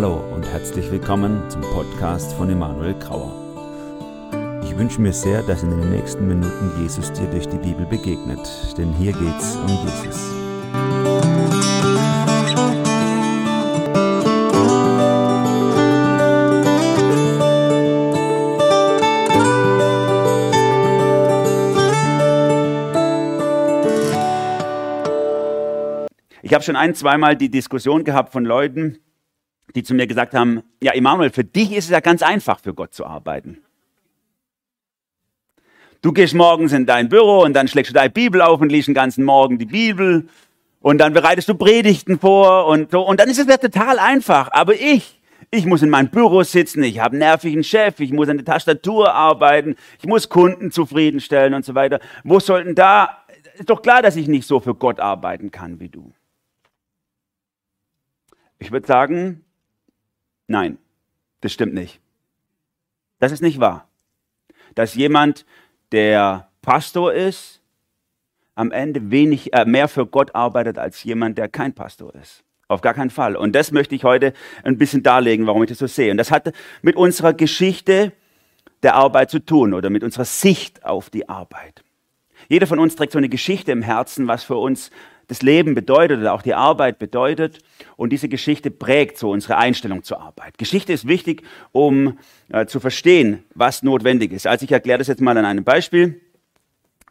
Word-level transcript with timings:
Hallo 0.00 0.22
und 0.32 0.46
herzlich 0.46 0.88
willkommen 0.92 1.50
zum 1.50 1.60
Podcast 1.60 2.32
von 2.34 2.48
Emanuel 2.48 2.94
Grauer. 3.00 3.34
Ich 4.62 4.78
wünsche 4.78 5.00
mir 5.00 5.12
sehr, 5.12 5.42
dass 5.42 5.64
in 5.64 5.70
den 5.70 5.90
nächsten 5.90 6.28
Minuten 6.28 6.70
Jesus 6.80 7.12
dir 7.12 7.26
durch 7.26 7.48
die 7.48 7.58
Bibel 7.58 7.84
begegnet, 7.84 8.38
denn 8.78 8.92
hier 8.92 9.10
geht's 9.10 9.56
um 9.56 9.66
Jesus. 9.66 10.30
Ich 26.42 26.54
habe 26.54 26.62
schon 26.62 26.76
ein, 26.76 26.94
zweimal 26.94 27.34
die 27.34 27.50
Diskussion 27.50 28.04
gehabt 28.04 28.30
von 28.30 28.44
Leuten, 28.44 29.00
die 29.74 29.82
zu 29.82 29.94
mir 29.94 30.06
gesagt 30.06 30.34
haben, 30.34 30.62
ja, 30.82 30.92
Emanuel, 30.92 31.30
für 31.30 31.44
dich 31.44 31.72
ist 31.72 31.86
es 31.86 31.90
ja 31.90 32.00
ganz 32.00 32.22
einfach, 32.22 32.60
für 32.60 32.74
Gott 32.74 32.94
zu 32.94 33.06
arbeiten. 33.06 33.58
Du 36.00 36.12
gehst 36.12 36.34
morgens 36.34 36.72
in 36.72 36.86
dein 36.86 37.08
Büro 37.08 37.42
und 37.42 37.54
dann 37.54 37.66
schlägst 37.66 37.90
du 37.90 37.94
deine 37.94 38.10
Bibel 38.10 38.40
auf 38.40 38.60
und 38.60 38.70
liest 38.70 38.86
den 38.86 38.94
ganzen 38.94 39.24
Morgen 39.24 39.58
die 39.58 39.66
Bibel 39.66 40.28
und 40.80 40.98
dann 40.98 41.12
bereitest 41.12 41.48
du 41.48 41.54
Predigten 41.54 42.20
vor 42.20 42.66
und 42.66 42.92
so. 42.92 43.02
Und 43.02 43.18
dann 43.18 43.28
ist 43.28 43.38
es 43.38 43.48
ja 43.48 43.56
total 43.56 43.98
einfach. 43.98 44.48
Aber 44.52 44.74
ich, 44.74 45.20
ich 45.50 45.66
muss 45.66 45.82
in 45.82 45.90
meinem 45.90 46.08
Büro 46.08 46.42
sitzen, 46.44 46.84
ich 46.84 47.00
habe 47.00 47.12
einen 47.12 47.20
nervigen 47.20 47.64
Chef, 47.64 47.98
ich 47.98 48.12
muss 48.12 48.28
an 48.28 48.36
der 48.36 48.46
Tastatur 48.46 49.12
arbeiten, 49.12 49.74
ich 49.98 50.06
muss 50.06 50.28
Kunden 50.28 50.70
zufriedenstellen 50.70 51.54
und 51.54 51.64
so 51.64 51.74
weiter. 51.74 51.98
Wo 52.22 52.38
sollten 52.38 52.76
da, 52.76 53.24
ist 53.54 53.68
doch 53.68 53.82
klar, 53.82 54.00
dass 54.00 54.14
ich 54.14 54.28
nicht 54.28 54.46
so 54.46 54.60
für 54.60 54.76
Gott 54.76 55.00
arbeiten 55.00 55.50
kann 55.50 55.80
wie 55.80 55.88
du. 55.88 56.12
Ich 58.60 58.70
würde 58.70 58.86
sagen, 58.86 59.44
Nein, 60.48 60.78
das 61.40 61.52
stimmt 61.52 61.74
nicht. 61.74 62.00
Das 63.20 63.32
ist 63.32 63.42
nicht 63.42 63.60
wahr. 63.60 63.86
Dass 64.74 64.94
jemand, 64.94 65.46
der 65.92 66.48
Pastor 66.62 67.12
ist, 67.12 67.60
am 68.54 68.72
Ende 68.72 69.10
wenig, 69.10 69.52
äh, 69.52 69.64
mehr 69.64 69.86
für 69.86 70.06
Gott 70.06 70.34
arbeitet 70.34 70.78
als 70.78 71.04
jemand, 71.04 71.38
der 71.38 71.48
kein 71.48 71.74
Pastor 71.74 72.14
ist. 72.16 72.42
Auf 72.66 72.80
gar 72.80 72.92
keinen 72.92 73.10
Fall. 73.10 73.36
Und 73.36 73.54
das 73.54 73.70
möchte 73.70 73.94
ich 73.94 74.04
heute 74.04 74.32
ein 74.64 74.76
bisschen 74.76 75.02
darlegen, 75.02 75.46
warum 75.46 75.62
ich 75.62 75.68
das 75.68 75.78
so 75.78 75.86
sehe. 75.86 76.10
Und 76.10 76.16
das 76.16 76.30
hat 76.30 76.52
mit 76.82 76.96
unserer 76.96 77.32
Geschichte 77.32 78.12
der 78.82 78.94
Arbeit 78.94 79.30
zu 79.30 79.38
tun 79.38 79.74
oder 79.74 79.90
mit 79.90 80.02
unserer 80.02 80.24
Sicht 80.24 80.84
auf 80.84 81.08
die 81.08 81.28
Arbeit. 81.28 81.82
Jeder 82.48 82.66
von 82.66 82.78
uns 82.78 82.96
trägt 82.96 83.12
so 83.12 83.18
eine 83.18 83.28
Geschichte 83.28 83.72
im 83.72 83.82
Herzen, 83.82 84.28
was 84.28 84.44
für 84.44 84.56
uns 84.56 84.90
das 85.28 85.42
Leben 85.42 85.74
bedeutet 85.74 86.18
oder 86.20 86.32
auch 86.32 86.42
die 86.42 86.54
Arbeit 86.54 86.98
bedeutet. 86.98 87.58
Und 87.96 88.10
diese 88.10 88.28
Geschichte 88.28 88.70
prägt 88.70 89.18
so 89.18 89.30
unsere 89.30 89.56
Einstellung 89.58 90.02
zur 90.02 90.20
Arbeit. 90.20 90.58
Geschichte 90.58 90.92
ist 90.92 91.06
wichtig, 91.06 91.42
um 91.70 92.18
äh, 92.48 92.66
zu 92.66 92.80
verstehen, 92.80 93.44
was 93.54 93.82
notwendig 93.82 94.32
ist. 94.32 94.46
Also 94.46 94.64
ich 94.64 94.72
erkläre 94.72 94.98
das 94.98 95.06
jetzt 95.06 95.20
mal 95.20 95.36
an 95.36 95.44
einem 95.44 95.64
Beispiel. 95.64 96.20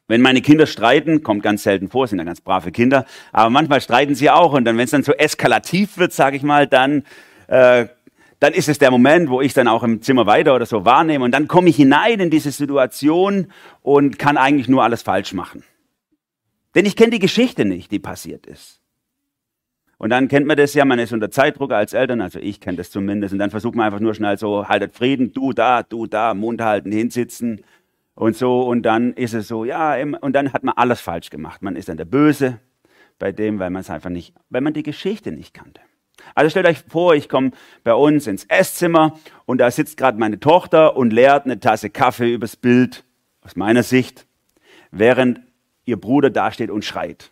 Wenn 0.09 0.21
meine 0.21 0.41
Kinder 0.41 0.65
streiten, 0.65 1.21
kommt 1.21 1.43
ganz 1.43 1.63
selten 1.63 1.89
vor, 1.89 2.07
sind 2.07 2.17
ja 2.17 2.23
ganz 2.23 2.39
brave 2.39 2.71
Kinder, 2.71 3.05
aber 3.33 3.49
manchmal 3.49 3.81
streiten 3.81 4.15
sie 4.15 4.29
auch 4.29 4.53
und 4.53 4.63
dann, 4.63 4.77
wenn 4.77 4.85
es 4.85 4.91
dann 4.91 5.03
so 5.03 5.11
eskalativ 5.11 5.97
wird, 5.97 6.13
sage 6.13 6.37
ich 6.37 6.43
mal, 6.43 6.65
dann, 6.65 7.03
äh, 7.47 7.87
dann 8.39 8.53
ist 8.53 8.69
es 8.69 8.79
der 8.79 8.89
Moment, 8.89 9.29
wo 9.29 9.41
ich 9.41 9.53
dann 9.53 9.67
auch 9.67 9.83
im 9.83 10.01
Zimmer 10.01 10.25
weiter 10.25 10.55
oder 10.55 10.65
so 10.65 10.85
wahrnehme 10.85 11.25
und 11.25 11.31
dann 11.31 11.49
komme 11.49 11.69
ich 11.69 11.75
hinein 11.75 12.21
in 12.21 12.29
diese 12.29 12.51
Situation 12.51 13.51
und 13.81 14.17
kann 14.17 14.37
eigentlich 14.37 14.69
nur 14.69 14.81
alles 14.81 15.01
falsch 15.01 15.33
machen. 15.33 15.63
Denn 16.77 16.85
ich 16.85 16.95
kenne 16.95 17.09
die 17.09 17.19
Geschichte 17.19 17.65
nicht, 17.65 17.91
die 17.91 17.97
passiert 17.97 18.45
ist. 18.45 18.81
Und 19.97 20.11
dann 20.11 20.27
kennt 20.27 20.45
man 20.45 20.57
das 20.57 20.75
ja, 20.75 20.85
man 20.85 20.99
ist 20.99 21.11
unter 21.11 21.31
Zeitdruck 21.31 21.71
als 21.71 21.93
Eltern, 21.93 22.21
also 22.21 22.37
ich 22.37 22.61
kenne 22.61 22.77
das 22.77 22.91
zumindest. 22.91 23.33
Und 23.33 23.39
dann 23.39 23.49
versucht 23.49 23.73
man 23.73 23.87
einfach 23.87 23.99
nur 23.99 24.13
schnell 24.13 24.37
so, 24.37 24.67
haltet 24.67 24.93
Frieden, 24.93 25.33
du 25.33 25.53
da, 25.53 25.81
du 25.81 26.05
da, 26.05 26.35
Mund 26.35 26.61
halten, 26.61 26.91
hinsitzen 26.91 27.63
und 28.13 28.35
so. 28.35 28.61
Und 28.61 28.83
dann 28.83 29.13
ist 29.13 29.33
es 29.33 29.47
so, 29.47 29.65
ja, 29.65 29.95
und 30.21 30.33
dann 30.33 30.53
hat 30.53 30.63
man 30.63 30.75
alles 30.77 31.01
falsch 31.01 31.31
gemacht. 31.31 31.63
Man 31.63 31.75
ist 31.75 31.89
dann 31.89 31.97
der 31.97 32.05
Böse 32.05 32.59
bei 33.17 33.31
dem, 33.31 33.57
weil 33.57 33.71
man 33.71 33.79
es 33.79 33.89
einfach 33.89 34.11
nicht, 34.11 34.35
weil 34.51 34.61
man 34.61 34.73
die 34.73 34.83
Geschichte 34.83 35.31
nicht 35.31 35.55
kannte. 35.55 35.81
Also 36.35 36.51
stellt 36.51 36.67
euch 36.67 36.83
vor, 36.87 37.15
ich 37.15 37.27
komme 37.27 37.53
bei 37.83 37.95
uns 37.95 38.27
ins 38.27 38.45
Esszimmer 38.45 39.17
und 39.47 39.57
da 39.57 39.71
sitzt 39.71 39.97
gerade 39.97 40.19
meine 40.19 40.39
Tochter 40.39 40.95
und 40.95 41.11
leert 41.11 41.45
eine 41.45 41.59
Tasse 41.59 41.89
Kaffee 41.89 42.31
übers 42.31 42.55
Bild, 42.55 43.03
aus 43.41 43.55
meiner 43.55 43.81
Sicht, 43.81 44.27
während 44.91 45.41
ihr 45.87 45.99
Bruder 45.99 46.29
dasteht 46.29 46.69
und 46.69 46.85
schreit. 46.85 47.31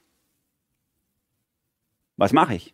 Was 2.18 2.34
mache 2.34 2.56
ich? 2.56 2.74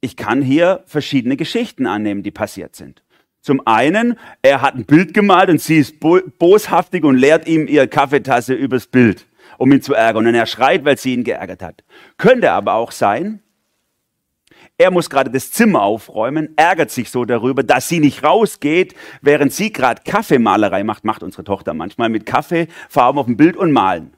Ich 0.00 0.16
kann 0.16 0.42
hier 0.42 0.84
verschiedene 0.86 1.36
Geschichten 1.36 1.86
annehmen, 1.86 2.22
die 2.22 2.30
passiert 2.30 2.76
sind. 2.76 3.02
Zum 3.40 3.66
einen, 3.66 4.18
er 4.42 4.60
hat 4.60 4.74
ein 4.74 4.84
Bild 4.84 5.14
gemalt 5.14 5.48
und 5.48 5.60
sie 5.60 5.78
ist 5.78 5.98
boshaftig 6.00 7.04
und 7.04 7.16
leert 7.16 7.48
ihm 7.48 7.66
ihre 7.66 7.88
Kaffeetasse 7.88 8.52
übers 8.52 8.86
Bild, 8.86 9.26
um 9.56 9.72
ihn 9.72 9.80
zu 9.80 9.94
ärgern. 9.94 10.26
Und 10.26 10.34
er 10.34 10.46
schreit, 10.46 10.84
weil 10.84 10.98
sie 10.98 11.14
ihn 11.14 11.24
geärgert 11.24 11.62
hat. 11.62 11.82
Könnte 12.18 12.52
aber 12.52 12.74
auch 12.74 12.92
sein, 12.92 13.42
er 14.80 14.90
muss 14.90 15.10
gerade 15.10 15.28
das 15.28 15.52
Zimmer 15.52 15.82
aufräumen, 15.82 16.54
ärgert 16.56 16.90
sich 16.90 17.10
so 17.10 17.26
darüber, 17.26 17.62
dass 17.62 17.86
sie 17.86 18.00
nicht 18.00 18.24
rausgeht, 18.24 18.94
während 19.20 19.52
sie 19.52 19.74
gerade 19.74 20.00
Kaffeemalerei 20.06 20.84
macht, 20.84 21.04
macht 21.04 21.22
unsere 21.22 21.44
Tochter 21.44 21.74
manchmal 21.74 22.08
mit 22.08 22.24
Kaffee, 22.24 22.66
Farben 22.88 23.18
auf 23.18 23.26
dem 23.26 23.36
Bild 23.36 23.58
und 23.58 23.72
malen. 23.72 24.14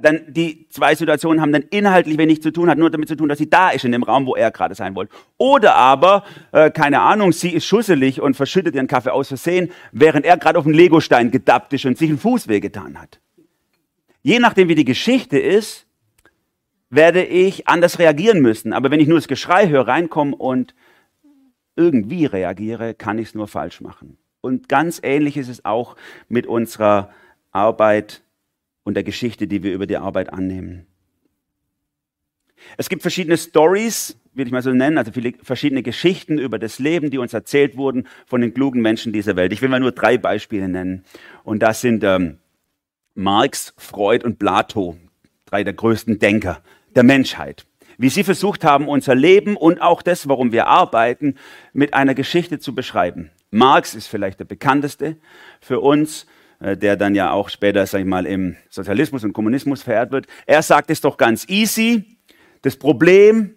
Dann 0.00 0.22
die 0.28 0.68
zwei 0.68 0.94
Situationen 0.94 1.40
haben 1.40 1.50
dann 1.50 1.62
inhaltlich 1.70 2.18
wenig 2.18 2.40
zu 2.40 2.52
tun, 2.52 2.70
hat 2.70 2.78
nur 2.78 2.88
damit 2.88 3.08
zu 3.08 3.16
tun, 3.16 3.28
dass 3.28 3.38
sie 3.38 3.50
da 3.50 3.70
ist 3.70 3.84
in 3.84 3.90
dem 3.90 4.04
Raum, 4.04 4.26
wo 4.26 4.36
er 4.36 4.52
gerade 4.52 4.76
sein 4.76 4.94
wollte. 4.94 5.12
Oder 5.38 5.74
aber, 5.74 6.22
äh, 6.52 6.70
keine 6.70 7.00
Ahnung, 7.00 7.32
sie 7.32 7.50
ist 7.50 7.66
schusselig 7.66 8.20
und 8.20 8.36
verschüttet 8.36 8.76
ihren 8.76 8.86
Kaffee 8.86 9.10
aus 9.10 9.26
Versehen, 9.26 9.72
während 9.90 10.24
er 10.24 10.36
gerade 10.36 10.56
auf 10.56 10.64
den 10.64 10.72
Legostein 10.72 11.32
gedappt 11.32 11.72
ist 11.72 11.84
und 11.84 11.98
sich 11.98 12.08
einen 12.08 12.20
Fuß 12.20 12.46
wehgetan 12.46 12.96
hat. 13.00 13.18
Je 14.22 14.38
nachdem, 14.38 14.68
wie 14.68 14.76
die 14.76 14.84
Geschichte 14.84 15.36
ist, 15.36 15.86
werde 16.92 17.24
ich 17.24 17.68
anders 17.68 17.98
reagieren 17.98 18.42
müssen. 18.42 18.74
Aber 18.74 18.90
wenn 18.90 19.00
ich 19.00 19.08
nur 19.08 19.16
das 19.16 19.26
Geschrei 19.26 19.68
höre, 19.68 19.88
reinkomme 19.88 20.36
und 20.36 20.74
irgendwie 21.74 22.26
reagiere, 22.26 22.92
kann 22.92 23.18
ich 23.18 23.28
es 23.28 23.34
nur 23.34 23.48
falsch 23.48 23.80
machen. 23.80 24.18
Und 24.42 24.68
ganz 24.68 25.00
ähnlich 25.02 25.38
ist 25.38 25.48
es 25.48 25.64
auch 25.64 25.96
mit 26.28 26.46
unserer 26.46 27.10
Arbeit 27.50 28.22
und 28.84 28.94
der 28.94 29.04
Geschichte, 29.04 29.46
die 29.46 29.62
wir 29.62 29.72
über 29.72 29.86
die 29.86 29.96
Arbeit 29.96 30.32
annehmen. 30.34 30.86
Es 32.76 32.90
gibt 32.90 33.00
verschiedene 33.00 33.38
Stories, 33.38 34.18
würde 34.34 34.48
ich 34.48 34.52
mal 34.52 34.62
so 34.62 34.70
nennen, 34.70 34.98
also 34.98 35.12
viele 35.12 35.32
verschiedene 35.42 35.82
Geschichten 35.82 36.38
über 36.38 36.58
das 36.58 36.78
Leben, 36.78 37.10
die 37.10 37.18
uns 37.18 37.32
erzählt 37.32 37.76
wurden 37.76 38.06
von 38.26 38.42
den 38.42 38.52
klugen 38.52 38.82
Menschen 38.82 39.14
dieser 39.14 39.34
Welt. 39.36 39.52
Ich 39.52 39.62
will 39.62 39.70
mal 39.70 39.80
nur 39.80 39.92
drei 39.92 40.18
Beispiele 40.18 40.68
nennen. 40.68 41.04
Und 41.42 41.62
das 41.62 41.80
sind 41.80 42.04
ähm, 42.04 42.38
Marx, 43.14 43.72
Freud 43.78 44.26
und 44.26 44.38
Plato, 44.38 44.96
drei 45.52 45.64
der 45.64 45.74
größten 45.74 46.18
Denker 46.18 46.62
der 46.96 47.02
Menschheit. 47.02 47.66
Wie 47.98 48.08
sie 48.08 48.24
versucht 48.24 48.64
haben, 48.64 48.88
unser 48.88 49.14
Leben 49.14 49.54
und 49.54 49.82
auch 49.82 50.00
das, 50.00 50.26
warum 50.26 50.50
wir 50.50 50.66
arbeiten, 50.66 51.36
mit 51.74 51.92
einer 51.92 52.14
Geschichte 52.14 52.58
zu 52.58 52.74
beschreiben. 52.74 53.30
Marx 53.50 53.94
ist 53.94 54.06
vielleicht 54.06 54.40
der 54.40 54.46
bekannteste 54.46 55.18
für 55.60 55.80
uns, 55.80 56.26
äh, 56.58 56.74
der 56.74 56.96
dann 56.96 57.14
ja 57.14 57.32
auch 57.32 57.50
später, 57.50 57.86
sag 57.86 58.00
ich 58.00 58.06
mal, 58.06 58.24
im 58.24 58.56
Sozialismus 58.70 59.24
und 59.24 59.34
Kommunismus 59.34 59.82
verehrt 59.82 60.10
wird. 60.10 60.26
Er 60.46 60.62
sagt 60.62 60.90
es 60.90 61.02
doch 61.02 61.18
ganz 61.18 61.46
easy. 61.50 62.16
Das 62.62 62.76
Problem 62.76 63.54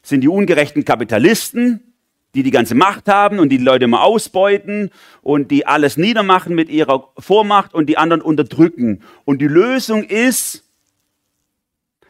sind 0.00 0.20
die 0.20 0.28
ungerechten 0.28 0.84
Kapitalisten, 0.84 1.92
die 2.36 2.44
die 2.44 2.52
ganze 2.52 2.76
Macht 2.76 3.08
haben 3.08 3.40
und 3.40 3.48
die, 3.48 3.58
die 3.58 3.64
Leute 3.64 3.86
immer 3.86 4.04
ausbeuten 4.04 4.90
und 5.22 5.50
die 5.50 5.66
alles 5.66 5.96
niedermachen 5.96 6.54
mit 6.54 6.68
ihrer 6.68 7.08
Vormacht 7.18 7.74
und 7.74 7.86
die 7.86 7.98
anderen 7.98 8.22
unterdrücken. 8.22 9.02
Und 9.24 9.42
die 9.42 9.48
Lösung 9.48 10.04
ist, 10.04 10.68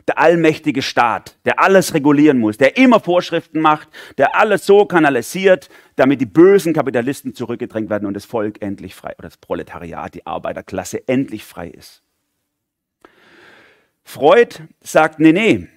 der 0.08 0.18
allmächtige 0.18 0.82
Staat, 0.82 1.36
der 1.44 1.60
alles 1.60 1.94
regulieren 1.94 2.38
muss, 2.38 2.58
der 2.58 2.76
immer 2.76 3.00
Vorschriften 3.00 3.60
macht, 3.60 3.88
der 4.18 4.36
alles 4.36 4.66
so 4.66 4.84
kanalisiert, 4.86 5.68
damit 5.96 6.20
die 6.20 6.26
bösen 6.26 6.72
Kapitalisten 6.72 7.34
zurückgedrängt 7.34 7.90
werden 7.90 8.06
und 8.06 8.14
das 8.14 8.24
Volk 8.24 8.62
endlich 8.62 8.94
frei, 8.94 9.14
oder 9.18 9.28
das 9.28 9.36
Proletariat, 9.36 10.14
die 10.14 10.26
Arbeiterklasse 10.26 11.06
endlich 11.08 11.44
frei 11.44 11.68
ist. 11.68 12.02
Freud 14.04 14.56
sagt, 14.80 15.20
nee, 15.20 15.32
nee, 15.32 15.68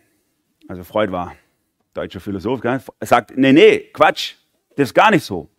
also 0.68 0.84
Freud 0.84 1.12
war 1.12 1.36
deutscher 1.94 2.20
Philosoph, 2.20 2.62
sagt, 3.02 3.38
nee, 3.38 3.54
nee, 3.54 3.90
Quatsch, 3.94 4.36
das 4.76 4.90
ist 4.90 4.94
gar 4.94 5.12
nicht 5.12 5.24
so. 5.24 5.50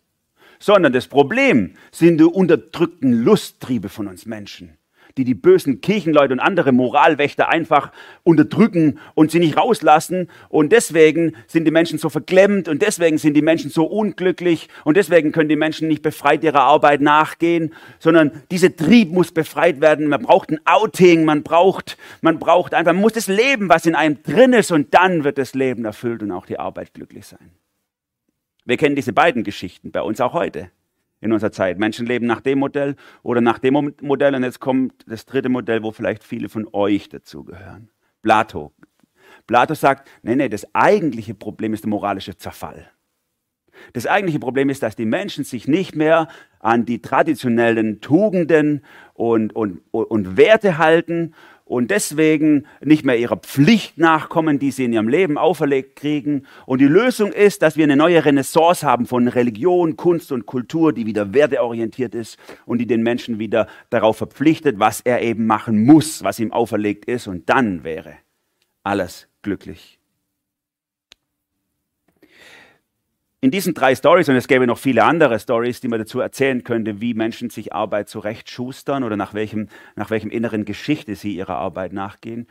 Sondern 0.59 0.91
das 0.91 1.07
Problem 1.07 1.75
sind 1.91 2.17
die 2.17 2.23
unterdrückten 2.23 3.23
Lusttriebe 3.23 3.89
von 3.89 4.07
uns 4.07 4.25
Menschen 4.25 4.77
die 5.17 5.23
die 5.23 5.33
bösen 5.33 5.81
Kirchenleute 5.81 6.33
und 6.33 6.39
andere 6.39 6.71
Moralwächter 6.71 7.49
einfach 7.49 7.91
unterdrücken 8.23 8.99
und 9.15 9.31
sie 9.31 9.39
nicht 9.39 9.57
rauslassen. 9.57 10.29
Und 10.49 10.71
deswegen 10.71 11.33
sind 11.47 11.65
die 11.65 11.71
Menschen 11.71 11.99
so 11.99 12.09
verklemmt 12.09 12.67
und 12.67 12.81
deswegen 12.81 13.17
sind 13.17 13.33
die 13.33 13.41
Menschen 13.41 13.71
so 13.71 13.85
unglücklich 13.85 14.69
und 14.83 14.97
deswegen 14.97 15.31
können 15.31 15.49
die 15.49 15.55
Menschen 15.55 15.87
nicht 15.87 16.01
befreit 16.01 16.43
ihrer 16.43 16.61
Arbeit 16.61 17.01
nachgehen, 17.01 17.73
sondern 17.99 18.31
dieser 18.51 18.75
Trieb 18.75 19.11
muss 19.11 19.31
befreit 19.31 19.81
werden. 19.81 20.07
Man 20.07 20.21
braucht 20.21 20.51
ein 20.51 20.59
Outing, 20.65 21.25
man 21.25 21.43
braucht, 21.43 21.97
man 22.21 22.39
braucht 22.39 22.73
einfach, 22.73 22.93
man 22.93 23.01
muss 23.01 23.13
das 23.13 23.27
Leben, 23.27 23.69
was 23.69 23.85
in 23.85 23.95
einem 23.95 24.21
drin 24.23 24.53
ist 24.53 24.71
und 24.71 24.93
dann 24.93 25.23
wird 25.23 25.37
das 25.37 25.55
Leben 25.55 25.85
erfüllt 25.85 26.21
und 26.21 26.31
auch 26.31 26.45
die 26.45 26.59
Arbeit 26.59 26.93
glücklich 26.93 27.25
sein. 27.25 27.51
Wir 28.65 28.77
kennen 28.77 28.95
diese 28.95 29.13
beiden 29.13 29.43
Geschichten 29.43 29.91
bei 29.91 30.01
uns 30.01 30.21
auch 30.21 30.33
heute 30.33 30.69
in 31.19 31.31
unserer 31.31 31.51
Zeit. 31.51 31.79
Menschen 31.79 32.05
leben 32.05 32.25
nach 32.25 32.41
dem 32.41 32.59
Modell 32.59 32.95
oder 33.23 33.41
nach 33.41 33.59
dem 33.59 33.93
Modell 34.01 34.35
und 34.35 34.43
jetzt 34.43 34.59
kommt 34.59 35.03
das 35.07 35.25
dritte 35.25 35.49
Modell, 35.49 35.83
wo 35.83 35.91
vielleicht 35.91 36.23
viele 36.23 36.49
von 36.49 36.67
euch 36.73 37.09
dazugehören. 37.09 37.89
Plato. 38.21 38.73
Plato 39.45 39.73
sagt, 39.73 40.09
nee, 40.21 40.35
nee, 40.35 40.49
das 40.49 40.67
eigentliche 40.73 41.33
Problem 41.33 41.73
ist 41.73 41.83
der 41.83 41.89
moralische 41.89 42.37
Zerfall. 42.37 42.91
Das 43.93 44.07
eigentliche 44.07 44.39
Problem 44.39 44.69
ist, 44.69 44.83
dass 44.83 44.95
die 44.95 45.05
Menschen 45.05 45.43
sich 45.43 45.67
nicht 45.67 45.95
mehr 45.95 46.27
an 46.59 46.85
die 46.85 47.01
traditionellen 47.01 48.01
Tugenden 48.01 48.83
und, 49.13 49.55
und, 49.55 49.81
und 49.91 50.37
Werte 50.37 50.77
halten 50.77 51.33
und 51.67 51.91
deswegen 51.91 52.65
nicht 52.81 53.05
mehr 53.05 53.17
ihrer 53.17 53.37
Pflicht 53.37 53.97
nachkommen, 53.97 54.57
die 54.57 54.71
sie 54.71 54.85
in 54.85 54.93
ihrem 54.93 55.09
Leben 55.09 55.37
auferlegt 55.37 55.97
kriegen. 55.97 56.45
Und 56.65 56.79
die 56.79 56.87
Lösung 56.87 57.33
ist, 57.33 57.61
dass 57.61 57.75
wir 57.75 57.83
eine 57.83 57.97
neue 57.97 58.23
Renaissance 58.23 58.85
haben 58.85 59.05
von 59.05 59.27
Religion, 59.27 59.97
Kunst 59.97 60.31
und 60.31 60.45
Kultur, 60.45 60.93
die 60.93 61.05
wieder 61.05 61.33
werteorientiert 61.33 62.15
ist 62.15 62.37
und 62.65 62.77
die 62.79 62.87
den 62.87 63.03
Menschen 63.03 63.37
wieder 63.37 63.67
darauf 63.89 64.17
verpflichtet, 64.17 64.79
was 64.79 65.01
er 65.01 65.21
eben 65.21 65.45
machen 65.45 65.85
muss, 65.85 66.23
was 66.23 66.39
ihm 66.39 66.53
auferlegt 66.53 67.05
ist. 67.05 67.27
Und 67.27 67.49
dann 67.49 67.83
wäre 67.83 68.13
alles 68.83 69.27
glücklich. 69.41 69.96
In 73.39 73.51
diesen 73.51 73.73
drei 73.73 73.95
Stories, 73.95 74.29
und 74.29 74.35
es 74.35 74.47
gäbe 74.47 74.65
noch 74.65 74.79
viele 74.79 75.03
andere 75.03 75.39
Stories, 75.39 75.79
die 75.79 75.87
man 75.87 75.99
dazu 75.99 76.19
erzählen 76.19 76.63
könnte, 76.63 77.01
wie 77.01 77.13
Menschen 77.13 77.49
sich 77.49 77.73
Arbeit 77.73 78.09
zurechtschustern 78.09 79.03
oder 79.03 79.15
nach 79.15 79.33
welchem, 79.33 79.67
nach 79.95 80.09
welchem 80.09 80.31
inneren 80.31 80.65
Geschichte 80.65 81.15
sie 81.15 81.35
ihrer 81.35 81.55
Arbeit 81.55 81.93
nachgehen, 81.93 82.47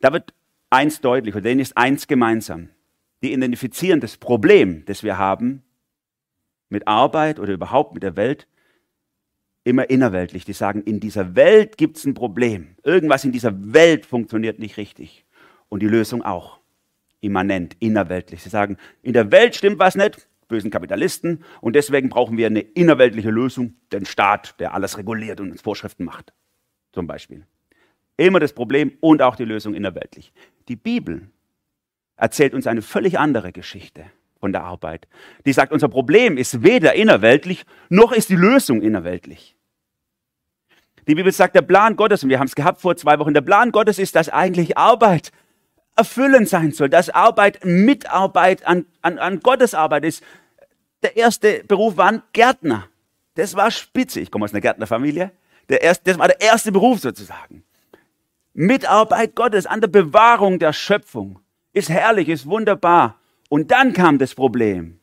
da 0.00 0.12
wird 0.12 0.32
eins 0.70 1.00
deutlich, 1.00 1.34
und 1.34 1.44
denen 1.44 1.60
ist 1.60 1.76
eins 1.76 2.06
gemeinsam. 2.06 2.70
Die 3.22 3.32
identifizieren 3.32 4.00
das 4.00 4.16
Problem, 4.16 4.84
das 4.86 5.02
wir 5.02 5.18
haben 5.18 5.62
mit 6.68 6.88
Arbeit 6.88 7.38
oder 7.38 7.52
überhaupt 7.52 7.94
mit 7.94 8.02
der 8.02 8.16
Welt, 8.16 8.46
immer 9.62 9.88
innerweltlich. 9.88 10.44
Die 10.44 10.52
sagen, 10.52 10.82
in 10.82 11.00
dieser 11.00 11.34
Welt 11.34 11.78
gibt 11.78 11.96
es 11.96 12.04
ein 12.04 12.14
Problem. 12.14 12.76
Irgendwas 12.82 13.24
in 13.24 13.32
dieser 13.32 13.52
Welt 13.72 14.04
funktioniert 14.04 14.58
nicht 14.58 14.76
richtig. 14.76 15.24
Und 15.68 15.80
die 15.80 15.88
Lösung 15.88 16.22
auch 16.22 16.58
immanent, 17.24 17.76
innerweltlich. 17.80 18.42
Sie 18.42 18.48
sagen, 18.48 18.76
in 19.02 19.12
der 19.12 19.32
Welt 19.32 19.56
stimmt 19.56 19.78
was 19.78 19.94
nicht, 19.94 20.28
bösen 20.48 20.70
Kapitalisten, 20.70 21.42
und 21.60 21.74
deswegen 21.74 22.08
brauchen 22.08 22.36
wir 22.36 22.46
eine 22.46 22.60
innerweltliche 22.60 23.30
Lösung, 23.30 23.74
den 23.92 24.04
Staat, 24.04 24.60
der 24.60 24.74
alles 24.74 24.98
reguliert 24.98 25.40
und 25.40 25.50
uns 25.50 25.62
Vorschriften 25.62 26.04
macht, 26.04 26.32
zum 26.92 27.06
Beispiel. 27.06 27.46
Immer 28.16 28.40
das 28.40 28.52
Problem 28.52 28.92
und 29.00 29.22
auch 29.22 29.36
die 29.36 29.44
Lösung 29.44 29.74
innerweltlich. 29.74 30.32
Die 30.68 30.76
Bibel 30.76 31.30
erzählt 32.16 32.54
uns 32.54 32.66
eine 32.66 32.82
völlig 32.82 33.18
andere 33.18 33.52
Geschichte 33.52 34.04
von 34.38 34.52
der 34.52 34.62
Arbeit. 34.62 35.08
Die 35.46 35.52
sagt, 35.52 35.72
unser 35.72 35.88
Problem 35.88 36.36
ist 36.36 36.62
weder 36.62 36.94
innerweltlich, 36.94 37.64
noch 37.88 38.12
ist 38.12 38.28
die 38.28 38.36
Lösung 38.36 38.82
innerweltlich. 38.82 39.56
Die 41.08 41.14
Bibel 41.14 41.32
sagt, 41.32 41.54
der 41.54 41.62
Plan 41.62 41.96
Gottes, 41.96 42.22
und 42.22 42.30
wir 42.30 42.38
haben 42.38 42.46
es 42.46 42.54
gehabt 42.54 42.80
vor 42.80 42.96
zwei 42.96 43.18
Wochen, 43.18 43.34
der 43.34 43.42
Plan 43.42 43.72
Gottes 43.72 43.98
ist, 43.98 44.14
dass 44.14 44.28
eigentlich 44.28 44.78
Arbeit 44.78 45.32
erfüllend 45.96 46.48
sein 46.48 46.72
soll, 46.72 46.88
dass 46.88 47.10
Arbeit 47.10 47.64
Mitarbeit 47.64 48.66
an, 48.66 48.86
an, 49.02 49.18
an 49.18 49.40
Gottes 49.40 49.74
Arbeit 49.74 50.04
ist. 50.04 50.22
Der 51.02 51.16
erste 51.16 51.64
Beruf 51.64 51.96
war 51.96 52.08
ein 52.08 52.22
Gärtner. 52.32 52.88
Das 53.34 53.54
war 53.54 53.70
spitze. 53.70 54.20
Ich 54.20 54.30
komme 54.30 54.44
aus 54.44 54.52
einer 54.52 54.60
Gärtnerfamilie. 54.60 55.32
Der 55.68 55.82
erste, 55.82 56.04
das 56.04 56.18
war 56.18 56.28
der 56.28 56.40
erste 56.40 56.72
Beruf 56.72 57.00
sozusagen. 57.00 57.64
Mitarbeit 58.52 59.34
Gottes 59.34 59.66
an 59.66 59.80
der 59.80 59.88
Bewahrung 59.88 60.58
der 60.58 60.72
Schöpfung 60.72 61.40
ist 61.72 61.88
herrlich, 61.88 62.28
ist 62.28 62.46
wunderbar. 62.46 63.18
Und 63.48 63.70
dann 63.70 63.92
kam 63.92 64.18
das 64.18 64.34
Problem. 64.34 65.00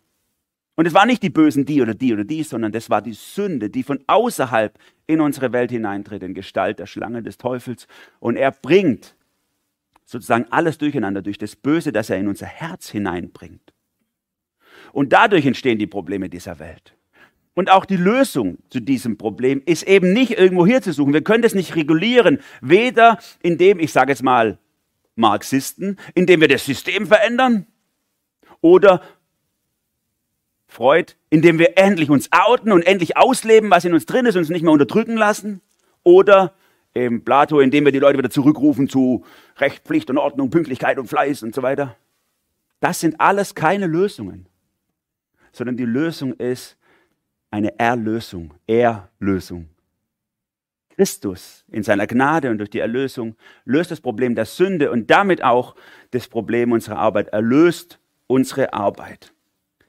Und 0.76 0.88
es 0.88 0.94
war 0.94 1.06
nicht 1.06 1.22
die 1.22 1.30
Bösen, 1.30 1.66
die 1.66 1.82
oder 1.82 1.94
die 1.94 2.14
oder 2.14 2.24
die, 2.24 2.44
sondern 2.44 2.72
das 2.72 2.90
war 2.90 3.02
die 3.02 3.14
Sünde, 3.14 3.70
die 3.70 3.84
von 3.84 4.04
außerhalb 4.08 4.78
in 5.06 5.20
unsere 5.20 5.52
Welt 5.52 5.70
hineintritt, 5.70 6.24
in 6.24 6.34
Gestalt 6.34 6.80
der 6.80 6.86
Schlange 6.86 7.22
des 7.22 7.38
Teufels. 7.38 7.88
Und 8.20 8.38
er 8.38 8.52
bringt 8.52 9.16
sozusagen 10.06 10.46
alles 10.50 10.78
durcheinander 10.78 11.22
durch 11.22 11.38
das 11.38 11.56
Böse, 11.56 11.92
das 11.92 12.10
er 12.10 12.18
in 12.18 12.28
unser 12.28 12.48
Herz 12.48 12.90
hineinbringt. 12.90 13.74
Und 14.92 15.14
dadurch 15.14 15.46
entstehen 15.46 15.80
die 15.80 15.88
Probleme 15.88 16.30
dieser 16.30 16.60
Welt. 16.60 16.96
Und 17.54 17.70
auch 17.70 17.86
die 17.86 17.98
Lösung 17.98 18.58
zu 18.70 18.80
diesem 18.80 19.18
Problem 19.18 19.62
ist 19.66 19.84
eben 19.84 20.14
nicht 20.14 20.32
irgendwo 20.32 20.66
hier 20.66 20.82
zu 20.82 20.94
suchen. 20.94 21.14
Wir 21.14 21.24
können 21.24 21.44
das 21.44 21.54
nicht 21.54 21.76
regulieren, 21.76 22.40
weder 22.62 23.20
indem, 23.42 23.80
ich 23.80 23.92
sage 23.92 24.12
jetzt 24.12 24.24
mal, 24.24 24.58
Marxisten, 25.16 25.98
indem 26.16 26.42
wir 26.42 26.48
das 26.48 26.66
System 26.66 27.08
verändern, 27.08 27.68
oder 28.62 29.02
Freud, 30.68 31.16
indem 31.30 31.60
wir 31.60 31.78
endlich 31.78 32.10
uns 32.10 32.30
outen 32.32 32.72
und 32.72 32.84
endlich 32.84 33.18
ausleben, 33.18 33.70
was 33.72 33.84
in 33.84 33.94
uns 33.94 34.06
drin 34.06 34.26
ist 34.26 34.38
uns 34.38 34.50
nicht 34.50 34.62
mehr 34.62 34.72
unterdrücken 34.72 35.18
lassen, 35.18 35.62
oder 36.04 36.54
eben 36.94 37.24
Plato, 37.24 37.60
indem 37.60 37.86
wir 37.86 37.92
die 37.92 38.00
Leute 38.00 38.18
wieder 38.18 38.30
zurückrufen 38.30 38.90
zu 38.90 39.26
Recht, 39.58 39.86
Pflicht 39.86 40.10
und 40.10 40.18
Ordnung, 40.18 40.50
Pünktlichkeit 40.50 40.98
und 40.98 41.08
Fleiß 41.08 41.44
und 41.44 41.56
so 41.56 41.62
weiter. 41.62 41.96
Das 42.80 43.00
sind 43.00 43.20
alles 43.20 43.56
keine 43.56 43.88
Lösungen, 43.88 44.48
sondern 45.52 45.78
die 45.78 45.86
Lösung 45.86 46.34
ist 46.34 46.78
eine 47.52 47.78
Erlösung, 47.80 48.54
Erlösung. 48.68 49.70
Christus 50.96 51.64
in 51.72 51.84
seiner 51.84 52.06
Gnade 52.06 52.50
und 52.50 52.58
durch 52.58 52.70
die 52.70 52.80
Erlösung 52.80 53.36
löst 53.66 53.92
das 53.92 54.02
Problem 54.02 54.36
der 54.36 54.46
Sünde 54.46 54.92
und 54.92 55.10
damit 55.10 55.44
auch 55.44 55.76
das 56.12 56.28
Problem 56.28 56.72
unserer 56.72 56.98
Arbeit, 56.98 57.30
erlöst 57.30 58.00
unsere 58.28 58.74
Arbeit. 58.74 59.34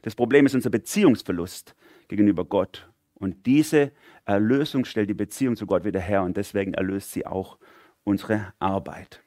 Das 0.02 0.14
Problem 0.14 0.46
ist 0.46 0.54
unser 0.54 0.70
Beziehungsverlust 0.70 1.74
gegenüber 2.08 2.44
Gott. 2.44 2.88
Und 3.22 3.46
diese 3.46 3.92
Erlösung 4.24 4.84
stellt 4.84 5.08
die 5.08 5.14
Beziehung 5.14 5.54
zu 5.54 5.64
Gott 5.64 5.84
wieder 5.84 6.00
her 6.00 6.24
und 6.24 6.36
deswegen 6.36 6.74
erlöst 6.74 7.12
sie 7.12 7.24
auch 7.24 7.56
unsere 8.02 8.52
Arbeit. 8.58 9.22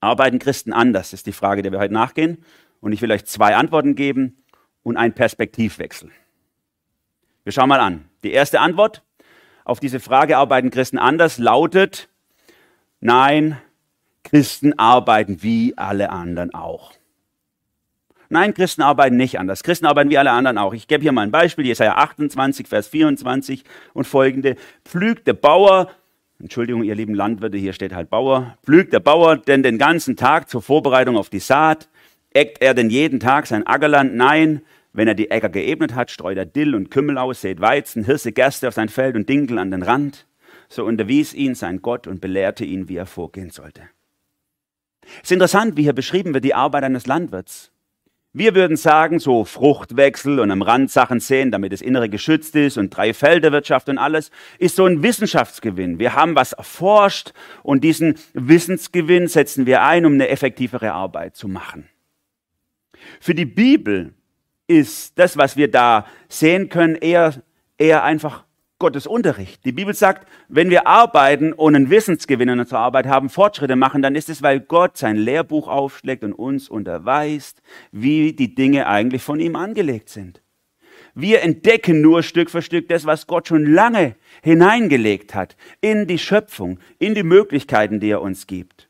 Arbeiten 0.00 0.38
Christen 0.38 0.74
anders, 0.74 1.14
ist 1.14 1.26
die 1.26 1.32
Frage, 1.32 1.62
der 1.62 1.72
wir 1.72 1.78
heute 1.78 1.94
nachgehen. 1.94 2.44
Und 2.80 2.92
ich 2.92 3.00
will 3.00 3.10
euch 3.10 3.24
zwei 3.24 3.56
Antworten 3.56 3.94
geben 3.94 4.44
und 4.82 4.98
einen 4.98 5.14
Perspektivwechsel. 5.14 6.10
Wir 7.42 7.52
schauen 7.52 7.70
mal 7.70 7.80
an. 7.80 8.04
Die 8.22 8.32
erste 8.32 8.60
Antwort 8.60 9.02
auf 9.64 9.80
diese 9.80 9.98
Frage, 9.98 10.36
arbeiten 10.36 10.68
Christen 10.70 10.98
anders, 10.98 11.38
lautet, 11.38 12.10
nein, 13.00 13.56
Christen 14.24 14.78
arbeiten 14.78 15.42
wie 15.42 15.72
alle 15.78 16.10
anderen 16.10 16.52
auch. 16.52 16.92
Nein, 18.28 18.54
Christen 18.54 18.82
arbeiten 18.82 19.16
nicht 19.16 19.38
anders. 19.38 19.62
Christen 19.62 19.86
arbeiten 19.86 20.10
wie 20.10 20.18
alle 20.18 20.30
anderen 20.30 20.58
auch. 20.58 20.74
Ich 20.74 20.88
gebe 20.88 21.02
hier 21.02 21.12
mal 21.12 21.22
ein 21.22 21.30
Beispiel, 21.30 21.66
Jesaja 21.66 21.96
28, 21.96 22.66
Vers 22.66 22.88
24 22.88 23.64
und 23.92 24.06
folgende. 24.06 24.56
Pflügt 24.84 25.26
der 25.26 25.34
Bauer, 25.34 25.90
Entschuldigung, 26.40 26.82
ihr 26.82 26.94
lieben 26.94 27.14
Landwirte, 27.14 27.56
hier 27.56 27.72
steht 27.72 27.94
halt 27.94 28.10
Bauer. 28.10 28.56
Pflügt 28.64 28.92
der 28.92 29.00
Bauer 29.00 29.36
denn 29.36 29.62
den 29.62 29.78
ganzen 29.78 30.16
Tag 30.16 30.48
zur 30.48 30.62
Vorbereitung 30.62 31.16
auf 31.16 31.30
die 31.30 31.38
Saat? 31.38 31.88
Eckt 32.32 32.60
er 32.60 32.74
denn 32.74 32.90
jeden 32.90 33.20
Tag 33.20 33.46
sein 33.46 33.66
Ackerland? 33.66 34.14
Nein. 34.14 34.62
Wenn 34.92 35.08
er 35.08 35.14
die 35.14 35.30
Äcker 35.30 35.48
geebnet 35.48 35.94
hat, 35.94 36.10
streut 36.10 36.36
er 36.36 36.46
Dill 36.46 36.74
und 36.74 36.90
Kümmel 36.90 37.18
aus, 37.18 37.40
sät 37.40 37.60
Weizen, 37.60 38.04
Hirse, 38.04 38.32
Gerste 38.32 38.68
auf 38.68 38.74
sein 38.74 38.88
Feld 38.88 39.16
und 39.16 39.28
Dinkel 39.28 39.58
an 39.58 39.70
den 39.70 39.82
Rand. 39.82 40.26
So 40.68 40.84
unterwies 40.84 41.34
ihn 41.34 41.54
sein 41.54 41.82
Gott 41.82 42.06
und 42.06 42.20
belehrte 42.20 42.64
ihn, 42.64 42.88
wie 42.88 42.96
er 42.96 43.06
vorgehen 43.06 43.50
sollte. 43.50 43.82
Es 45.02 45.24
ist 45.24 45.32
interessant, 45.32 45.76
wie 45.76 45.82
hier 45.82 45.92
beschrieben 45.92 46.32
wird 46.32 46.44
die 46.44 46.54
Arbeit 46.54 46.84
eines 46.84 47.06
Landwirts. 47.06 47.70
Wir 48.36 48.56
würden 48.56 48.76
sagen, 48.76 49.20
so 49.20 49.44
Fruchtwechsel 49.44 50.40
und 50.40 50.50
am 50.50 50.60
Rand 50.60 50.90
Sachen 50.90 51.20
sehen, 51.20 51.52
damit 51.52 51.72
das 51.72 51.80
Innere 51.80 52.08
geschützt 52.08 52.56
ist 52.56 52.76
und 52.76 52.90
drei 52.90 53.14
Felderwirtschaft 53.14 53.88
und 53.88 53.96
alles, 53.96 54.32
ist 54.58 54.74
so 54.74 54.86
ein 54.86 55.04
Wissenschaftsgewinn. 55.04 56.00
Wir 56.00 56.16
haben 56.16 56.34
was 56.34 56.52
erforscht 56.52 57.32
und 57.62 57.84
diesen 57.84 58.16
Wissensgewinn 58.32 59.28
setzen 59.28 59.66
wir 59.66 59.82
ein, 59.82 60.04
um 60.04 60.14
eine 60.14 60.28
effektivere 60.30 60.92
Arbeit 60.92 61.36
zu 61.36 61.46
machen. 61.46 61.88
Für 63.20 63.36
die 63.36 63.44
Bibel 63.44 64.14
ist 64.66 65.16
das, 65.16 65.36
was 65.36 65.56
wir 65.56 65.70
da 65.70 66.04
sehen 66.28 66.68
können, 66.68 66.96
eher, 66.96 67.40
eher 67.78 68.02
einfach 68.02 68.43
Gottes 68.78 69.06
Unterricht. 69.06 69.64
Die 69.64 69.72
Bibel 69.72 69.94
sagt, 69.94 70.26
wenn 70.48 70.68
wir 70.68 70.86
arbeiten 70.86 71.52
und 71.52 71.76
einen 71.76 71.90
Wissensgewinn 71.90 72.48
in 72.48 72.60
unserer 72.60 72.80
Arbeit 72.80 73.06
haben, 73.06 73.28
Fortschritte 73.28 73.76
machen, 73.76 74.02
dann 74.02 74.14
ist 74.16 74.28
es, 74.28 74.42
weil 74.42 74.60
Gott 74.60 74.96
sein 74.96 75.16
Lehrbuch 75.16 75.68
aufschlägt 75.68 76.24
und 76.24 76.32
uns 76.32 76.68
unterweist, 76.68 77.62
wie 77.92 78.32
die 78.32 78.54
Dinge 78.54 78.86
eigentlich 78.86 79.22
von 79.22 79.38
ihm 79.38 79.56
angelegt 79.56 80.08
sind. 80.08 80.42
Wir 81.14 81.42
entdecken 81.42 82.00
nur 82.00 82.24
Stück 82.24 82.50
für 82.50 82.62
Stück 82.62 82.88
das, 82.88 83.06
was 83.06 83.28
Gott 83.28 83.46
schon 83.46 83.72
lange 83.72 84.16
hineingelegt 84.42 85.34
hat 85.34 85.56
in 85.80 86.08
die 86.08 86.18
Schöpfung, 86.18 86.80
in 86.98 87.14
die 87.14 87.22
Möglichkeiten, 87.22 88.00
die 88.00 88.10
er 88.10 88.22
uns 88.22 88.48
gibt. 88.48 88.88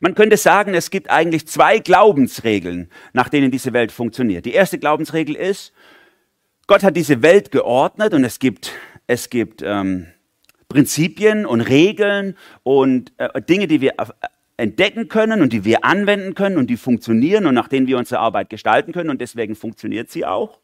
Man 0.00 0.14
könnte 0.14 0.36
sagen, 0.36 0.74
es 0.74 0.90
gibt 0.90 1.10
eigentlich 1.10 1.46
zwei 1.46 1.78
Glaubensregeln, 1.78 2.88
nach 3.12 3.28
denen 3.28 3.50
diese 3.50 3.72
Welt 3.72 3.90
funktioniert. 3.92 4.44
Die 4.44 4.52
erste 4.52 4.78
Glaubensregel 4.78 5.34
ist, 5.34 5.72
Gott 6.68 6.82
hat 6.82 6.96
diese 6.96 7.22
Welt 7.22 7.50
geordnet 7.50 8.12
und 8.12 8.24
es 8.24 8.38
gibt, 8.38 8.72
es 9.06 9.30
gibt 9.30 9.62
ähm, 9.64 10.08
Prinzipien 10.68 11.46
und 11.46 11.62
Regeln 11.62 12.36
und 12.62 13.10
äh, 13.16 13.40
Dinge, 13.40 13.66
die 13.68 13.80
wir 13.80 13.94
entdecken 14.58 15.08
können 15.08 15.40
und 15.40 15.54
die 15.54 15.64
wir 15.64 15.86
anwenden 15.86 16.34
können 16.34 16.58
und 16.58 16.68
die 16.68 16.76
funktionieren 16.76 17.46
und 17.46 17.54
nach 17.54 17.68
denen 17.68 17.86
wir 17.86 17.96
unsere 17.96 18.20
Arbeit 18.20 18.50
gestalten 18.50 18.92
können 18.92 19.08
und 19.08 19.22
deswegen 19.22 19.56
funktioniert 19.56 20.10
sie 20.10 20.26
auch. 20.26 20.60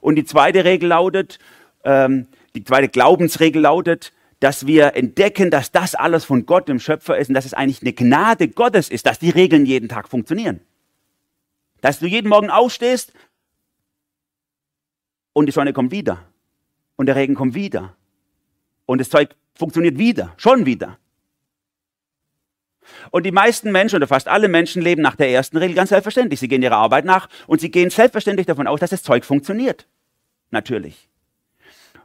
Und 0.00 0.14
die 0.14 0.24
zweite 0.24 0.64
Regel 0.64 0.88
lautet, 0.88 1.38
ähm, 1.84 2.28
die 2.56 2.64
zweite 2.64 2.88
Glaubensregel 2.88 3.60
lautet, 3.60 4.14
dass 4.40 4.66
wir 4.66 4.96
entdecken, 4.96 5.50
dass 5.50 5.70
das 5.70 5.94
alles 5.94 6.24
von 6.24 6.46
Gott, 6.46 6.66
dem 6.66 6.80
Schöpfer 6.80 7.18
ist 7.18 7.28
und 7.28 7.34
dass 7.34 7.44
es 7.44 7.52
eigentlich 7.52 7.82
eine 7.82 7.92
Gnade 7.92 8.48
Gottes 8.48 8.88
ist, 8.88 9.04
dass 9.04 9.18
die 9.18 9.30
Regeln 9.30 9.66
jeden 9.66 9.90
Tag 9.90 10.08
funktionieren. 10.08 10.60
Dass 11.82 11.98
du 11.98 12.06
jeden 12.06 12.30
Morgen 12.30 12.48
aufstehst 12.48 13.12
und 15.32 15.46
die 15.46 15.52
Sonne 15.52 15.72
kommt 15.72 15.92
wieder 15.92 16.26
und 16.96 17.06
der 17.06 17.16
Regen 17.16 17.34
kommt 17.34 17.54
wieder 17.54 17.96
und 18.86 19.00
das 19.00 19.10
Zeug 19.10 19.34
funktioniert 19.54 19.98
wieder, 19.98 20.34
schon 20.36 20.66
wieder. 20.66 20.98
Und 23.10 23.24
die 23.24 23.32
meisten 23.32 23.70
Menschen 23.72 23.96
oder 23.96 24.06
fast 24.06 24.28
alle 24.28 24.48
Menschen 24.48 24.82
leben 24.82 25.02
nach 25.02 25.16
der 25.16 25.30
ersten 25.30 25.56
Regel 25.56 25.76
ganz 25.76 25.90
selbstverständlich. 25.90 26.40
Sie 26.40 26.48
gehen 26.48 26.62
ihrer 26.62 26.76
Arbeit 26.76 27.04
nach 27.04 27.28
und 27.46 27.60
sie 27.60 27.70
gehen 27.70 27.90
selbstverständlich 27.90 28.46
davon 28.46 28.66
aus, 28.66 28.80
dass 28.80 28.90
das 28.90 29.02
Zeug 29.02 29.24
funktioniert. 29.24 29.86
Natürlich. 30.50 31.08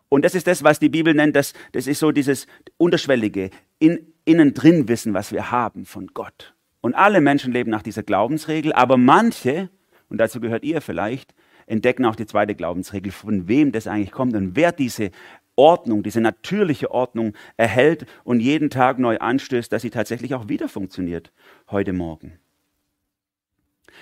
Und 0.09 0.23
das 0.23 0.35
ist 0.35 0.47
das, 0.47 0.63
was 0.63 0.79
die 0.79 0.89
Bibel 0.89 1.13
nennt, 1.13 1.35
das, 1.35 1.53
das 1.73 1.87
ist 1.87 1.99
so 1.99 2.11
dieses 2.11 2.47
unterschwellige, 2.77 3.49
in, 3.79 4.13
innen 4.23 4.53
drin 4.53 4.87
Wissen, 4.87 5.13
was 5.13 5.31
wir 5.31 5.51
haben 5.51 5.85
von 5.85 6.07
Gott. 6.13 6.53
Und 6.79 6.95
alle 6.95 7.19
Menschen 7.19 7.51
leben 7.51 7.71
nach 7.71 7.83
dieser 7.83 8.03
Glaubensregel, 8.03 8.71
aber 8.71 8.95
manche, 8.95 9.69
und 10.09 10.19
dazu 10.19 10.39
gehört 10.39 10.63
ihr 10.63 10.79
vielleicht, 10.79 11.33
entdecken 11.67 12.05
auch 12.05 12.15
die 12.15 12.25
zweite 12.25 12.55
Glaubensregel, 12.55 13.11
von 13.11 13.47
wem 13.47 13.71
das 13.71 13.85
eigentlich 13.87 14.11
kommt 14.11 14.35
und 14.35 14.55
wer 14.55 14.71
diese 14.71 15.11
Ordnung, 15.55 16.03
diese 16.03 16.21
natürliche 16.21 16.91
Ordnung 16.91 17.33
erhält 17.57 18.05
und 18.23 18.39
jeden 18.39 18.69
Tag 18.69 18.99
neu 18.99 19.17
anstößt, 19.17 19.71
dass 19.71 19.81
sie 19.81 19.89
tatsächlich 19.89 20.33
auch 20.35 20.47
wieder 20.47 20.69
funktioniert 20.69 21.31
heute 21.69 21.93
Morgen. 21.93 22.39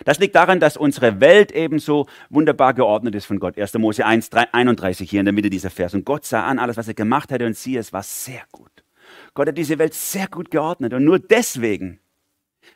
Das 0.04 0.20
liegt 0.20 0.36
daran, 0.36 0.60
dass 0.60 0.76
unsere 0.76 1.22
Welt 1.22 1.54
ebenso 1.54 2.08
wunderbar 2.30 2.74
geordnet 2.74 3.16
ist 3.16 3.26
von 3.26 3.40
Gott. 3.40 3.58
1. 3.58 3.76
Mose 3.76 4.06
1, 4.06 4.30
31 4.34 5.10
hier 5.10 5.22
in 5.22 5.26
der 5.26 5.34
Mitte 5.34 5.50
dieser 5.50 5.70
Vers. 5.70 5.94
Und 5.94 6.04
Gott 6.04 6.26
sah 6.26 6.44
an 6.44 6.60
alles, 6.60 6.76
was 6.76 6.90
er 6.90 6.94
gemacht 6.94 7.32
hatte 7.32 7.46
und 7.46 7.56
siehe, 7.56 7.80
es 7.80 7.94
war 7.94 8.04
sehr 8.04 8.42
gut. 8.52 8.84
Gott 9.34 9.48
hat 9.48 9.58
diese 9.58 9.80
Welt 9.80 9.94
sehr 9.94 10.28
gut 10.28 10.52
geordnet 10.52 10.94
und 10.94 11.06
nur 11.06 11.20
deswegen 11.20 12.00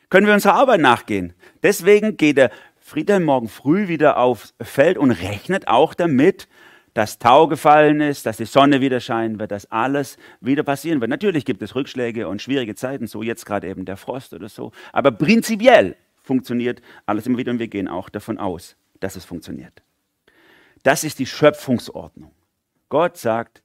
können 0.08 0.26
wir 0.26 0.34
unserer 0.34 0.54
Arbeit 0.54 0.80
nachgehen. 0.80 1.34
Deswegen 1.62 2.16
geht 2.16 2.36
der 2.36 2.50
Friedhelm 2.90 3.22
morgen 3.22 3.48
früh 3.48 3.86
wieder 3.86 4.16
aufs 4.16 4.52
Feld 4.60 4.98
und 4.98 5.12
rechnet 5.12 5.68
auch 5.68 5.94
damit, 5.94 6.48
dass 6.92 7.20
Tau 7.20 7.46
gefallen 7.46 8.00
ist, 8.00 8.26
dass 8.26 8.38
die 8.38 8.46
Sonne 8.46 8.80
wieder 8.80 8.98
scheinen 8.98 9.38
wird, 9.38 9.52
dass 9.52 9.70
alles 9.70 10.16
wieder 10.40 10.64
passieren 10.64 11.00
wird. 11.00 11.08
Natürlich 11.08 11.44
gibt 11.44 11.62
es 11.62 11.76
Rückschläge 11.76 12.26
und 12.26 12.42
schwierige 12.42 12.74
Zeiten, 12.74 13.06
so 13.06 13.22
jetzt 13.22 13.46
gerade 13.46 13.68
eben 13.68 13.84
der 13.84 13.96
Frost 13.96 14.34
oder 14.34 14.48
so. 14.48 14.72
Aber 14.92 15.12
prinzipiell 15.12 15.94
funktioniert 16.20 16.82
alles 17.06 17.28
immer 17.28 17.38
wieder 17.38 17.52
und 17.52 17.60
wir 17.60 17.68
gehen 17.68 17.86
auch 17.86 18.08
davon 18.08 18.38
aus, 18.38 18.74
dass 18.98 19.14
es 19.14 19.24
funktioniert. 19.24 19.84
Das 20.82 21.04
ist 21.04 21.20
die 21.20 21.26
Schöpfungsordnung. 21.26 22.32
Gott 22.88 23.16
sagt, 23.16 23.62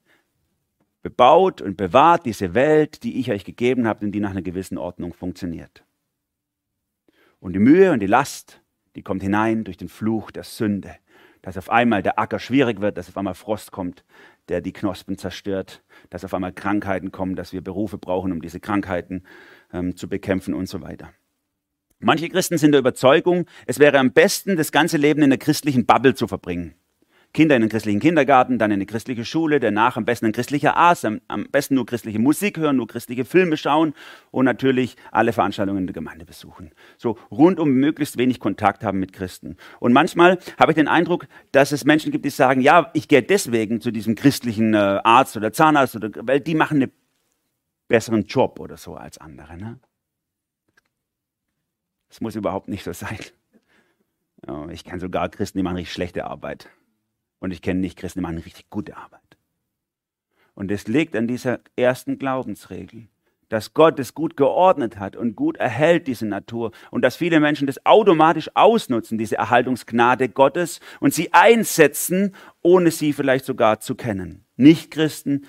bebaut 1.02 1.64
und 1.64 1.78
bewahrt 1.78 2.28
diese 2.28 2.54
Welt, 2.54 3.02
die 3.02 3.20
ich 3.20 3.32
euch 3.32 3.44
gegeben 3.44 3.88
habe 3.88 4.06
und 4.06 4.12
die 4.12 4.20
nach 4.20 4.30
einer 4.30 4.44
gewissen 4.44 4.78
Ordnung 4.78 5.14
funktioniert. 5.14 5.84
Und 7.40 7.54
die 7.54 7.60
Mühe 7.60 7.92
und 7.92 8.02
die 8.02 8.06
Last, 8.06 8.62
die 8.96 9.04
kommt 9.04 9.22
hinein 9.22 9.64
durch 9.64 9.78
den 9.78 9.90
Fluch 9.90 10.32
der 10.32 10.44
Sünde, 10.44 10.96
dass 11.42 11.58
auf 11.58 11.70
einmal 11.70 12.02
der 12.02 12.18
Acker 12.18 12.40
schwierig 12.40 12.82
wird, 12.82 12.98
dass 12.98 13.10
auf 13.10 13.18
einmal 13.18 13.36
Frost 13.36 13.72
kommt, 13.72 14.04
der 14.50 14.62
die 14.62 14.74
Knospen 14.74 15.18
zerstört, 15.18 15.84
dass 16.10 16.26
auf 16.26 16.34
einmal 16.34 16.54
Krankheiten 16.54 17.12
kommen, 17.12 17.36
dass 17.36 17.54
wir 17.54 17.62
Berufe 17.62 17.98
brauchen, 17.98 18.32
um 18.32 18.42
diese 18.42 18.60
Krankheiten 18.60 19.24
ähm, 19.74 19.96
zu 19.96 20.08
bekämpfen 20.08 20.54
und 20.54 20.68
so 20.68 20.82
weiter. 20.82 21.12
Manche 22.00 22.30
Christen 22.30 22.58
sind 22.58 22.72
der 22.72 22.80
Überzeugung, 22.80 23.46
es 23.68 23.80
wäre 23.80 24.00
am 24.00 24.12
besten, 24.12 24.58
das 24.58 24.72
ganze 24.72 24.98
Leben 24.98 25.22
in 25.22 25.26
einer 25.26 25.38
christlichen 25.38 25.86
Bubble 25.86 26.14
zu 26.14 26.28
verbringen. 26.28 26.76
Kinder 27.36 27.56
in 27.56 27.62
einen 27.62 27.70
christlichen 27.70 28.00
Kindergarten, 28.00 28.58
dann 28.58 28.72
in 28.72 28.76
eine 28.76 28.86
christliche 28.86 29.26
Schule, 29.26 29.60
danach 29.60 29.98
am 29.98 30.06
besten 30.06 30.28
ein 30.28 30.32
christlicher 30.32 30.76
Arzt, 30.76 31.06
am, 31.06 31.22
am 31.28 31.46
besten 31.52 31.76
nur 31.76 31.86
christliche 31.86 32.18
Musik 32.18 32.58
hören, 32.58 32.78
nur 32.78 32.88
christliche 32.88 33.26
Filme 33.26 33.58
schauen 33.58 33.94
und 34.32 34.46
natürlich 34.46 34.96
alle 35.12 35.34
Veranstaltungen 35.34 35.80
in 35.80 35.88
der 35.88 35.94
Gemeinde 35.94 36.26
besuchen. 36.26 36.72
So 36.98 37.20
rundum 37.30 37.70
möglichst 37.72 38.18
wenig 38.18 38.40
Kontakt 38.40 38.84
haben 38.84 39.00
mit 39.00 39.14
Christen. 39.14 39.58
Und 39.80 39.94
manchmal 39.94 40.40
habe 40.58 40.72
ich 40.72 40.76
den 40.76 40.88
Eindruck, 40.88 41.28
dass 41.52 41.72
es 41.72 41.84
Menschen 41.84 42.12
gibt, 42.12 42.26
die 42.26 42.30
sagen, 42.30 42.62
ja, 42.62 42.90
ich 42.94 43.08
gehe 43.08 43.22
deswegen 43.22 43.82
zu 43.82 43.92
diesem 43.92 44.16
christlichen 44.16 44.74
äh, 44.74 44.78
Arzt 45.04 45.36
oder 45.36 45.52
Zahnarzt, 45.52 45.98
oder, 45.98 46.10
weil 46.22 46.40
die 46.40 46.56
machen 46.56 46.82
einen 46.82 46.92
besseren 47.90 48.24
Job 48.24 48.60
oder 48.60 48.78
so 48.78 48.96
als 48.96 49.18
andere. 49.18 49.58
Ne? 49.58 49.80
Das 52.08 52.22
muss 52.22 52.36
überhaupt 52.36 52.70
nicht 52.70 52.86
so 52.86 52.94
sein. 52.94 53.20
Ich 54.72 54.84
kenne 54.84 55.02
sogar 55.02 55.28
Christen, 55.30 55.58
die 55.58 55.64
machen 55.64 55.76
richtig 55.76 55.94
schlechte 55.94 56.26
Arbeit. 56.26 56.70
Und 57.40 57.52
ich 57.52 57.62
kenne 57.62 57.80
nicht 57.80 57.98
Christen, 57.98 58.20
die 58.20 58.24
machen 58.24 58.38
richtig 58.38 58.70
gute 58.70 58.98
Arbeit. 58.98 59.22
Und 60.54 60.72
es 60.72 60.88
liegt 60.88 61.16
an 61.16 61.28
dieser 61.28 61.60
ersten 61.76 62.18
Glaubensregel, 62.18 63.10
dass 63.50 63.74
Gott 63.74 64.00
es 64.00 64.14
gut 64.14 64.38
geordnet 64.38 64.98
hat 64.98 65.16
und 65.16 65.36
gut 65.36 65.58
erhält 65.58 66.08
diese 66.08 66.26
Natur 66.26 66.72
und 66.92 67.04
dass 67.04 67.16
viele 67.16 67.40
Menschen 67.40 67.68
das 67.68 67.86
automatisch 67.86 68.50
ausnutzen, 68.56 69.18
diese 69.18 69.38
Erhaltungsgnade 69.38 70.30
Gottes 70.30 70.80
und 71.00 71.14
sie 71.14 71.34
einsetzen, 71.34 72.34
ohne 72.62 72.90
sie 72.90 73.14
vielleicht 73.14 73.46
sogar 73.46 73.80
zu 73.80 73.96
kennen. 73.96 74.46
Nicht 74.56 74.92
Christen 74.92 75.46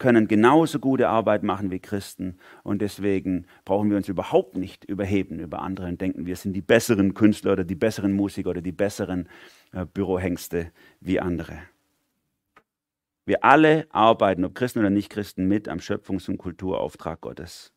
können 0.00 0.26
genauso 0.26 0.80
gute 0.80 1.08
Arbeit 1.08 1.44
machen 1.44 1.70
wie 1.70 1.78
Christen 1.78 2.38
und 2.64 2.82
deswegen 2.82 3.46
brauchen 3.64 3.90
wir 3.90 3.96
uns 3.96 4.08
überhaupt 4.08 4.56
nicht 4.56 4.84
überheben 4.86 5.38
über 5.38 5.60
andere 5.60 5.86
und 5.86 6.00
denken, 6.00 6.26
wir 6.26 6.34
sind 6.34 6.54
die 6.54 6.62
besseren 6.62 7.14
Künstler 7.14 7.52
oder 7.52 7.64
die 7.64 7.76
besseren 7.76 8.12
Musiker 8.12 8.50
oder 8.50 8.62
die 8.62 8.72
besseren 8.72 9.28
äh, 9.72 9.84
Bürohengste 9.84 10.72
wie 11.00 11.20
andere. 11.20 11.58
Wir 13.26 13.44
alle 13.44 13.86
arbeiten, 13.90 14.44
ob 14.44 14.54
Christen 14.56 14.80
oder 14.80 14.90
nicht 14.90 15.10
Christen, 15.10 15.46
mit 15.46 15.68
am 15.68 15.78
Schöpfungs- 15.78 16.28
und 16.28 16.38
Kulturauftrag 16.38 17.20
Gottes. 17.20 17.72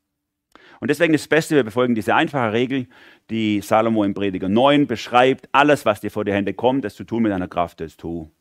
Und 0.80 0.88
deswegen 0.88 1.14
ist 1.14 1.26
das 1.26 1.30
Beste, 1.30 1.56
wir 1.56 1.64
befolgen 1.64 1.94
diese 1.94 2.16
einfache 2.16 2.54
Regel, 2.54 2.88
die 3.30 3.62
Salomo 3.62 4.04
im 4.06 4.14
Prediger 4.14 4.50
9 4.50 4.88
beschreibt. 4.88 5.50
Alles, 5.52 5.86
was 5.86 6.00
dir 6.00 6.10
vor 6.10 6.24
die 6.26 6.32
Hände 6.32 6.54
kommt, 6.54 6.86
das 6.86 6.96
zu 6.96 7.04
tun 7.04 7.24
mit 7.24 7.34
deiner 7.34 7.50
Kraft, 7.50 7.82
das 7.82 7.98
tu. 7.98 8.32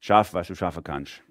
Schaff, 0.00 0.32
was 0.32 0.48
du 0.48 0.54
schaffen 0.54 0.82
kannst. 0.82 1.22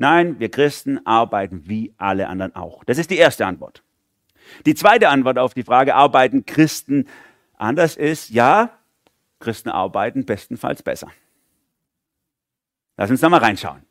Nein, 0.00 0.40
wir 0.40 0.50
Christen 0.50 1.04
arbeiten 1.06 1.68
wie 1.68 1.92
alle 1.98 2.28
anderen 2.28 2.56
auch. 2.56 2.84
Das 2.84 2.96
ist 2.96 3.10
die 3.10 3.18
erste 3.18 3.44
Antwort. 3.44 3.82
Die 4.64 4.74
zweite 4.74 5.10
Antwort 5.10 5.38
auf 5.38 5.52
die 5.52 5.62
Frage, 5.62 5.94
arbeiten 5.94 6.46
Christen 6.46 7.06
anders 7.58 7.98
ist, 7.98 8.30
ja, 8.30 8.78
Christen 9.40 9.68
arbeiten 9.68 10.24
bestenfalls 10.24 10.82
besser. 10.82 11.08
Lass 12.96 13.10
uns 13.10 13.20
da 13.20 13.28
mal 13.28 13.40
reinschauen. 13.40 13.82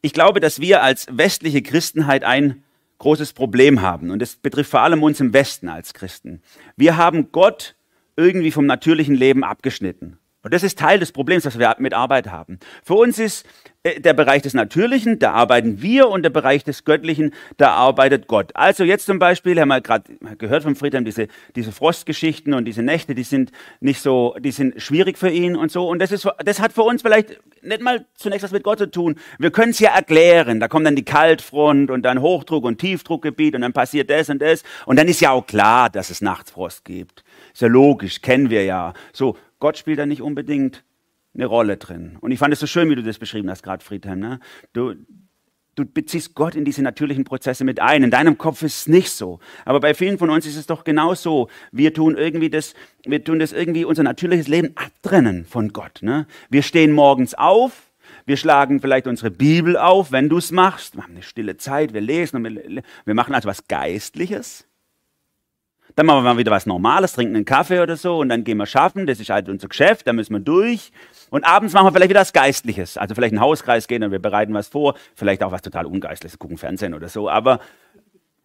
Ich 0.00 0.14
glaube, 0.14 0.40
dass 0.40 0.60
wir 0.60 0.82
als 0.82 1.06
westliche 1.10 1.60
Christenheit 1.60 2.24
ein 2.24 2.64
großes 2.96 3.34
Problem 3.34 3.82
haben. 3.82 4.10
Und 4.10 4.22
das 4.22 4.36
betrifft 4.36 4.70
vor 4.70 4.80
allem 4.80 5.02
uns 5.02 5.20
im 5.20 5.34
Westen 5.34 5.68
als 5.68 5.92
Christen. 5.92 6.40
Wir 6.74 6.96
haben 6.96 7.32
Gott 7.32 7.76
irgendwie 8.16 8.50
vom 8.50 8.64
natürlichen 8.64 9.14
Leben 9.14 9.44
abgeschnitten. 9.44 10.18
Und 10.44 10.52
das 10.52 10.62
ist 10.62 10.78
Teil 10.78 10.98
des 10.98 11.10
Problems, 11.10 11.44
das 11.44 11.58
wir 11.58 11.74
mit 11.78 11.94
Arbeit 11.94 12.30
haben. 12.30 12.58
Für 12.84 12.94
uns 12.94 13.18
ist 13.18 13.46
äh, 13.82 13.98
der 13.98 14.12
Bereich 14.12 14.42
des 14.42 14.52
Natürlichen, 14.52 15.18
da 15.18 15.32
arbeiten 15.32 15.80
wir, 15.80 16.08
und 16.08 16.22
der 16.22 16.30
Bereich 16.30 16.64
des 16.64 16.84
Göttlichen, 16.84 17.32
da 17.56 17.70
arbeitet 17.70 18.26
Gott. 18.26 18.50
Also 18.54 18.84
jetzt 18.84 19.06
zum 19.06 19.18
Beispiel, 19.18 19.58
haben 19.58 19.68
wir 19.68 19.80
gerade 19.80 20.04
gehört 20.36 20.62
von 20.62 20.76
Friedhelm, 20.76 21.06
diese, 21.06 21.28
diese 21.56 21.72
Frostgeschichten 21.72 22.52
und 22.52 22.66
diese 22.66 22.82
Nächte, 22.82 23.14
die 23.14 23.22
sind 23.22 23.52
nicht 23.80 24.02
so, 24.02 24.36
die 24.38 24.50
sind 24.50 24.80
schwierig 24.82 25.16
für 25.16 25.30
ihn 25.30 25.56
und 25.56 25.72
so. 25.72 25.88
Und 25.88 25.98
das, 25.98 26.12
ist, 26.12 26.28
das 26.44 26.60
hat 26.60 26.74
für 26.74 26.82
uns 26.82 27.00
vielleicht 27.00 27.40
nicht 27.62 27.80
mal 27.80 28.04
zunächst 28.14 28.44
was 28.44 28.52
mit 28.52 28.64
Gott 28.64 28.78
zu 28.78 28.90
tun. 28.90 29.16
Wir 29.38 29.50
können 29.50 29.70
es 29.70 29.78
ja 29.78 29.94
erklären. 29.94 30.60
Da 30.60 30.68
kommt 30.68 30.86
dann 30.86 30.96
die 30.96 31.04
Kaltfront 31.04 31.90
und 31.90 32.02
dann 32.02 32.18
Hochdruck- 32.18 32.64
und 32.64 32.78
Tiefdruckgebiet 32.78 33.54
und 33.54 33.62
dann 33.62 33.72
passiert 33.72 34.10
das 34.10 34.28
und 34.28 34.42
das. 34.42 34.62
Und 34.84 34.98
dann 34.98 35.08
ist 35.08 35.20
ja 35.20 35.30
auch 35.30 35.46
klar, 35.46 35.88
dass 35.88 36.10
es 36.10 36.20
nachts 36.20 36.50
Frost 36.50 36.84
gibt. 36.84 37.24
Ist 37.54 37.62
ja 37.62 37.68
logisch, 37.68 38.20
kennen 38.20 38.50
wir 38.50 38.64
ja. 38.64 38.92
So, 39.12 39.36
Gott 39.64 39.78
spielt 39.78 39.98
da 39.98 40.04
nicht 40.04 40.20
unbedingt 40.20 40.84
eine 41.32 41.46
Rolle 41.46 41.78
drin. 41.78 42.18
Und 42.20 42.32
ich 42.32 42.38
fand 42.38 42.52
es 42.52 42.60
so 42.60 42.66
schön, 42.66 42.90
wie 42.90 42.96
du 42.96 43.02
das 43.02 43.18
beschrieben 43.18 43.48
hast, 43.48 43.62
gerade 43.62 43.82
Friedhelm. 43.82 44.18
Ne? 44.20 44.38
Du, 44.74 44.92
du 45.74 45.86
beziehst 45.86 46.34
Gott 46.34 46.54
in 46.54 46.66
diese 46.66 46.82
natürlichen 46.82 47.24
Prozesse 47.24 47.64
mit 47.64 47.80
ein. 47.80 48.02
In 48.02 48.10
deinem 48.10 48.36
Kopf 48.36 48.62
ist 48.62 48.80
es 48.80 48.88
nicht 48.88 49.08
so. 49.08 49.40
Aber 49.64 49.80
bei 49.80 49.94
vielen 49.94 50.18
von 50.18 50.28
uns 50.28 50.44
ist 50.44 50.56
es 50.56 50.66
doch 50.66 50.84
genau 50.84 51.14
so. 51.14 51.48
Wir 51.72 51.94
tun 51.94 52.14
irgendwie 52.14 52.50
das, 52.50 52.74
wir 53.06 53.24
tun 53.24 53.38
das 53.38 53.54
irgendwie 53.54 53.86
unser 53.86 54.02
natürliches 54.02 54.48
Leben 54.48 54.76
abtrennen 54.76 55.46
von 55.46 55.72
Gott. 55.72 56.00
Ne? 56.02 56.26
Wir 56.50 56.60
stehen 56.60 56.92
morgens 56.92 57.32
auf. 57.32 57.90
Wir 58.26 58.36
schlagen 58.36 58.80
vielleicht 58.80 59.06
unsere 59.06 59.30
Bibel 59.30 59.78
auf, 59.78 60.12
wenn 60.12 60.28
du 60.28 60.36
es 60.36 60.52
machst. 60.52 60.94
Wir 60.94 61.04
haben 61.04 61.12
eine 61.12 61.22
stille 61.22 61.56
Zeit, 61.56 61.94
wir 61.94 62.02
lesen 62.02 62.36
und 62.36 62.44
wir, 62.44 62.82
wir 63.06 63.14
machen 63.14 63.34
also 63.34 63.48
was 63.48 63.66
Geistliches. 63.66 64.66
Dann 65.96 66.06
machen 66.06 66.24
wir 66.24 66.34
mal 66.34 66.38
wieder 66.38 66.50
was 66.50 66.66
Normales, 66.66 67.12
trinken 67.12 67.36
einen 67.36 67.44
Kaffee 67.44 67.80
oder 67.80 67.96
so 67.96 68.18
und 68.18 68.28
dann 68.28 68.42
gehen 68.42 68.58
wir 68.58 68.66
schaffen. 68.66 69.06
Das 69.06 69.20
ist 69.20 69.30
halt 69.30 69.48
unser 69.48 69.68
Geschäft, 69.68 70.06
da 70.06 70.12
müssen 70.12 70.32
wir 70.32 70.40
durch. 70.40 70.90
Und 71.30 71.44
abends 71.44 71.72
machen 71.72 71.86
wir 71.86 71.92
vielleicht 71.92 72.10
wieder 72.10 72.20
was 72.20 72.32
Geistliches. 72.32 72.96
Also 72.96 73.14
vielleicht 73.14 73.32
einen 73.32 73.40
Hauskreis 73.40 73.86
gehen 73.86 74.02
und 74.02 74.10
wir 74.10 74.18
bereiten 74.18 74.54
was 74.54 74.68
vor. 74.68 74.94
Vielleicht 75.14 75.42
auch 75.42 75.52
was 75.52 75.62
total 75.62 75.86
Ungeistliches, 75.86 76.38
gucken 76.38 76.58
Fernsehen 76.58 76.94
oder 76.94 77.08
so. 77.08 77.30
Aber 77.30 77.60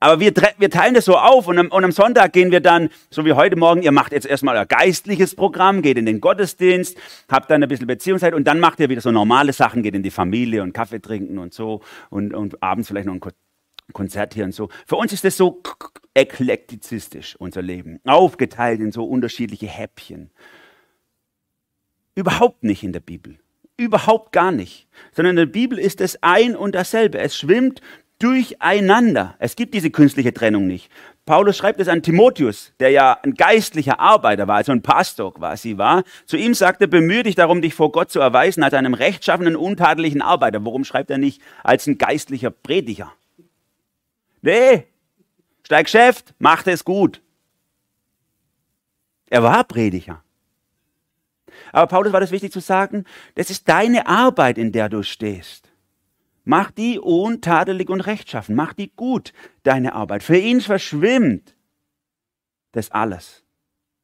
aber 0.02 0.22
wir, 0.22 0.32
wir 0.58 0.70
teilen 0.70 0.94
das 0.94 1.06
so 1.06 1.18
auf 1.18 1.48
und 1.48 1.58
am, 1.58 1.68
und 1.68 1.84
am 1.84 1.92
Sonntag 1.92 2.32
gehen 2.32 2.52
wir 2.52 2.62
dann, 2.62 2.90
so 3.10 3.26
wie 3.26 3.34
heute 3.34 3.58
Morgen, 3.58 3.82
ihr 3.82 3.92
macht 3.92 4.14
jetzt 4.14 4.26
erstmal 4.26 4.56
ein 4.56 4.68
geistliches 4.68 5.36
Programm, 5.36 5.82
geht 5.82 5.98
in 5.98 6.06
den 6.06 6.22
Gottesdienst, 6.22 6.98
habt 7.30 7.52
dann 7.52 7.62
ein 7.62 7.68
bisschen 7.68 7.88
Beziehungszeit 7.88 8.34
und 8.34 8.48
dann 8.48 8.62
macht 8.62 8.80
ihr 8.80 8.88
wieder 8.88 9.02
so 9.02 9.12
normale 9.12 9.52
Sachen, 9.52 9.84
geht 9.84 9.96
in 9.96 10.04
die 10.04 10.12
Familie 10.12 10.64
und 10.64 10.72
Kaffee 10.72 11.02
trinken 11.02 11.38
und 11.38 11.54
so 11.54 11.82
und, 12.10 12.34
und 12.34 12.64
abends 12.64 12.88
vielleicht 12.88 13.08
noch 13.08 13.14
ein 13.14 13.20
Konzert 13.94 14.34
hier 14.34 14.46
und 14.46 14.54
so. 14.54 14.70
Für 14.86 14.96
uns 14.96 15.14
ist 15.14 15.24
das 15.24 15.38
so 15.38 15.62
eklektizistisch, 16.14 17.36
unser 17.38 17.62
Leben, 17.62 18.00
aufgeteilt 18.06 18.80
in 18.80 18.92
so 18.92 19.06
unterschiedliche 19.06 19.68
Häppchen. 19.68 20.32
Überhaupt 22.16 22.64
nicht 22.64 22.84
in 22.84 22.94
der 22.94 23.00
Bibel. 23.00 23.40
Überhaupt 23.78 24.34
gar 24.34 24.52
nicht. 24.52 24.88
Sondern 25.14 25.38
in 25.38 25.46
der 25.48 25.54
Bibel 25.54 25.80
ist 25.80 26.02
es 26.02 26.22
ein 26.22 26.56
und 26.56 26.76
dasselbe. 26.76 27.20
Es 27.20 27.38
schwimmt 27.38 27.82
durcheinander. 28.20 29.36
Es 29.40 29.56
gibt 29.56 29.74
diese 29.74 29.90
künstliche 29.90 30.34
Trennung 30.34 30.68
nicht. 30.68 30.92
Paulus 31.26 31.58
schreibt 31.58 31.80
es 31.80 31.88
an 31.88 32.04
Timotheus, 32.04 32.74
der 32.80 32.90
ja 32.90 33.18
ein 33.24 33.36
geistlicher 33.36 34.00
Arbeiter 34.00 34.48
war, 34.48 34.58
also 34.58 34.72
ein 34.72 34.82
Pastor 34.82 35.34
quasi 35.34 35.78
war. 35.78 36.04
Zu 36.26 36.38
ihm 36.38 36.54
sagte, 36.54 36.88
bemühe 36.88 37.24
dich 37.24 37.36
darum, 37.36 37.62
dich 37.62 37.74
vor 37.74 37.92
Gott 37.92 38.12
zu 38.12 38.20
erweisen 38.20 38.64
als 38.64 38.74
einem 38.74 38.96
rechtschaffenen, 38.96 39.56
untadeligen 39.56 40.22
Arbeiter. 40.22 40.66
Warum 40.66 40.84
schreibt 40.84 41.12
er 41.12 41.20
nicht 41.20 41.42
als 41.64 41.88
ein 41.88 41.98
geistlicher 41.98 42.50
Prediger? 42.50 43.14
Nee, 44.42 44.88
steig 45.64 45.86
Geschäft, 45.86 46.34
macht 46.40 46.68
es 46.68 46.84
gut. 46.84 47.22
Er 49.30 49.44
war 49.44 49.64
Prediger. 49.64 50.24
Aber 51.72 51.88
Paulus 51.88 52.14
war 52.14 52.20
das 52.20 52.32
wichtig 52.32 52.52
zu 52.52 52.60
sagen, 52.60 53.06
das 53.36 53.50
ist 53.50 53.68
deine 53.70 54.08
Arbeit, 54.08 54.58
in 54.58 54.72
der 54.72 54.90
du 54.90 55.04
stehst. 55.04 55.72
Mach 56.46 56.72
die 56.72 57.00
untadelig 57.00 57.90
und 57.90 58.02
rechtschaffen. 58.02 58.56
Mach 58.56 58.74
die 58.74 58.92
gut, 58.96 59.34
deine 59.64 59.94
Arbeit. 59.94 60.24
Für 60.24 60.38
ihn 60.38 60.62
verschwimmt 60.62 61.56
das 62.72 62.92
alles. 62.92 63.44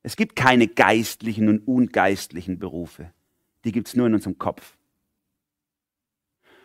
Es 0.03 0.15
gibt 0.15 0.35
keine 0.35 0.67
geistlichen 0.67 1.49
und 1.49 1.67
ungeistlichen 1.67 2.59
Berufe. 2.59 3.11
Die 3.63 3.71
gibt 3.71 3.87
es 3.87 3.95
nur 3.95 4.05
in 4.05 4.13
unserem 4.13 4.37
Kopf. 4.37 4.77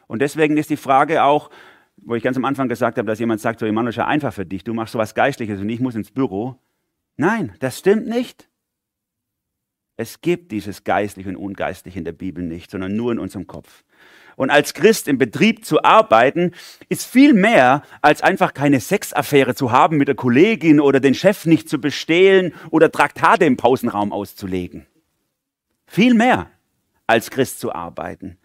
Und 0.07 0.21
deswegen 0.21 0.59
ist 0.59 0.69
die 0.69 0.77
Frage 0.77 1.23
auch, 1.23 1.51
wo 2.05 2.15
ich 2.15 2.23
ganz 2.23 2.37
am 2.37 2.45
Anfang 2.45 2.69
gesagt 2.69 2.99
habe, 2.99 3.07
dass 3.07 3.19
jemand 3.19 3.41
sagt, 3.41 3.61
so 3.61 3.67
Emanuel, 3.67 3.91
ist 3.91 3.97
ja 3.97 4.07
einfach 4.07 4.33
für 4.33 4.47
dich, 4.47 4.65
du 4.65 4.75
machst 4.75 4.93
sowas 4.93 5.15
Geistliches 5.15 5.61
und 5.61 5.69
ich 5.69 5.81
muss 5.81 5.95
ins 5.95 6.11
Büro. 6.11 6.57
Nein, 7.17 7.55
das 7.61 7.79
stimmt 7.79 8.07
nicht. 8.07 8.49
Es 9.97 10.23
gibt 10.23 10.51
dieses 10.51 10.85
Geistliche 10.85 11.29
und 11.29 11.37
Ungeistliche 11.37 11.99
in 11.99 12.07
der 12.07 12.13
Bibel 12.13 12.43
nicht, 12.43 12.71
sondern 12.71 12.97
nur 12.97 13.13
in 13.13 13.19
unserem 13.19 13.47
Kopf. 13.47 13.85
Und 14.37 14.49
als 14.49 14.73
Christ 14.73 15.07
im 15.09 15.19
Betrieb 15.19 15.67
zu 15.67 15.83
arbeiten, 15.85 16.53
ist 16.89 17.07
viel 17.07 17.35
mehr, 17.35 17.83
als 18.01 18.23
einfach 18.23 18.55
keine 18.55 18.81
Sexaffäre 18.81 19.55
zu 19.55 19.71
haben 19.71 19.99
mit 19.99 20.09
der 20.09 20.15
Kollegin 20.15 20.81
oder 20.81 21.01
den 21.01 21.15
Chef 21.15 21.45
nicht 21.45 21.69
zu 21.69 21.79
bestehlen 21.79 22.55
oder 22.71 22.91
Traktate 22.91 23.45
im 23.45 23.59
Pausenraum 23.59 24.13
auszulegen. 24.13 24.87
Viel 25.87 26.15
mehr, 26.15 26.49
als 27.07 27.31
Christ 27.31 27.61
zu 27.61 27.75
arbeiten. 27.75 28.39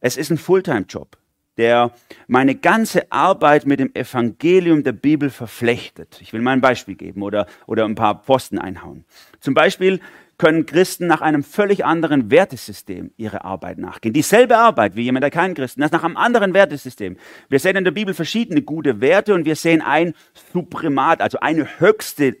Es 0.00 0.16
ist 0.16 0.30
ein 0.30 0.38
Fulltime-Job, 0.38 1.18
der 1.60 1.92
meine 2.26 2.54
ganze 2.54 3.12
Arbeit 3.12 3.66
mit 3.66 3.80
dem 3.80 3.94
Evangelium 3.94 4.82
der 4.82 4.92
Bibel 4.92 5.28
verflechtet. 5.28 6.18
Ich 6.22 6.32
will 6.32 6.40
mal 6.40 6.52
ein 6.52 6.62
Beispiel 6.62 6.94
geben 6.94 7.20
oder, 7.20 7.46
oder 7.66 7.84
ein 7.84 7.96
paar 7.96 8.22
Posten 8.22 8.58
einhauen. 8.58 9.04
Zum 9.40 9.52
Beispiel 9.52 10.00
können 10.38 10.64
Christen 10.64 11.06
nach 11.06 11.20
einem 11.20 11.42
völlig 11.42 11.84
anderen 11.84 12.30
Wertesystem 12.30 13.10
ihre 13.18 13.44
Arbeit 13.44 13.76
nachgehen. 13.76 14.14
Dieselbe 14.14 14.56
Arbeit 14.56 14.96
wie 14.96 15.02
jemand, 15.02 15.22
der 15.22 15.30
kein 15.30 15.52
Christen 15.52 15.82
ist, 15.82 15.92
nach 15.92 16.02
einem 16.02 16.16
anderen 16.16 16.54
Wertesystem. 16.54 17.18
Wir 17.50 17.58
sehen 17.58 17.76
in 17.76 17.84
der 17.84 17.90
Bibel 17.90 18.14
verschiedene 18.14 18.62
gute 18.62 19.02
Werte 19.02 19.34
und 19.34 19.44
wir 19.44 19.54
sehen 19.54 19.82
ein 19.82 20.14
Suprimat, 20.54 21.20
also 21.20 21.40
eine 21.40 21.78
höchste, 21.78 22.38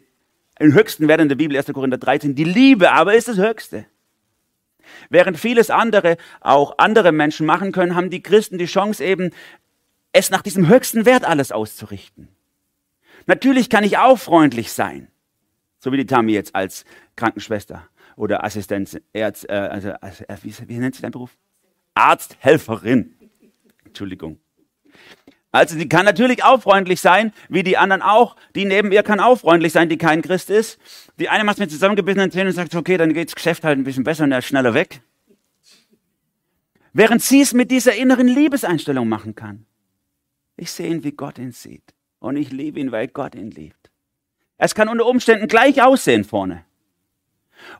einen 0.58 0.72
höchsten 0.72 1.08
Wert 1.08 1.20
in 1.20 1.28
der 1.28 1.36
Bibel, 1.36 1.58
1. 1.58 1.66
Korinther 1.74 1.98
13. 1.98 2.34
Die 2.34 2.44
Liebe 2.44 2.90
aber 2.90 3.14
ist 3.14 3.28
das 3.28 3.36
Höchste. 3.36 3.84
Während 5.08 5.38
vieles 5.38 5.70
andere 5.70 6.16
auch 6.40 6.74
andere 6.78 7.12
Menschen 7.12 7.46
machen 7.46 7.72
können, 7.72 7.94
haben 7.94 8.10
die 8.10 8.22
Christen 8.22 8.58
die 8.58 8.66
Chance 8.66 9.04
eben, 9.04 9.30
es 10.12 10.30
nach 10.30 10.42
diesem 10.42 10.68
höchsten 10.68 11.06
Wert 11.06 11.24
alles 11.24 11.52
auszurichten. 11.52 12.28
Natürlich 13.26 13.70
kann 13.70 13.84
ich 13.84 13.98
auch 13.98 14.18
freundlich 14.18 14.72
sein. 14.72 15.08
So 15.78 15.92
wie 15.92 15.96
die 15.96 16.06
Tami 16.06 16.32
jetzt 16.32 16.54
als 16.54 16.84
Krankenschwester 17.16 17.88
oder 18.16 18.44
Assistenz, 18.44 18.98
Ärz, 19.12 19.44
äh, 19.48 19.52
also, 19.52 19.90
äh, 19.90 20.36
wie, 20.42 20.54
wie 20.68 20.78
nennt 20.78 20.94
sich 20.94 21.02
dein 21.02 21.12
Beruf? 21.12 21.36
Arzthelferin. 21.94 23.14
Entschuldigung. 23.84 24.38
Also 25.52 25.76
die 25.76 25.88
kann 25.88 26.04
natürlich 26.04 26.44
auch 26.44 26.62
freundlich 26.62 27.00
sein, 27.00 27.32
wie 27.48 27.62
die 27.62 27.76
anderen 27.76 28.02
auch. 28.02 28.36
Die 28.54 28.64
neben 28.64 28.92
ihr 28.92 29.02
kann 29.02 29.18
auch 29.18 29.36
freundlich 29.36 29.72
sein, 29.72 29.88
die 29.88 29.98
kein 29.98 30.22
Christ 30.22 30.48
ist. 30.48 30.78
Die 31.18 31.28
eine 31.28 31.44
macht 31.44 31.58
mit 31.58 31.70
zusammengebissenen 31.70 32.30
Zähnen 32.30 32.48
und 32.48 32.54
sagt, 32.54 32.74
okay, 32.74 32.96
dann 32.96 33.14
geht's 33.14 33.34
Geschäft 33.34 33.64
halt 33.64 33.78
ein 33.78 33.84
bisschen 33.84 34.04
besser 34.04 34.24
und 34.24 34.32
er 34.32 34.38
ist 34.38 34.46
schneller 34.46 34.74
weg. 34.74 35.02
Während 36.92 37.22
sie 37.22 37.40
es 37.40 37.52
mit 37.52 37.70
dieser 37.70 37.94
inneren 37.94 38.28
Liebeseinstellung 38.28 39.08
machen 39.08 39.34
kann. 39.34 39.66
Ich 40.56 40.70
sehe 40.70 40.88
ihn, 40.88 41.04
wie 41.04 41.12
Gott 41.12 41.38
ihn 41.38 41.52
sieht. 41.52 41.94
Und 42.18 42.36
ich 42.36 42.50
liebe 42.50 42.78
ihn, 42.78 42.92
weil 42.92 43.08
Gott 43.08 43.34
ihn 43.34 43.50
liebt. 43.50 43.90
Es 44.58 44.74
kann 44.74 44.88
unter 44.88 45.06
Umständen 45.06 45.48
gleich 45.48 45.82
aussehen 45.82 46.24
vorne. 46.24 46.64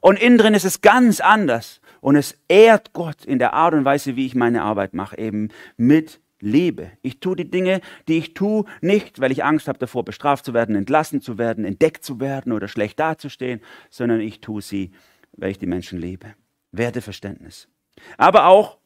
Und 0.01 0.19
innen 0.19 0.39
drin 0.39 0.55
ist 0.55 0.65
es 0.65 0.81
ganz 0.81 1.21
anders. 1.21 1.81
Und 2.01 2.17
es 2.17 2.39
ehrt 2.49 2.93
Gott 2.95 3.25
in 3.25 3.39
der 3.39 3.53
Art 3.53 3.75
und 3.75 3.85
Weise, 3.85 4.17
wie 4.17 4.27
ich 4.27 4.35
meine 4.35 4.63
Arbeit 4.63 4.95
mache, 4.95 5.19
eben 5.19 5.51
mit 5.77 6.21
Liebe. 6.41 6.93
Ich 7.03 7.21
tue 7.21 7.37
die 7.37 7.51
Dinge, 7.51 7.81
die 8.09 8.19
ich 8.19 8.35
tue, 8.35 8.65
nicht, 8.81 9.21
weil 9.21 9.33
ich 9.33 9.45
Angst 9.45 9.69
habe 9.69 9.79
davor, 9.79 10.05
bestraft 10.05 10.45
zu 10.45 10.55
werden, 10.55 10.75
entlassen 10.75 11.21
zu 11.21 11.39
werden, 11.39 11.65
entdeckt 11.65 12.05
zu 12.05 12.21
werden 12.21 12.53
oder 12.53 12.69
schlecht 12.69 12.99
dazustehen, 12.99 13.61
sondern 13.91 14.21
ich 14.21 14.41
tue 14.41 14.63
sie, 14.63 14.93
weil 15.33 15.51
ich 15.51 15.59
die 15.59 15.67
Menschen 15.67 15.99
liebe. 15.99 16.35
Werteverständnis. 16.73 17.69
Aber 18.17 18.47
auch 18.47 18.79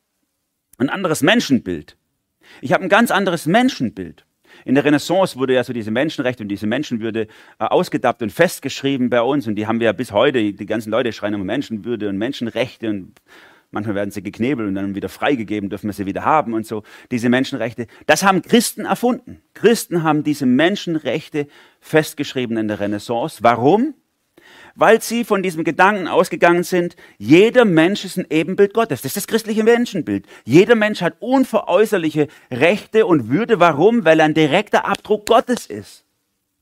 ein 0.78 0.88
anderes 0.88 1.22
Menschenbild. 1.22 1.96
Ich 2.60 2.72
habe 2.72 2.82
ein 2.82 2.88
ganz 2.88 3.10
anderes 3.10 3.46
Menschenbild. 3.46 4.26
In 4.64 4.74
der 4.74 4.84
Renaissance 4.84 5.36
wurde 5.36 5.54
ja 5.54 5.64
so 5.64 5.72
diese 5.72 5.90
Menschenrechte 5.90 6.42
und 6.42 6.48
diese 6.48 6.66
Menschenwürde 6.66 7.22
äh, 7.22 7.26
ausgedappt 7.64 8.22
und 8.22 8.30
festgeschrieben 8.30 9.10
bei 9.10 9.20
uns. 9.20 9.46
Und 9.46 9.56
die 9.56 9.66
haben 9.66 9.80
wir 9.80 9.86
ja 9.86 9.92
bis 9.92 10.12
heute, 10.12 10.52
die 10.52 10.66
ganzen 10.66 10.90
Leute 10.90 11.12
schreien 11.12 11.34
um 11.34 11.42
Menschenwürde 11.44 12.08
und 12.08 12.18
Menschenrechte 12.18 12.88
und 12.88 13.20
manchmal 13.74 13.94
werden 13.94 14.10
sie 14.10 14.22
geknebelt 14.22 14.68
und 14.68 14.74
dann 14.74 14.94
wieder 14.94 15.10
freigegeben, 15.10 15.68
dürfen 15.68 15.88
wir 15.88 15.92
sie 15.92 16.06
wieder 16.06 16.24
haben 16.24 16.54
und 16.54 16.66
so. 16.66 16.82
Diese 17.10 17.28
Menschenrechte, 17.28 17.86
das 18.06 18.22
haben 18.22 18.40
Christen 18.40 18.86
erfunden. 18.86 19.42
Christen 19.52 20.02
haben 20.02 20.24
diese 20.24 20.46
Menschenrechte 20.46 21.46
festgeschrieben 21.80 22.56
in 22.56 22.68
der 22.68 22.80
Renaissance. 22.80 23.42
Warum? 23.42 23.94
weil 24.76 25.00
sie 25.00 25.24
von 25.24 25.42
diesem 25.42 25.64
Gedanken 25.64 26.08
ausgegangen 26.08 26.64
sind, 26.64 26.96
jeder 27.16 27.64
Mensch 27.64 28.04
ist 28.04 28.16
ein 28.16 28.26
Ebenbild 28.28 28.74
Gottes. 28.74 29.02
Das 29.02 29.10
ist 29.10 29.16
das 29.16 29.26
christliche 29.26 29.62
Menschenbild. 29.62 30.26
Jeder 30.44 30.74
Mensch 30.74 31.00
hat 31.00 31.14
unveräußerliche 31.20 32.28
Rechte 32.50 33.06
und 33.06 33.28
Würde. 33.28 33.60
Warum? 33.60 34.04
Weil 34.04 34.20
er 34.20 34.26
ein 34.26 34.34
direkter 34.34 34.84
Abdruck 34.84 35.26
Gottes 35.26 35.66
ist. 35.66 36.04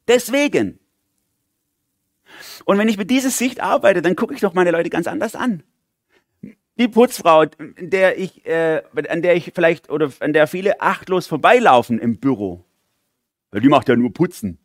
Deswegen. 0.08 0.78
Und 2.64 2.78
wenn 2.78 2.88
ich 2.88 2.98
mit 2.98 3.10
dieser 3.10 3.30
Sicht 3.30 3.60
arbeite, 3.60 4.02
dann 4.02 4.16
gucke 4.16 4.34
ich 4.34 4.40
doch 4.40 4.54
meine 4.54 4.70
Leute 4.70 4.90
ganz 4.90 5.06
anders 5.06 5.34
an. 5.34 5.62
Die 6.78 6.88
Putzfrau, 6.88 7.44
der 7.78 8.18
ich, 8.18 8.46
äh, 8.46 8.82
an 9.08 9.22
der 9.22 9.36
ich 9.36 9.52
vielleicht 9.54 9.90
oder 9.90 10.10
an 10.20 10.32
der 10.32 10.46
viele 10.46 10.80
achtlos 10.80 11.26
vorbeilaufen 11.26 11.98
im 11.98 12.18
Büro, 12.18 12.64
weil 13.50 13.60
die 13.60 13.68
macht 13.68 13.88
ja 13.88 13.96
nur 13.96 14.12
Putzen. 14.12 14.58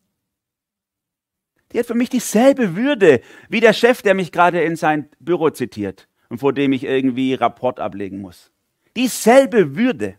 Die 1.72 1.80
hat 1.80 1.86
für 1.86 1.96
mich 1.96 2.10
dieselbe 2.10 2.76
Würde 2.76 3.22
wie 3.50 3.60
der 3.60 3.74
Chef, 3.74 4.02
der 4.02 4.14
mich 4.14 4.32
gerade 4.32 4.62
in 4.62 4.78
sein 4.78 5.10
Büro 5.20 5.50
zitiert 5.50 6.08
und 6.30 6.38
vor 6.38 6.54
dem 6.54 6.72
ich 6.72 6.84
irgendwie 6.84 7.34
Rapport 7.34 7.80
ablegen 7.80 8.22
muss. 8.22 8.52
Dieselbe 8.96 9.76
Würde. 9.76 10.18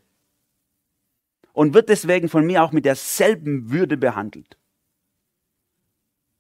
Und 1.53 1.75
wird 1.75 1.89
deswegen 1.89 2.29
von 2.29 2.47
mir 2.47 2.63
auch 2.63 2.71
mit 2.71 2.85
derselben 2.85 3.73
Würde 3.73 3.97
behandelt. 3.97 4.57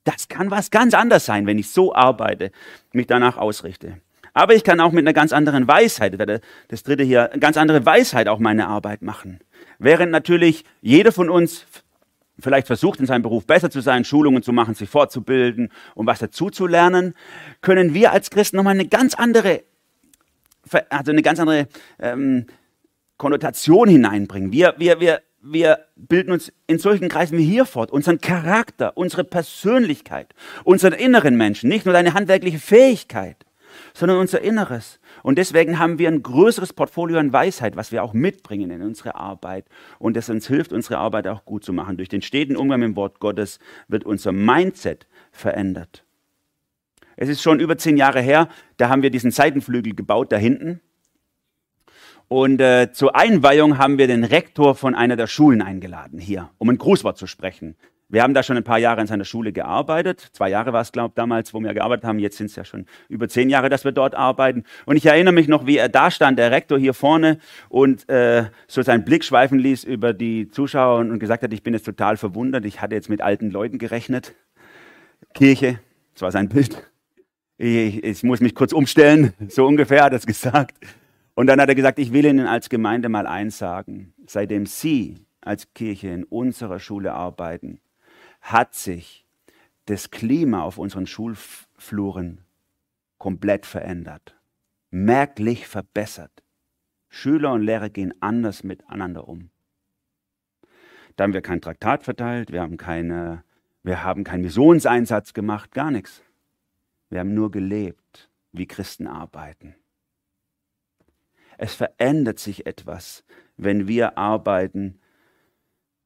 Das 0.04 0.28
kann 0.28 0.50
was 0.50 0.70
ganz 0.70 0.94
anderes 0.94 1.24
sein, 1.26 1.46
wenn 1.46 1.58
ich 1.58 1.70
so 1.70 1.92
arbeite, 1.92 2.52
mich 2.92 3.08
danach 3.08 3.36
ausrichte. 3.36 4.00
Aber 4.34 4.54
ich 4.54 4.64
kann 4.64 4.80
auch 4.80 4.92
mit 4.92 5.02
einer 5.02 5.12
ganz 5.12 5.32
anderen 5.32 5.66
Weisheit, 5.68 6.18
das 6.68 6.82
dritte 6.82 7.02
hier, 7.02 7.30
eine 7.30 7.40
ganz 7.40 7.56
andere 7.56 7.84
Weisheit 7.84 8.28
auch 8.28 8.38
meine 8.38 8.68
Arbeit 8.68 9.02
machen. 9.02 9.40
Während 9.78 10.12
natürlich 10.12 10.64
jeder 10.80 11.12
von 11.12 11.30
uns 11.30 11.66
vielleicht 12.40 12.66
versucht, 12.66 13.00
in 13.00 13.06
seinem 13.06 13.22
Beruf 13.22 13.46
besser 13.46 13.70
zu 13.70 13.80
sein, 13.80 14.04
Schulungen 14.04 14.42
zu 14.42 14.52
machen, 14.52 14.74
sich 14.74 14.88
fortzubilden 14.88 15.70
um 15.94 16.06
was 16.06 16.18
dazu 16.18 16.50
zu 16.50 16.66
lernen, 16.66 17.14
können 17.60 17.94
wir 17.94 18.12
als 18.12 18.30
Christen 18.30 18.56
nochmal 18.56 18.74
eine 18.74 18.86
ganz 18.86 19.14
andere, 19.14 19.62
also 20.88 21.10
eine 21.10 21.22
ganz 21.22 21.40
andere 21.40 21.66
ähm, 21.98 22.46
Konnotation 23.16 23.88
hineinbringen. 23.88 24.52
Wir, 24.52 24.74
wir, 24.78 25.00
wir, 25.00 25.22
wir 25.40 25.84
bilden 25.96 26.32
uns 26.32 26.52
in 26.66 26.78
solchen 26.78 27.08
Kreisen 27.08 27.38
wie 27.38 27.44
hier 27.44 27.64
fort, 27.64 27.90
unseren 27.90 28.20
Charakter, 28.20 28.96
unsere 28.96 29.24
Persönlichkeit, 29.24 30.34
unseren 30.64 30.92
inneren 30.92 31.36
Menschen, 31.36 31.68
nicht 31.68 31.84
nur 31.84 31.92
deine 31.92 32.14
handwerkliche 32.14 32.58
Fähigkeit, 32.58 33.44
sondern 33.98 34.18
unser 34.18 34.40
Inneres. 34.42 35.00
Und 35.24 35.38
deswegen 35.38 35.80
haben 35.80 35.98
wir 35.98 36.08
ein 36.08 36.22
größeres 36.22 36.72
Portfolio 36.72 37.18
an 37.18 37.32
Weisheit, 37.32 37.74
was 37.74 37.90
wir 37.90 38.04
auch 38.04 38.12
mitbringen 38.12 38.70
in 38.70 38.80
unsere 38.80 39.16
Arbeit 39.16 39.66
und 39.98 40.16
das 40.16 40.30
uns 40.30 40.46
hilft, 40.46 40.72
unsere 40.72 40.98
Arbeit 40.98 41.26
auch 41.26 41.44
gut 41.44 41.64
zu 41.64 41.72
machen. 41.72 41.96
Durch 41.96 42.08
den 42.08 42.22
steten 42.22 42.56
Umgang 42.56 42.78
mit 42.78 42.90
dem 42.90 42.96
Wort 42.96 43.18
Gottes 43.18 43.58
wird 43.88 44.04
unser 44.04 44.30
Mindset 44.30 45.08
verändert. 45.32 46.04
Es 47.16 47.28
ist 47.28 47.42
schon 47.42 47.58
über 47.58 47.76
zehn 47.76 47.96
Jahre 47.96 48.20
her, 48.20 48.48
da 48.76 48.88
haben 48.88 49.02
wir 49.02 49.10
diesen 49.10 49.32
Seitenflügel 49.32 49.96
gebaut 49.96 50.30
da 50.30 50.36
hinten. 50.36 50.80
Und 52.28 52.60
äh, 52.60 52.92
zur 52.92 53.16
Einweihung 53.16 53.78
haben 53.78 53.98
wir 53.98 54.06
den 54.06 54.22
Rektor 54.22 54.76
von 54.76 54.94
einer 54.94 55.16
der 55.16 55.26
Schulen 55.26 55.60
eingeladen 55.60 56.20
hier, 56.20 56.50
um 56.58 56.70
ein 56.70 56.78
Grußwort 56.78 57.18
zu 57.18 57.26
sprechen. 57.26 57.74
Wir 58.10 58.22
haben 58.22 58.32
da 58.32 58.42
schon 58.42 58.56
ein 58.56 58.64
paar 58.64 58.78
Jahre 58.78 59.02
in 59.02 59.06
seiner 59.06 59.26
Schule 59.26 59.52
gearbeitet. 59.52 60.30
Zwei 60.32 60.48
Jahre 60.48 60.72
war 60.72 60.80
es, 60.80 60.92
glaube 60.92 61.10
ich, 61.10 61.14
damals, 61.14 61.52
wo 61.52 61.60
wir 61.60 61.74
gearbeitet 61.74 62.06
haben. 62.06 62.18
Jetzt 62.18 62.38
sind 62.38 62.46
es 62.46 62.56
ja 62.56 62.64
schon 62.64 62.86
über 63.10 63.28
zehn 63.28 63.50
Jahre, 63.50 63.68
dass 63.68 63.84
wir 63.84 63.92
dort 63.92 64.14
arbeiten. 64.14 64.64
Und 64.86 64.96
ich 64.96 65.04
erinnere 65.04 65.34
mich 65.34 65.46
noch, 65.46 65.66
wie 65.66 65.76
er 65.76 65.90
da 65.90 66.10
stand, 66.10 66.38
der 66.38 66.50
Rektor 66.50 66.78
hier 66.78 66.94
vorne, 66.94 67.38
und 67.68 68.08
äh, 68.08 68.46
so 68.66 68.80
seinen 68.80 69.04
Blick 69.04 69.24
schweifen 69.24 69.58
ließ 69.58 69.84
über 69.84 70.14
die 70.14 70.48
Zuschauer 70.48 71.00
und 71.00 71.18
gesagt 71.18 71.42
hat, 71.42 71.52
ich 71.52 71.62
bin 71.62 71.74
jetzt 71.74 71.84
total 71.84 72.16
verwundert. 72.16 72.64
Ich 72.64 72.80
hatte 72.80 72.94
jetzt 72.94 73.10
mit 73.10 73.20
alten 73.20 73.50
Leuten 73.50 73.76
gerechnet. 73.76 74.34
Kirche, 75.34 75.78
das 76.14 76.22
war 76.22 76.32
sein 76.32 76.48
Bild. 76.48 76.90
Ich, 77.58 78.02
ich 78.02 78.22
muss 78.22 78.40
mich 78.40 78.54
kurz 78.54 78.72
umstellen, 78.72 79.34
so 79.48 79.66
ungefähr 79.66 80.04
hat 80.04 80.12
er 80.12 80.18
es 80.18 80.26
gesagt. 80.26 80.78
Und 81.34 81.46
dann 81.46 81.60
hat 81.60 81.68
er 81.68 81.74
gesagt, 81.74 81.98
ich 81.98 82.12
will 82.12 82.24
Ihnen 82.24 82.46
als 82.46 82.70
Gemeinde 82.70 83.10
mal 83.10 83.26
eins 83.26 83.58
sagen. 83.58 84.14
Seitdem 84.26 84.64
Sie 84.64 85.26
als 85.42 85.74
Kirche 85.74 86.08
in 86.08 86.24
unserer 86.24 86.78
Schule 86.78 87.12
arbeiten, 87.12 87.80
hat 88.40 88.74
sich 88.74 89.26
das 89.86 90.10
Klima 90.10 90.62
auf 90.62 90.78
unseren 90.78 91.06
Schulfluren 91.06 92.44
komplett 93.18 93.66
verändert, 93.66 94.36
merklich 94.90 95.66
verbessert. 95.66 96.42
Schüler 97.08 97.52
und 97.52 97.62
Lehrer 97.62 97.88
gehen 97.88 98.14
anders 98.20 98.62
miteinander 98.64 99.28
um. 99.28 99.50
Da 101.16 101.24
haben 101.24 101.32
wir 101.32 101.42
kein 101.42 101.60
Traktat 101.60 102.04
verteilt, 102.04 102.52
wir 102.52 102.60
haben, 102.60 102.76
keine, 102.76 103.42
wir 103.82 104.04
haben 104.04 104.24
keinen 104.24 104.42
Missionseinsatz 104.42 105.32
gemacht, 105.32 105.72
gar 105.72 105.90
nichts. 105.90 106.22
Wir 107.10 107.20
haben 107.20 107.34
nur 107.34 107.50
gelebt, 107.50 108.30
wie 108.52 108.66
Christen 108.66 109.06
arbeiten. 109.06 109.74
Es 111.56 111.74
verändert 111.74 112.38
sich 112.38 112.66
etwas, 112.66 113.24
wenn 113.56 113.88
wir 113.88 114.16
arbeiten 114.16 115.00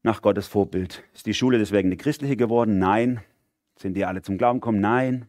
nach 0.03 0.21
Gottes 0.21 0.47
Vorbild. 0.47 1.03
Ist 1.13 1.25
die 1.25 1.33
Schule 1.33 1.57
deswegen 1.57 1.87
eine 1.87 1.97
christliche 1.97 2.37
geworden? 2.37 2.77
Nein. 2.77 3.21
Sind 3.77 3.95
die 3.95 4.05
alle 4.05 4.21
zum 4.21 4.37
Glauben 4.37 4.59
gekommen? 4.59 4.81
Nein. 4.81 5.27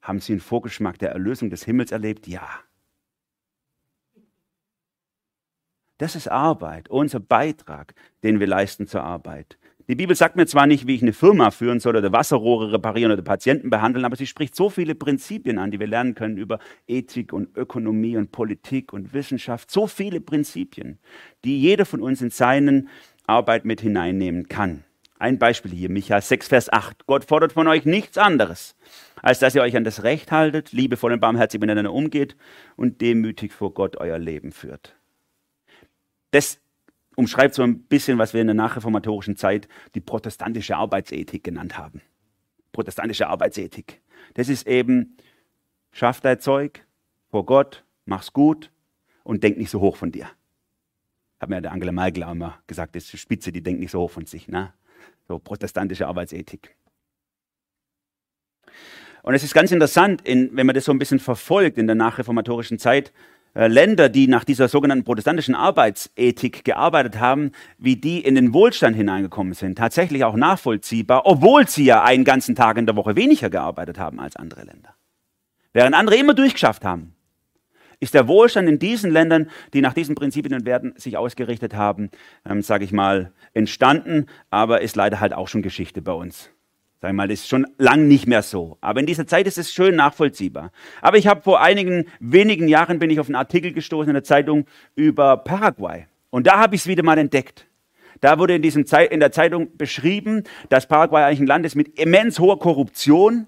Haben 0.00 0.20
sie 0.20 0.32
einen 0.32 0.40
Vorgeschmack 0.40 0.98
der 0.98 1.10
Erlösung 1.10 1.50
des 1.50 1.64
Himmels 1.64 1.92
erlebt? 1.92 2.26
Ja. 2.26 2.48
Das 5.98 6.16
ist 6.16 6.28
Arbeit, 6.28 6.88
unser 6.88 7.20
Beitrag, 7.20 7.94
den 8.24 8.40
wir 8.40 8.46
leisten 8.46 8.86
zur 8.86 9.04
Arbeit. 9.04 9.58
Die 9.88 9.96
Bibel 9.96 10.14
sagt 10.14 10.36
mir 10.36 10.46
zwar 10.46 10.66
nicht, 10.66 10.86
wie 10.86 10.94
ich 10.94 11.02
eine 11.02 11.12
Firma 11.12 11.50
führen 11.50 11.80
soll 11.80 11.96
oder 11.96 12.12
Wasserrohre 12.12 12.72
reparieren 12.72 13.12
oder 13.12 13.22
Patienten 13.22 13.68
behandeln, 13.68 14.04
aber 14.04 14.16
sie 14.16 14.26
spricht 14.26 14.54
so 14.54 14.70
viele 14.70 14.94
Prinzipien 14.94 15.58
an, 15.58 15.70
die 15.70 15.80
wir 15.80 15.88
lernen 15.88 16.14
können 16.14 16.38
über 16.38 16.60
Ethik 16.86 17.32
und 17.32 17.56
Ökonomie 17.56 18.16
und 18.16 18.30
Politik 18.30 18.92
und 18.92 19.12
Wissenschaft. 19.12 19.70
So 19.70 19.86
viele 19.88 20.20
Prinzipien, 20.20 20.98
die 21.44 21.60
jeder 21.60 21.84
von 21.84 22.00
uns 22.00 22.22
in 22.22 22.30
seinen 22.30 22.88
Arbeit 23.32 23.64
mit 23.64 23.80
hineinnehmen 23.80 24.48
kann. 24.48 24.84
Ein 25.18 25.38
Beispiel 25.38 25.70
hier, 25.70 25.88
Micha 25.88 26.20
6, 26.20 26.48
Vers 26.48 26.70
8. 26.70 27.06
Gott 27.06 27.24
fordert 27.24 27.52
von 27.52 27.66
euch 27.66 27.86
nichts 27.86 28.18
anderes, 28.18 28.76
als 29.22 29.38
dass 29.38 29.54
ihr 29.54 29.62
euch 29.62 29.74
an 29.76 29.84
das 29.84 30.02
Recht 30.02 30.30
haltet, 30.32 30.72
liebevoll 30.72 31.12
und 31.12 31.20
barmherzig 31.20 31.60
miteinander 31.60 31.92
umgeht 31.92 32.36
und 32.76 33.00
demütig 33.00 33.52
vor 33.52 33.72
Gott 33.72 33.96
euer 33.96 34.18
Leben 34.18 34.52
führt. 34.52 34.96
Das 36.32 36.60
umschreibt 37.16 37.54
so 37.54 37.62
ein 37.62 37.84
bisschen, 37.84 38.18
was 38.18 38.34
wir 38.34 38.42
in 38.42 38.48
der 38.48 38.54
nachreformatorischen 38.54 39.36
Zeit 39.36 39.66
die 39.94 40.00
protestantische 40.00 40.76
Arbeitsethik 40.76 41.42
genannt 41.42 41.78
haben. 41.78 42.02
Protestantische 42.72 43.28
Arbeitsethik. 43.28 44.02
Das 44.34 44.50
ist 44.50 44.66
eben, 44.66 45.16
schaff 45.90 46.20
dein 46.20 46.40
Zeug 46.40 46.84
vor 47.30 47.46
Gott, 47.46 47.84
mach's 48.04 48.32
gut 48.34 48.70
und 49.24 49.42
denk 49.42 49.56
nicht 49.56 49.70
so 49.70 49.80
hoch 49.80 49.96
von 49.96 50.12
dir 50.12 50.28
hat 51.42 51.50
mir 51.50 51.60
der 51.60 51.72
Angela 51.72 51.92
Merkel 51.92 52.22
auch 52.22 52.32
immer 52.32 52.58
gesagt, 52.68 52.94
das 52.94 53.04
ist 53.04 53.12
die 53.12 53.18
Spitze, 53.18 53.52
die 53.52 53.62
denkt 53.62 53.80
nicht 53.80 53.90
so 53.90 54.00
hoch 54.00 54.10
von 54.10 54.26
sich. 54.26 54.48
Ne? 54.48 54.72
So 55.26 55.38
protestantische 55.38 56.06
Arbeitsethik. 56.06 56.76
Und 59.24 59.34
es 59.34 59.42
ist 59.42 59.52
ganz 59.52 59.72
interessant, 59.72 60.22
in, 60.22 60.56
wenn 60.56 60.66
man 60.66 60.74
das 60.74 60.84
so 60.84 60.92
ein 60.92 60.98
bisschen 60.98 61.18
verfolgt 61.18 61.78
in 61.78 61.86
der 61.86 61.96
nachreformatorischen 61.96 62.78
Zeit, 62.78 63.12
äh, 63.54 63.66
Länder, 63.66 64.08
die 64.08 64.28
nach 64.28 64.44
dieser 64.44 64.68
sogenannten 64.68 65.04
protestantischen 65.04 65.54
Arbeitsethik 65.54 66.64
gearbeitet 66.64 67.18
haben, 67.18 67.50
wie 67.76 67.96
die 67.96 68.20
in 68.20 68.34
den 68.34 68.54
Wohlstand 68.54 68.96
hineingekommen 68.96 69.52
sind, 69.54 69.76
tatsächlich 69.76 70.24
auch 70.24 70.36
nachvollziehbar, 70.36 71.26
obwohl 71.26 71.68
sie 71.68 71.84
ja 71.84 72.02
einen 72.02 72.24
ganzen 72.24 72.54
Tag 72.54 72.78
in 72.78 72.86
der 72.86 72.96
Woche 72.96 73.16
weniger 73.16 73.50
gearbeitet 73.50 73.98
haben 73.98 74.20
als 74.20 74.36
andere 74.36 74.64
Länder. 74.64 74.94
Während 75.72 75.94
andere 75.94 76.16
immer 76.16 76.34
durchgeschafft 76.34 76.84
haben 76.84 77.14
ist 78.02 78.14
der 78.14 78.26
Wohlstand 78.26 78.68
in 78.68 78.80
diesen 78.80 79.12
Ländern, 79.12 79.48
die 79.72 79.80
nach 79.80 79.94
diesen 79.94 80.16
Prinzipien 80.16 80.54
und 80.54 80.66
Werten 80.66 80.92
sich 80.96 81.16
ausgerichtet 81.16 81.74
haben, 81.74 82.10
ähm, 82.44 82.60
sage 82.60 82.84
ich 82.84 82.90
mal, 82.90 83.32
entstanden, 83.54 84.26
aber 84.50 84.80
ist 84.80 84.96
leider 84.96 85.20
halt 85.20 85.32
auch 85.32 85.46
schon 85.46 85.62
Geschichte 85.62 86.02
bei 86.02 86.10
uns. 86.10 86.50
Sag 87.00 87.10
ich 87.10 87.16
mal, 87.16 87.28
das 87.28 87.40
ist 87.40 87.48
schon 87.48 87.64
lang 87.78 88.08
nicht 88.08 88.26
mehr 88.26 88.42
so. 88.42 88.76
Aber 88.80 88.98
in 88.98 89.06
dieser 89.06 89.28
Zeit 89.28 89.46
ist 89.46 89.56
es 89.56 89.72
schön 89.72 89.94
nachvollziehbar. 89.94 90.72
Aber 91.00 91.16
ich 91.16 91.28
habe 91.28 91.42
vor 91.42 91.60
einigen 91.60 92.06
wenigen 92.18 92.66
Jahren 92.66 92.98
bin 92.98 93.08
ich 93.08 93.20
auf 93.20 93.28
einen 93.28 93.36
Artikel 93.36 93.72
gestoßen 93.72 94.10
in 94.10 94.14
der 94.14 94.24
Zeitung 94.24 94.66
über 94.96 95.36
Paraguay. 95.36 96.06
Und 96.30 96.48
da 96.48 96.58
habe 96.58 96.74
ich 96.74 96.80
es 96.80 96.86
wieder 96.88 97.04
mal 97.04 97.18
entdeckt. 97.18 97.68
Da 98.20 98.36
wurde 98.40 98.56
in, 98.56 98.62
diesem 98.62 98.84
Zeit, 98.84 99.12
in 99.12 99.20
der 99.20 99.30
Zeitung 99.30 99.76
beschrieben, 99.76 100.42
dass 100.70 100.88
Paraguay 100.88 101.22
eigentlich 101.22 101.40
ein 101.40 101.46
Land 101.46 101.66
ist 101.66 101.76
mit 101.76 102.00
immens 102.00 102.40
hoher 102.40 102.58
Korruption, 102.58 103.46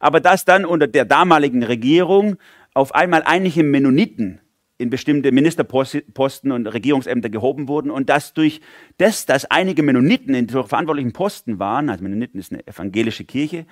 aber 0.00 0.18
dass 0.18 0.44
dann 0.44 0.64
unter 0.64 0.88
der 0.88 1.04
damaligen 1.04 1.62
Regierung 1.62 2.38
auf 2.74 2.94
einmal 2.94 3.22
einige 3.24 3.62
Mennoniten 3.62 4.40
in 4.78 4.90
bestimmte 4.90 5.30
Ministerposten 5.30 6.50
und 6.50 6.66
Regierungsämter 6.66 7.30
gehoben 7.30 7.68
wurden 7.68 7.90
und 7.90 8.08
dass 8.08 8.34
durch 8.34 8.60
das, 8.98 9.26
dass 9.26 9.44
einige 9.44 9.82
Mennoniten 9.82 10.34
in 10.34 10.48
verantwortlichen 10.48 11.12
Posten 11.12 11.58
waren, 11.58 11.88
also 11.88 12.02
Mennoniten 12.02 12.40
ist 12.40 12.52
eine 12.52 12.66
evangelische 12.66 13.24
Kirche, 13.24 13.66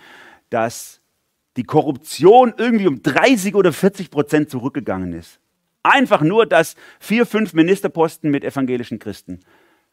dass 0.50 1.00
die 1.56 1.64
Korruption 1.64 2.54
irgendwie 2.56 2.86
um 2.86 3.02
30 3.02 3.56
oder 3.56 3.72
40 3.72 4.10
Prozent 4.10 4.50
zurückgegangen 4.50 5.12
ist. 5.12 5.40
Einfach 5.82 6.20
nur, 6.20 6.46
dass 6.46 6.76
vier, 7.00 7.26
fünf 7.26 7.54
Ministerposten 7.54 8.30
mit 8.30 8.44
evangelischen 8.44 8.98
Christen 8.98 9.40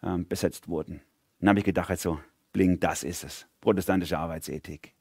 äh, 0.04 0.18
besetzt 0.18 0.68
wurden. 0.68 1.02
Dann 1.40 1.50
habe 1.50 1.60
ich 1.60 1.66
gedacht, 1.66 1.90
also, 1.90 2.20
bling, 2.52 2.80
das 2.80 3.04
ist 3.04 3.24
es. 3.24 3.48
Protestantische 3.62 4.20
Arbeitsethik. 4.20 4.94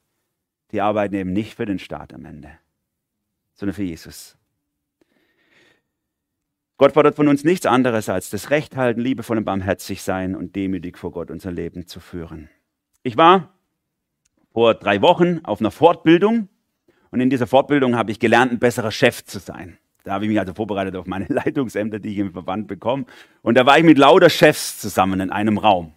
Die 0.71 0.81
arbeiten 0.81 1.15
eben 1.15 1.33
nicht 1.33 1.55
für 1.55 1.65
den 1.65 1.79
Staat 1.79 2.13
am 2.13 2.25
Ende 2.25 2.57
sondern 3.57 3.75
für 3.75 3.83
Jesus. 3.83 4.37
Gott 6.77 6.93
fordert 6.93 7.15
von 7.15 7.27
uns 7.27 7.43
nichts 7.43 7.65
anderes 7.65 8.07
als 8.07 8.29
das 8.29 8.51
Recht 8.51 8.75
halten, 8.75 9.01
liebevoll 9.01 9.37
und 9.37 9.45
barmherzig 9.45 10.03
sein 10.03 10.35
und 10.35 10.55
demütig 10.55 10.97
vor 10.97 11.11
Gott 11.11 11.31
unser 11.31 11.51
Leben 11.51 11.87
zu 11.87 11.99
führen. 11.99 12.49
Ich 13.01 13.17
war 13.17 13.53
vor 14.53 14.75
drei 14.75 15.01
Wochen 15.01 15.41
auf 15.43 15.59
einer 15.59 15.71
Fortbildung 15.71 16.49
und 17.09 17.19
in 17.19 17.31
dieser 17.31 17.47
Fortbildung 17.47 17.95
habe 17.95 18.11
ich 18.11 18.19
gelernt, 18.19 18.51
ein 18.51 18.59
besserer 18.59 18.91
Chef 18.91 19.25
zu 19.25 19.39
sein. 19.39 19.79
Da 20.03 20.13
habe 20.13 20.25
ich 20.25 20.29
mich 20.29 20.39
also 20.39 20.53
vorbereitet 20.53 20.95
auf 20.95 21.07
meine 21.07 21.25
Leitungsämter, 21.29 21.99
die 21.99 22.09
ich 22.09 22.17
im 22.19 22.31
Verband 22.31 22.67
bekomme. 22.67 23.05
Und 23.41 23.57
da 23.57 23.65
war 23.65 23.77
ich 23.77 23.83
mit 23.83 23.97
lauter 23.97 24.29
Chefs 24.29 24.79
zusammen 24.79 25.19
in 25.19 25.31
einem 25.31 25.57
Raum. 25.57 25.93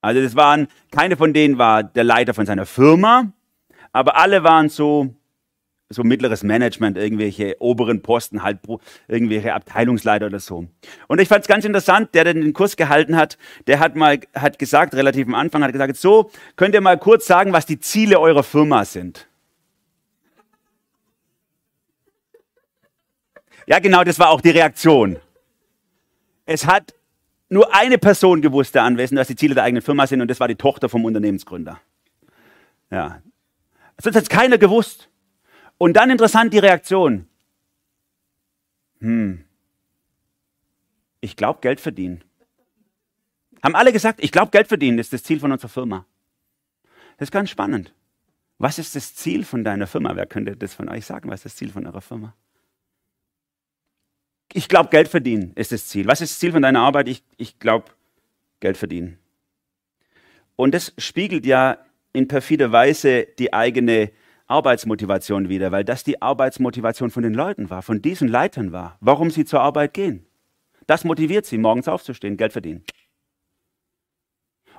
Also 0.00 0.20
das 0.22 0.34
waren, 0.34 0.66
keine 0.90 1.16
von 1.16 1.32
denen 1.32 1.56
war 1.56 1.82
der 1.82 2.04
Leiter 2.04 2.34
von 2.34 2.46
seiner 2.46 2.66
Firma, 2.66 3.32
aber 3.92 4.16
alle 4.16 4.42
waren 4.44 4.68
so 4.68 5.14
so 5.88 6.02
mittleres 6.02 6.42
Management, 6.42 6.96
irgendwelche 6.98 7.56
oberen 7.60 8.02
Posten, 8.02 8.42
halt 8.42 8.58
irgendwelche 9.06 9.54
Abteilungsleiter 9.54 10.26
oder 10.26 10.40
so. 10.40 10.66
Und 11.06 11.20
ich 11.20 11.28
fand 11.28 11.42
es 11.42 11.48
ganz 11.48 11.64
interessant, 11.64 12.14
der, 12.14 12.24
der 12.24 12.34
den 12.34 12.52
Kurs 12.52 12.76
gehalten 12.76 13.16
hat, 13.16 13.38
der 13.66 13.78
hat 13.78 13.94
mal 13.94 14.18
hat 14.34 14.58
gesagt, 14.58 14.94
relativ 14.94 15.26
am 15.28 15.34
Anfang, 15.34 15.62
hat 15.62 15.72
gesagt, 15.72 15.96
so, 15.96 16.30
könnt 16.56 16.74
ihr 16.74 16.80
mal 16.80 16.98
kurz 16.98 17.26
sagen, 17.26 17.52
was 17.52 17.66
die 17.66 17.78
Ziele 17.78 18.18
eurer 18.18 18.42
Firma 18.42 18.84
sind? 18.84 19.28
Ja, 23.66 23.78
genau, 23.78 24.04
das 24.04 24.18
war 24.18 24.30
auch 24.30 24.40
die 24.40 24.50
Reaktion. 24.50 25.18
Es 26.46 26.66
hat 26.66 26.94
nur 27.48 27.74
eine 27.74 27.98
Person 27.98 28.42
gewusst, 28.42 28.74
der 28.74 28.82
Anwesende, 28.82 29.20
was 29.20 29.28
die 29.28 29.36
Ziele 29.36 29.54
der 29.54 29.64
eigenen 29.64 29.82
Firma 29.82 30.06
sind, 30.06 30.20
und 30.20 30.28
das 30.28 30.40
war 30.40 30.48
die 30.48 30.56
Tochter 30.56 30.88
vom 30.88 31.04
Unternehmensgründer. 31.04 31.80
Ja. 32.90 33.20
Sonst 33.98 34.16
hat 34.16 34.22
es 34.24 34.28
keiner 34.28 34.58
gewusst. 34.58 35.08
Und 35.78 35.94
dann 35.94 36.10
interessant 36.10 36.52
die 36.52 36.58
Reaktion. 36.58 37.26
Hm. 39.00 39.44
Ich 41.20 41.36
glaube, 41.36 41.60
Geld 41.60 41.80
verdienen. 41.80 42.24
Haben 43.62 43.74
alle 43.74 43.92
gesagt, 43.92 44.22
ich 44.22 44.32
glaube, 44.32 44.50
Geld 44.50 44.68
verdienen 44.68 44.98
ist 44.98 45.12
das 45.12 45.22
Ziel 45.22 45.40
von 45.40 45.52
unserer 45.52 45.68
Firma. 45.68 46.06
Das 47.18 47.28
ist 47.28 47.32
ganz 47.32 47.50
spannend. 47.50 47.94
Was 48.58 48.78
ist 48.78 48.96
das 48.96 49.14
Ziel 49.14 49.44
von 49.44 49.64
deiner 49.64 49.86
Firma? 49.86 50.16
Wer 50.16 50.26
könnte 50.26 50.56
das 50.56 50.74
von 50.74 50.88
euch 50.88 51.04
sagen? 51.04 51.28
Was 51.28 51.40
ist 51.40 51.46
das 51.46 51.56
Ziel 51.56 51.70
von 51.70 51.86
eurer 51.86 52.00
Firma? 52.00 52.34
Ich 54.52 54.68
glaube, 54.68 54.88
Geld 54.90 55.08
verdienen 55.08 55.52
ist 55.54 55.72
das 55.72 55.86
Ziel. 55.88 56.06
Was 56.06 56.20
ist 56.20 56.32
das 56.32 56.38
Ziel 56.38 56.52
von 56.52 56.62
deiner 56.62 56.80
Arbeit? 56.80 57.08
Ich, 57.08 57.22
ich 57.36 57.58
glaube, 57.58 57.86
Geld 58.60 58.76
verdienen. 58.76 59.18
Und 60.54 60.72
das 60.72 60.94
spiegelt 60.96 61.44
ja 61.44 61.78
in 62.12 62.28
perfider 62.28 62.72
Weise 62.72 63.26
die 63.38 63.52
eigene 63.52 64.10
Arbeitsmotivation 64.46 65.48
wieder, 65.48 65.72
weil 65.72 65.84
das 65.84 66.04
die 66.04 66.22
Arbeitsmotivation 66.22 67.10
von 67.10 67.22
den 67.22 67.34
Leuten 67.34 67.70
war, 67.70 67.82
von 67.82 68.02
diesen 68.02 68.28
Leitern 68.28 68.72
war, 68.72 68.96
warum 69.00 69.30
sie 69.30 69.44
zur 69.44 69.60
Arbeit 69.60 69.94
gehen. 69.94 70.26
Das 70.86 71.04
motiviert 71.04 71.46
sie, 71.46 71.58
morgens 71.58 71.88
aufzustehen, 71.88 72.36
Geld 72.36 72.52
verdienen. 72.52 72.84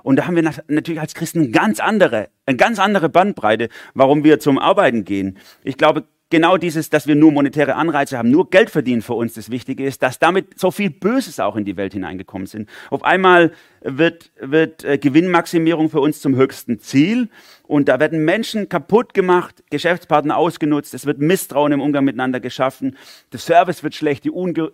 Und 0.02 0.16
da 0.16 0.26
haben 0.26 0.36
wir 0.36 0.54
natürlich 0.68 1.00
als 1.00 1.14
Christen 1.14 1.52
ganz 1.52 1.80
andere, 1.80 2.30
eine 2.46 2.56
ganz 2.56 2.78
andere 2.78 3.08
Bandbreite, 3.08 3.68
warum 3.94 4.24
wir 4.24 4.40
zum 4.40 4.58
Arbeiten 4.58 5.04
gehen. 5.04 5.38
Ich 5.64 5.76
glaube, 5.76 6.04
genau 6.30 6.56
dieses, 6.56 6.90
dass 6.90 7.06
wir 7.06 7.14
nur 7.14 7.32
monetäre 7.32 7.74
Anreize 7.74 8.16
haben, 8.16 8.30
nur 8.30 8.50
Geld 8.50 8.70
verdienen 8.70 9.02
für 9.02 9.14
uns 9.14 9.34
das 9.34 9.50
Wichtige 9.50 9.84
ist, 9.84 10.02
dass 10.02 10.18
damit 10.18 10.58
so 10.58 10.70
viel 10.70 10.90
Böses 10.90 11.40
auch 11.40 11.56
in 11.56 11.64
die 11.64 11.76
Welt 11.76 11.92
hineingekommen 11.92 12.46
sind. 12.46 12.68
Auf 12.90 13.02
einmal 13.02 13.52
wird, 13.82 14.30
wird 14.40 14.84
äh, 14.84 14.98
Gewinnmaximierung 14.98 15.90
für 15.90 16.00
uns 16.00 16.20
zum 16.20 16.36
höchsten 16.36 16.80
Ziel 16.80 17.28
und 17.62 17.88
da 17.88 18.00
werden 18.00 18.24
Menschen 18.24 18.68
kaputt 18.68 19.14
gemacht, 19.14 19.62
Geschäftspartner 19.70 20.36
ausgenutzt, 20.36 20.94
es 20.94 21.06
wird 21.06 21.18
Misstrauen 21.18 21.72
im 21.72 21.80
Umgang 21.80 22.04
miteinander 22.04 22.40
geschaffen, 22.40 22.96
der 23.32 23.40
Service 23.40 23.82
wird 23.82 23.94
schlecht, 23.94 24.24
die, 24.24 24.30
Unge 24.30 24.72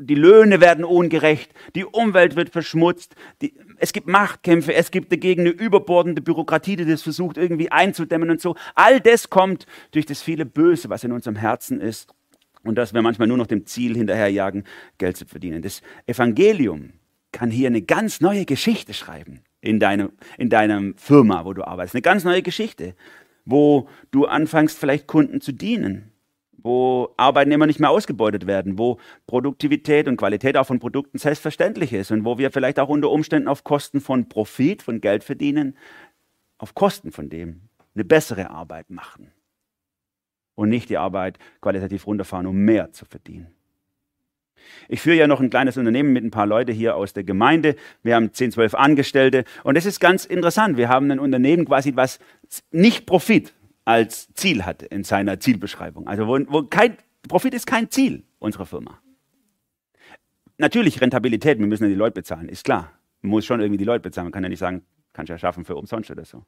die 0.00 0.14
Löhne 0.14 0.60
werden 0.60 0.84
ungerecht, 0.84 1.52
die 1.74 1.84
Umwelt 1.84 2.36
wird 2.36 2.50
verschmutzt, 2.50 3.14
die, 3.40 3.54
es 3.78 3.92
gibt 3.92 4.06
Machtkämpfe, 4.06 4.74
es 4.74 4.90
gibt 4.90 5.10
dagegen 5.10 5.42
eine 5.42 5.50
überbordende 5.50 6.22
Bürokratie, 6.22 6.76
die 6.76 6.84
das 6.84 7.02
versucht 7.02 7.36
irgendwie 7.36 7.72
einzudämmen 7.72 8.30
und 8.30 8.40
so. 8.40 8.56
All 8.74 9.00
das 9.00 9.30
kommt 9.30 9.66
durch 9.90 10.06
das 10.06 10.22
viele 10.22 10.46
Böse, 10.46 10.88
was 10.90 11.04
in 11.04 11.12
unserem 11.12 11.36
Herzen 11.36 11.80
ist 11.80 12.14
und 12.62 12.76
dass 12.76 12.94
wir 12.94 13.02
manchmal 13.02 13.28
nur 13.28 13.36
noch 13.36 13.46
dem 13.46 13.66
Ziel 13.66 13.96
hinterherjagen, 13.96 14.64
Geld 14.98 15.16
zu 15.16 15.26
verdienen. 15.26 15.62
Das 15.62 15.82
Evangelium 16.06 16.92
kann 17.34 17.50
hier 17.50 17.66
eine 17.66 17.82
ganz 17.82 18.20
neue 18.20 18.46
Geschichte 18.46 18.94
schreiben 18.94 19.40
in, 19.60 19.80
deinem, 19.80 20.12
in 20.38 20.48
deinem 20.48 20.96
Firma, 20.96 21.44
wo 21.44 21.52
du 21.52 21.66
arbeitest. 21.66 21.94
Eine 21.94 22.02
ganz 22.02 22.24
neue 22.24 22.42
Geschichte, 22.42 22.94
wo 23.44 23.88
du 24.12 24.24
anfängst, 24.24 24.78
vielleicht 24.78 25.06
Kunden 25.06 25.40
zu 25.40 25.52
dienen, 25.52 26.12
wo 26.52 27.12
Arbeitnehmer 27.16 27.66
nicht 27.66 27.80
mehr 27.80 27.90
ausgebeutet 27.90 28.46
werden, 28.46 28.78
wo 28.78 28.98
Produktivität 29.26 30.06
und 30.08 30.16
Qualität 30.16 30.56
auch 30.56 30.66
von 30.66 30.78
Produkten 30.78 31.18
selbstverständlich 31.18 31.92
ist 31.92 32.10
und 32.10 32.24
wo 32.24 32.38
wir 32.38 32.50
vielleicht 32.50 32.78
auch 32.78 32.88
unter 32.88 33.10
Umständen 33.10 33.48
auf 33.48 33.64
Kosten 33.64 34.00
von 34.00 34.28
Profit, 34.28 34.82
von 34.82 35.00
Geld 35.00 35.24
verdienen, 35.24 35.76
auf 36.56 36.74
Kosten 36.74 37.10
von 37.10 37.28
dem 37.28 37.62
eine 37.94 38.04
bessere 38.04 38.50
Arbeit 38.50 38.90
machen 38.90 39.32
und 40.54 40.68
nicht 40.68 40.88
die 40.88 40.98
Arbeit 40.98 41.38
qualitativ 41.60 42.06
runterfahren, 42.06 42.46
um 42.46 42.56
mehr 42.56 42.92
zu 42.92 43.04
verdienen. 43.04 43.53
Ich 44.88 45.00
führe 45.00 45.16
ja 45.16 45.26
noch 45.26 45.40
ein 45.40 45.50
kleines 45.50 45.76
Unternehmen 45.76 46.12
mit 46.12 46.24
ein 46.24 46.30
paar 46.30 46.46
Leuten 46.46 46.72
hier 46.72 46.96
aus 46.96 47.12
der 47.12 47.24
Gemeinde. 47.24 47.76
Wir 48.02 48.16
haben 48.16 48.32
10, 48.32 48.52
12 48.52 48.74
Angestellte 48.74 49.44
und 49.62 49.76
es 49.76 49.86
ist 49.86 50.00
ganz 50.00 50.24
interessant. 50.24 50.76
Wir 50.76 50.88
haben 50.88 51.10
ein 51.10 51.18
Unternehmen 51.18 51.64
quasi, 51.64 51.96
was 51.96 52.18
nicht 52.70 53.06
Profit 53.06 53.54
als 53.84 54.32
Ziel 54.34 54.64
hat 54.64 54.82
in 54.82 55.04
seiner 55.04 55.40
Zielbeschreibung. 55.40 56.06
Also 56.06 56.26
wo, 56.26 56.38
wo 56.48 56.62
kein, 56.62 56.96
Profit 57.28 57.54
ist 57.54 57.66
kein 57.66 57.90
Ziel 57.90 58.24
unserer 58.38 58.66
Firma. 58.66 58.98
Natürlich 60.58 61.00
Rentabilität, 61.00 61.58
wir 61.58 61.66
müssen 61.66 61.84
ja 61.84 61.88
die 61.88 61.96
Leute 61.96 62.14
bezahlen, 62.14 62.48
ist 62.48 62.64
klar. 62.64 62.92
Man 63.22 63.30
muss 63.30 63.44
schon 63.44 63.60
irgendwie 63.60 63.78
die 63.78 63.84
Leute 63.84 64.02
bezahlen. 64.02 64.26
Man 64.26 64.32
kann 64.32 64.42
ja 64.42 64.48
nicht 64.48 64.58
sagen, 64.58 64.82
kannst 65.12 65.30
ja 65.30 65.38
schaffen 65.38 65.64
für 65.64 65.76
umsonst 65.76 66.10
oder 66.10 66.24
so. 66.24 66.44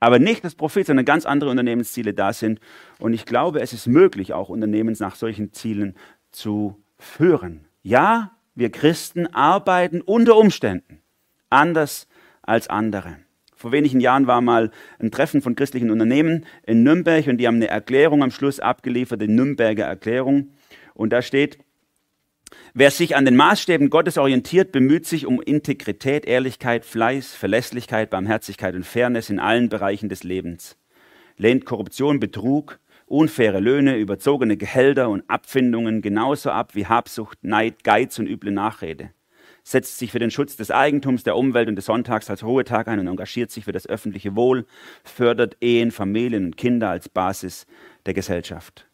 Aber 0.00 0.18
nicht 0.18 0.44
das 0.44 0.54
Profit, 0.54 0.86
sondern 0.86 1.04
ganz 1.04 1.26
andere 1.26 1.50
Unternehmensziele 1.50 2.14
da 2.14 2.32
sind. 2.32 2.60
Und 2.98 3.12
ich 3.12 3.26
glaube, 3.26 3.60
es 3.60 3.72
ist 3.72 3.86
möglich, 3.86 4.32
auch 4.32 4.48
Unternehmen 4.48 4.94
nach 4.98 5.16
solchen 5.16 5.52
Zielen 5.52 5.96
zu 6.30 6.83
führen. 7.04 7.66
Ja, 7.82 8.32
wir 8.54 8.70
Christen 8.70 9.26
arbeiten 9.26 10.00
unter 10.00 10.36
Umständen 10.36 11.02
anders 11.50 12.08
als 12.42 12.68
andere. 12.68 13.16
Vor 13.56 13.72
wenigen 13.72 14.00
Jahren 14.00 14.26
war 14.26 14.40
mal 14.40 14.70
ein 14.98 15.10
Treffen 15.10 15.40
von 15.40 15.54
christlichen 15.54 15.90
Unternehmen 15.90 16.44
in 16.66 16.82
Nürnberg 16.82 17.26
und 17.28 17.38
die 17.38 17.46
haben 17.46 17.56
eine 17.56 17.68
Erklärung 17.68 18.22
am 18.22 18.30
Schluss 18.30 18.60
abgeliefert, 18.60 19.22
die 19.22 19.28
Nürnberger 19.28 19.84
Erklärung. 19.84 20.50
Und 20.92 21.12
da 21.12 21.22
steht, 21.22 21.58
wer 22.74 22.90
sich 22.90 23.16
an 23.16 23.24
den 23.24 23.36
Maßstäben 23.36 23.88
Gottes 23.88 24.18
orientiert, 24.18 24.72
bemüht 24.72 25.06
sich 25.06 25.24
um 25.24 25.40
Integrität, 25.40 26.26
Ehrlichkeit, 26.26 26.84
Fleiß, 26.84 27.34
Verlässlichkeit, 27.34 28.10
Barmherzigkeit 28.10 28.74
und 28.74 28.84
Fairness 28.84 29.30
in 29.30 29.38
allen 29.38 29.68
Bereichen 29.68 30.08
des 30.08 30.24
Lebens, 30.24 30.76
lehnt 31.38 31.64
Korruption, 31.64 32.20
Betrug, 32.20 32.80
unfaire 33.06 33.60
Löhne, 33.60 33.96
überzogene 33.96 34.56
Gehälter 34.56 35.08
und 35.08 35.28
Abfindungen 35.28 36.02
genauso 36.02 36.50
ab 36.50 36.74
wie 36.74 36.86
Habsucht, 36.86 37.38
Neid, 37.42 37.84
Geiz 37.84 38.18
und 38.18 38.26
üble 38.26 38.50
Nachrede, 38.50 39.10
setzt 39.62 39.98
sich 39.98 40.12
für 40.12 40.18
den 40.18 40.30
Schutz 40.30 40.56
des 40.56 40.70
Eigentums, 40.70 41.24
der 41.24 41.36
Umwelt 41.36 41.68
und 41.68 41.76
des 41.76 41.86
Sonntags 41.86 42.30
als 42.30 42.44
Ruhetag 42.44 42.88
ein 42.88 43.00
und 43.00 43.06
engagiert 43.06 43.50
sich 43.50 43.64
für 43.64 43.72
das 43.72 43.86
öffentliche 43.86 44.36
Wohl, 44.36 44.66
fördert 45.02 45.56
Ehen, 45.60 45.90
Familien 45.90 46.46
und 46.46 46.56
Kinder 46.56 46.90
als 46.90 47.08
Basis 47.08 47.66
der 48.06 48.14
Gesellschaft. 48.14 48.88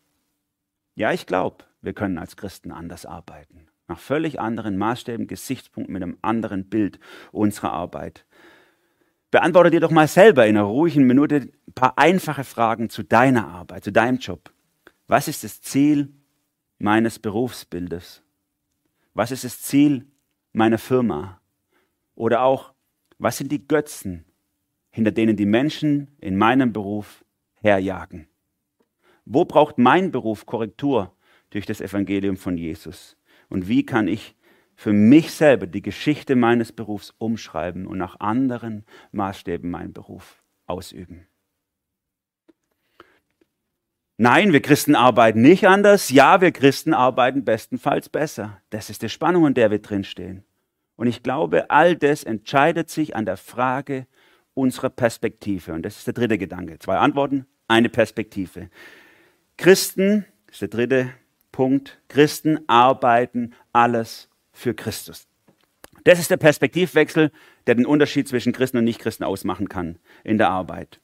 Ja, 0.94 1.12
ich 1.12 1.26
glaube, 1.26 1.64
wir 1.82 1.92
können 1.92 2.18
als 2.18 2.36
Christen 2.36 2.72
anders 2.72 3.06
arbeiten. 3.06 3.66
Nach 3.88 3.98
völlig 3.98 4.38
anderen 4.38 4.78
Maßstäben, 4.78 5.26
Gesichtspunkten, 5.26 5.92
mit 5.92 6.02
einem 6.02 6.18
anderen 6.22 6.68
Bild 6.68 7.00
unserer 7.32 7.72
Arbeit. 7.72 8.24
Beantworte 9.30 9.70
dir 9.70 9.80
doch 9.80 9.90
mal 9.90 10.08
selber 10.08 10.46
in 10.46 10.56
einer 10.56 10.66
ruhigen 10.66 11.06
Minute 11.06 11.36
ein 11.36 11.72
paar 11.74 11.96
einfache 11.96 12.44
Fragen 12.44 12.90
zu 12.90 13.04
deiner 13.04 13.46
Arbeit, 13.46 13.84
zu 13.84 13.92
deinem 13.92 14.18
Job. 14.18 14.52
Was 15.06 15.28
ist 15.28 15.44
das 15.44 15.60
Ziel 15.60 16.12
meines 16.78 17.18
Berufsbildes? 17.18 18.22
Was 19.14 19.30
ist 19.30 19.44
das 19.44 19.60
Ziel 19.62 20.06
meiner 20.52 20.78
Firma? 20.78 21.40
Oder 22.14 22.42
auch, 22.42 22.72
was 23.18 23.36
sind 23.38 23.52
die 23.52 23.66
Götzen, 23.66 24.24
hinter 24.90 25.12
denen 25.12 25.36
die 25.36 25.46
Menschen 25.46 26.08
in 26.18 26.36
meinem 26.36 26.72
Beruf 26.72 27.24
herjagen? 27.54 28.26
Wo 29.24 29.44
braucht 29.44 29.78
mein 29.78 30.10
Beruf 30.10 30.46
Korrektur 30.46 31.14
durch 31.50 31.66
das 31.66 31.80
Evangelium 31.80 32.36
von 32.36 32.56
Jesus? 32.56 33.16
Und 33.48 33.68
wie 33.68 33.86
kann 33.86 34.08
ich 34.08 34.34
für 34.80 34.94
mich 34.94 35.32
selber 35.32 35.66
die 35.66 35.82
Geschichte 35.82 36.36
meines 36.36 36.72
Berufs 36.72 37.12
umschreiben 37.18 37.86
und 37.86 37.98
nach 37.98 38.18
anderen 38.18 38.86
Maßstäben 39.12 39.70
meinen 39.70 39.92
Beruf 39.92 40.42
ausüben. 40.64 41.26
Nein, 44.16 44.54
wir 44.54 44.62
Christen 44.62 44.94
arbeiten 44.94 45.42
nicht 45.42 45.68
anders. 45.68 46.08
Ja, 46.08 46.40
wir 46.40 46.50
Christen 46.50 46.94
arbeiten 46.94 47.44
bestenfalls 47.44 48.08
besser. 48.08 48.62
Das 48.70 48.88
ist 48.88 49.02
die 49.02 49.10
Spannung, 49.10 49.46
in 49.48 49.52
der 49.52 49.70
wir 49.70 49.80
drinstehen. 49.80 50.44
Und 50.96 51.08
ich 51.08 51.22
glaube, 51.22 51.70
all 51.70 51.94
das 51.94 52.24
entscheidet 52.24 52.88
sich 52.88 53.14
an 53.14 53.26
der 53.26 53.36
Frage 53.36 54.06
unserer 54.54 54.88
Perspektive. 54.88 55.74
Und 55.74 55.82
das 55.82 55.98
ist 55.98 56.06
der 56.06 56.14
dritte 56.14 56.38
Gedanke. 56.38 56.78
Zwei 56.78 56.96
Antworten, 56.96 57.44
eine 57.68 57.90
Perspektive. 57.90 58.70
Christen, 59.58 60.24
das 60.46 60.54
ist 60.54 60.62
der 60.62 60.68
dritte 60.68 61.10
Punkt, 61.52 62.00
Christen 62.08 62.66
arbeiten 62.66 63.52
alles 63.74 64.29
für 64.60 64.74
Christus. 64.74 65.26
Das 66.04 66.18
ist 66.18 66.30
der 66.30 66.36
Perspektivwechsel, 66.36 67.30
der 67.66 67.74
den 67.74 67.86
Unterschied 67.86 68.28
zwischen 68.28 68.52
Christen 68.52 68.78
und 68.78 68.84
Nichtchristen 68.84 69.26
ausmachen 69.26 69.68
kann 69.68 69.98
in 70.24 70.38
der 70.38 70.50
Arbeit. 70.50 71.00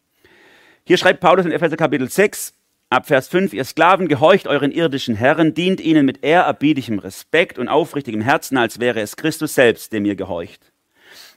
Hier 0.85 0.97
schreibt 0.97 1.21
Paulus 1.21 1.45
in 1.45 1.53
Epheser 1.53 1.77
Kapitel 1.77 2.09
6, 2.09 2.55
ab 2.91 3.07
Vers 3.07 3.29
5, 3.29 3.53
ihr 3.53 3.65
Sklaven 3.65 4.09
gehorcht 4.09 4.47
euren 4.47 4.71
irdischen 4.71 5.17
Herren, 5.17 5.53
dient 5.53 5.81
ihnen 5.81 6.07
mit 6.07 6.23
ehrerbietigem 6.23 6.99
Respekt 6.99 7.59
und 7.59 7.69
aufrichtigem 7.69 8.21
Herzen, 8.21 8.57
als 8.57 8.79
wäre 8.79 9.01
es 9.01 9.17
Christus 9.17 9.55
selbst, 9.55 9.93
dem 9.93 10.05
ihr 10.05 10.17
gehorcht. 10.17 10.73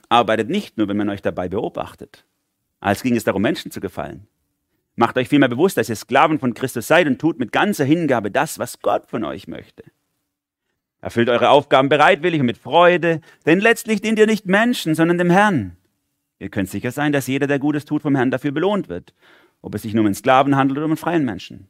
Arbeitet 0.08 0.48
nicht 0.48 0.78
nur, 0.78 0.88
wenn 0.88 0.96
man 0.96 1.10
euch 1.10 1.22
dabei 1.22 1.48
beobachtet, 1.48 2.24
als 2.80 3.02
ging 3.02 3.16
es 3.16 3.24
darum, 3.24 3.42
Menschen 3.42 3.70
zu 3.70 3.80
gefallen. 3.80 4.26
Macht 4.96 5.16
euch 5.18 5.28
vielmehr 5.28 5.48
bewusst, 5.48 5.76
dass 5.76 5.88
ihr 5.88 5.96
Sklaven 5.96 6.38
von 6.38 6.54
Christus 6.54 6.86
seid 6.86 7.06
und 7.06 7.20
tut 7.20 7.38
mit 7.38 7.52
ganzer 7.52 7.84
Hingabe 7.84 8.30
das, 8.30 8.58
was 8.58 8.80
Gott 8.80 9.06
von 9.06 9.24
euch 9.24 9.48
möchte. 9.48 9.84
Erfüllt 11.00 11.28
eure 11.28 11.48
Aufgaben 11.48 11.88
bereitwillig 11.88 12.40
und 12.40 12.46
mit 12.46 12.58
Freude, 12.58 13.20
denn 13.46 13.60
letztlich 13.60 14.02
dient 14.02 14.18
ihr 14.18 14.26
nicht 14.26 14.46
Menschen, 14.46 14.94
sondern 14.94 15.18
dem 15.18 15.30
Herrn. 15.30 15.76
Ihr 16.38 16.50
könnt 16.50 16.68
sicher 16.68 16.90
sein, 16.90 17.12
dass 17.12 17.26
jeder, 17.26 17.46
der 17.46 17.58
Gutes 17.58 17.84
tut, 17.84 18.02
vom 18.02 18.16
Herrn 18.16 18.30
dafür 18.30 18.52
belohnt 18.52 18.88
wird, 18.88 19.14
ob 19.62 19.74
es 19.74 19.82
sich 19.82 19.94
nur 19.94 20.02
um 20.02 20.06
einen 20.06 20.14
Sklaven 20.14 20.56
handelt 20.56 20.78
oder 20.78 20.86
um 20.86 20.92
einen 20.92 20.96
freien 20.96 21.24
Menschen. 21.24 21.68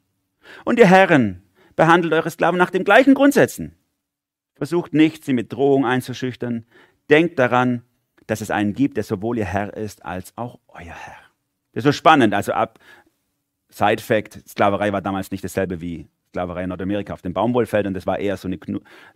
Und 0.64 0.78
ihr 0.78 0.86
Herren, 0.86 1.42
behandelt 1.76 2.12
eure 2.12 2.30
Sklaven 2.30 2.58
nach 2.58 2.70
den 2.70 2.84
gleichen 2.84 3.14
Grundsätzen. 3.14 3.74
Versucht 4.54 4.92
nicht, 4.92 5.24
sie 5.24 5.32
mit 5.32 5.52
Drohung 5.52 5.86
einzuschüchtern. 5.86 6.66
Denkt 7.08 7.38
daran, 7.38 7.82
dass 8.26 8.40
es 8.40 8.50
einen 8.50 8.74
gibt, 8.74 8.96
der 8.96 9.04
sowohl 9.04 9.38
ihr 9.38 9.46
Herr 9.46 9.74
ist 9.76 10.04
als 10.04 10.36
auch 10.36 10.58
euer 10.68 10.94
Herr. 10.94 11.16
Das 11.72 11.80
ist 11.80 11.84
so 11.84 11.92
spannend. 11.92 12.34
Also 12.34 12.52
ab 12.52 12.78
Side 13.70 14.02
Fact, 14.02 14.46
Sklaverei 14.48 14.92
war 14.92 15.00
damals 15.00 15.30
nicht 15.30 15.42
dasselbe 15.42 15.80
wie 15.80 16.08
Sklaverei 16.30 16.62
in 16.62 16.68
Nordamerika 16.68 17.12
auf 17.12 17.22
den 17.22 17.32
Baumwollfeldern. 17.32 17.92
Das 17.92 18.06
war 18.06 18.20
eher 18.20 18.36
so 18.36 18.46
eine, 18.46 18.58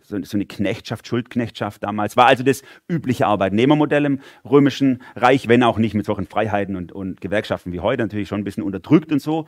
so 0.01 0.17
eine 0.37 0.45
Knechtschaft, 0.45 1.07
Schuldknechtschaft 1.07 1.81
damals. 1.81 2.17
War 2.17 2.25
also 2.25 2.43
das 2.43 2.61
übliche 2.89 3.25
Arbeitnehmermodell 3.25 4.03
im 4.05 4.19
römischen 4.43 5.01
Reich, 5.15 5.47
wenn 5.47 5.63
auch 5.63 5.77
nicht 5.77 5.93
mit 5.93 6.05
solchen 6.05 6.27
Freiheiten 6.27 6.75
und, 6.75 6.91
und 6.91 7.21
Gewerkschaften 7.21 7.71
wie 7.71 7.79
heute, 7.79 8.03
natürlich 8.03 8.27
schon 8.27 8.41
ein 8.41 8.43
bisschen 8.43 8.63
unterdrückt 8.63 9.13
und 9.13 9.21
so. 9.21 9.47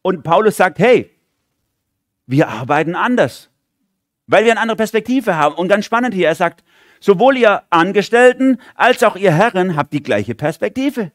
Und 0.00 0.22
Paulus 0.22 0.56
sagt, 0.56 0.78
hey, 0.78 1.10
wir 2.26 2.48
arbeiten 2.48 2.94
anders, 2.94 3.50
weil 4.26 4.44
wir 4.44 4.52
eine 4.52 4.60
andere 4.60 4.76
Perspektive 4.76 5.36
haben. 5.36 5.54
Und 5.54 5.68
ganz 5.68 5.84
spannend 5.84 6.14
hier, 6.14 6.28
er 6.28 6.34
sagt, 6.34 6.64
sowohl 7.00 7.36
ihr 7.36 7.64
Angestellten 7.68 8.56
als 8.74 9.02
auch 9.02 9.16
ihr 9.16 9.32
Herren 9.32 9.76
habt 9.76 9.92
die 9.92 10.02
gleiche 10.02 10.34
Perspektive. 10.34 11.12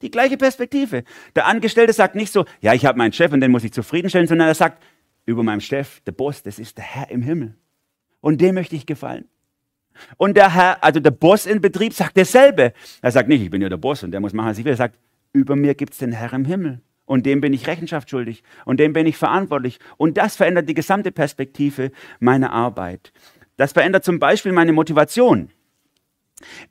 Die 0.00 0.10
gleiche 0.10 0.38
Perspektive. 0.38 1.04
Der 1.36 1.46
Angestellte 1.46 1.92
sagt 1.92 2.14
nicht 2.14 2.32
so, 2.32 2.46
ja, 2.60 2.72
ich 2.72 2.86
habe 2.86 2.96
meinen 2.96 3.12
Chef 3.12 3.32
und 3.32 3.40
den 3.40 3.50
muss 3.50 3.64
ich 3.64 3.72
zufriedenstellen, 3.72 4.26
sondern 4.26 4.48
er 4.48 4.54
sagt, 4.54 4.82
über 5.26 5.42
meinem 5.42 5.60
Chef, 5.60 6.00
der 6.02 6.12
Boss, 6.12 6.42
das 6.42 6.58
ist 6.58 6.76
der 6.78 6.84
Herr 6.84 7.10
im 7.10 7.22
Himmel. 7.22 7.54
Und 8.20 8.40
dem 8.40 8.54
möchte 8.54 8.76
ich 8.76 8.86
gefallen. 8.86 9.26
Und 10.16 10.36
der 10.36 10.54
Herr, 10.54 10.82
also 10.82 11.00
der 11.00 11.10
Boss 11.10 11.46
im 11.46 11.60
Betrieb 11.60 11.92
sagt 11.92 12.16
dasselbe. 12.16 12.72
Er 13.00 13.10
sagt 13.10 13.28
nicht, 13.28 13.42
ich 13.42 13.50
bin 13.50 13.62
ja 13.62 13.68
der 13.68 13.76
Boss 13.76 14.02
und 14.02 14.10
der 14.10 14.20
muss 14.20 14.32
machen, 14.32 14.48
was 14.48 14.58
ich 14.58 14.64
will. 14.64 14.72
Er 14.72 14.76
sagt, 14.76 14.98
über 15.32 15.56
mir 15.56 15.74
gibt 15.74 15.92
es 15.92 15.98
den 15.98 16.12
Herr 16.12 16.32
im 16.32 16.44
Himmel. 16.44 16.80
Und 17.06 17.26
dem 17.26 17.40
bin 17.40 17.52
ich 17.52 17.66
Rechenschaft 17.66 18.08
schuldig. 18.08 18.42
Und 18.64 18.80
dem 18.80 18.92
bin 18.92 19.06
ich 19.06 19.16
verantwortlich. 19.16 19.78
Und 19.96 20.16
das 20.16 20.36
verändert 20.36 20.68
die 20.68 20.74
gesamte 20.74 21.12
Perspektive 21.12 21.90
meiner 22.18 22.52
Arbeit. 22.52 23.12
Das 23.56 23.72
verändert 23.72 24.04
zum 24.04 24.18
Beispiel 24.18 24.52
meine 24.52 24.72
Motivation. 24.72 25.50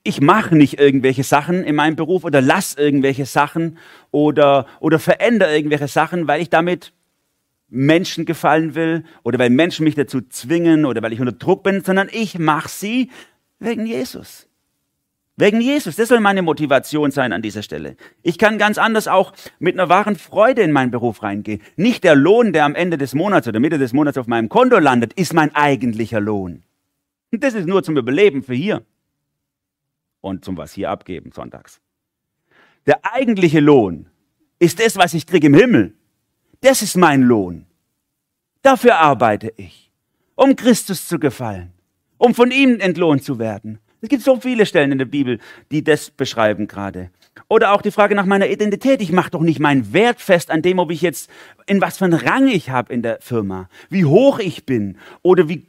Ich 0.03 0.21
mache 0.21 0.55
nicht 0.55 0.79
irgendwelche 0.79 1.23
Sachen 1.23 1.63
in 1.63 1.75
meinem 1.75 1.95
Beruf 1.95 2.23
oder 2.25 2.41
lass 2.41 2.75
irgendwelche 2.75 3.25
Sachen 3.25 3.77
oder, 4.11 4.67
oder 4.79 4.99
verändere 4.99 5.55
irgendwelche 5.55 5.87
Sachen, 5.87 6.27
weil 6.27 6.41
ich 6.41 6.49
damit 6.49 6.93
Menschen 7.73 8.25
gefallen 8.25 8.75
will 8.75 9.03
oder 9.23 9.39
weil 9.39 9.49
Menschen 9.49 9.83
mich 9.83 9.95
dazu 9.95 10.21
zwingen 10.21 10.85
oder 10.85 11.01
weil 11.01 11.11
ich 11.11 11.19
unter 11.19 11.33
Druck 11.33 11.63
bin, 11.63 11.83
sondern 11.83 12.07
ich 12.11 12.37
mache 12.37 12.69
sie 12.69 13.09
wegen 13.59 13.85
Jesus. 13.85 14.47
Wegen 15.35 15.61
Jesus. 15.61 15.95
Das 15.95 16.09
soll 16.09 16.19
meine 16.19 16.43
Motivation 16.43 17.09
sein 17.09 17.33
an 17.33 17.41
dieser 17.41 17.63
Stelle. 17.63 17.97
Ich 18.21 18.37
kann 18.37 18.59
ganz 18.59 18.77
anders 18.77 19.07
auch 19.07 19.33
mit 19.57 19.73
einer 19.73 19.89
wahren 19.89 20.15
Freude 20.15 20.61
in 20.61 20.71
meinen 20.71 20.91
Beruf 20.91 21.23
reingehen. 21.23 21.61
Nicht 21.75 22.03
der 22.03 22.15
Lohn, 22.15 22.53
der 22.53 22.65
am 22.65 22.75
Ende 22.75 22.99
des 22.99 23.15
Monats 23.15 23.47
oder 23.47 23.59
Mitte 23.59 23.79
des 23.79 23.93
Monats 23.93 24.19
auf 24.19 24.27
meinem 24.27 24.47
Konto 24.47 24.77
landet, 24.77 25.13
ist 25.13 25.33
mein 25.33 25.55
eigentlicher 25.55 26.19
Lohn. 26.19 26.63
Das 27.31 27.55
ist 27.55 27.67
nur 27.67 27.81
zum 27.81 27.97
Überleben 27.97 28.43
für 28.43 28.53
hier 28.53 28.85
und 30.21 30.45
zum 30.45 30.55
was 30.55 30.73
hier 30.73 30.91
abgeben 30.91 31.31
sonntags. 31.31 31.81
Der 32.85 32.99
eigentliche 33.01 33.59
Lohn 33.59 34.07
ist 34.59 34.79
das, 34.79 34.97
was 34.97 35.15
ich 35.15 35.25
kriege 35.25 35.47
im 35.47 35.55
Himmel. 35.55 35.95
Das 36.63 36.81
ist 36.81 36.95
mein 36.95 37.23
Lohn. 37.23 37.65
Dafür 38.61 38.95
arbeite 38.95 39.51
ich, 39.57 39.91
um 40.35 40.55
Christus 40.55 41.09
zu 41.09 41.19
gefallen, 41.19 41.73
um 42.17 42.33
von 42.33 42.51
ihm 42.51 42.79
entlohnt 42.79 43.21
zu 43.21 43.37
werden. 43.37 43.79
Es 43.99 44.07
gibt 44.07 44.23
so 44.23 44.39
viele 44.39 44.65
Stellen 44.65 44.93
in 44.93 44.97
der 44.97 45.05
Bibel, 45.05 45.39
die 45.71 45.83
das 45.83 46.09
beschreiben 46.09 46.67
gerade. 46.67 47.11
Oder 47.49 47.73
auch 47.73 47.81
die 47.81 47.91
Frage 47.91 48.15
nach 48.15 48.25
meiner 48.25 48.47
Identität. 48.47 49.01
Ich 49.01 49.11
mache 49.11 49.31
doch 49.31 49.41
nicht 49.41 49.59
meinen 49.59 49.91
Wert 49.91 50.21
fest 50.21 50.51
an 50.51 50.61
dem, 50.61 50.79
ob 50.79 50.89
ich 50.89 51.01
jetzt 51.01 51.29
in 51.65 51.81
was 51.81 51.97
für 51.97 52.05
einen 52.05 52.13
Rang 52.13 52.47
ich 52.47 52.69
habe 52.69 52.93
in 52.93 53.01
der 53.01 53.19
Firma, 53.19 53.67
wie 53.89 54.05
hoch 54.05 54.39
ich 54.39 54.65
bin 54.65 54.97
oder 55.21 55.49
wie 55.49 55.65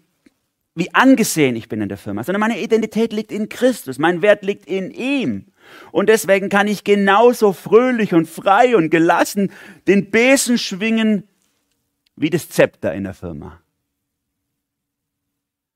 wie 0.76 0.92
angesehen 0.92 1.54
ich 1.54 1.68
bin 1.68 1.80
in 1.80 1.88
der 1.88 1.98
Firma, 1.98 2.24
sondern 2.24 2.40
meine 2.40 2.60
Identität 2.60 3.12
liegt 3.12 3.30
in 3.30 3.48
Christus, 3.48 3.98
mein 3.98 4.22
Wert 4.22 4.42
liegt 4.44 4.66
in 4.66 4.90
ihm. 4.90 5.46
Und 5.92 6.08
deswegen 6.08 6.48
kann 6.48 6.68
ich 6.68 6.84
genauso 6.84 7.52
fröhlich 7.52 8.14
und 8.14 8.28
frei 8.28 8.76
und 8.76 8.90
gelassen 8.90 9.50
den 9.86 10.10
Besen 10.10 10.58
schwingen 10.58 11.28
wie 12.16 12.30
das 12.30 12.48
Zepter 12.48 12.94
in 12.94 13.04
der 13.04 13.14
Firma. 13.14 13.60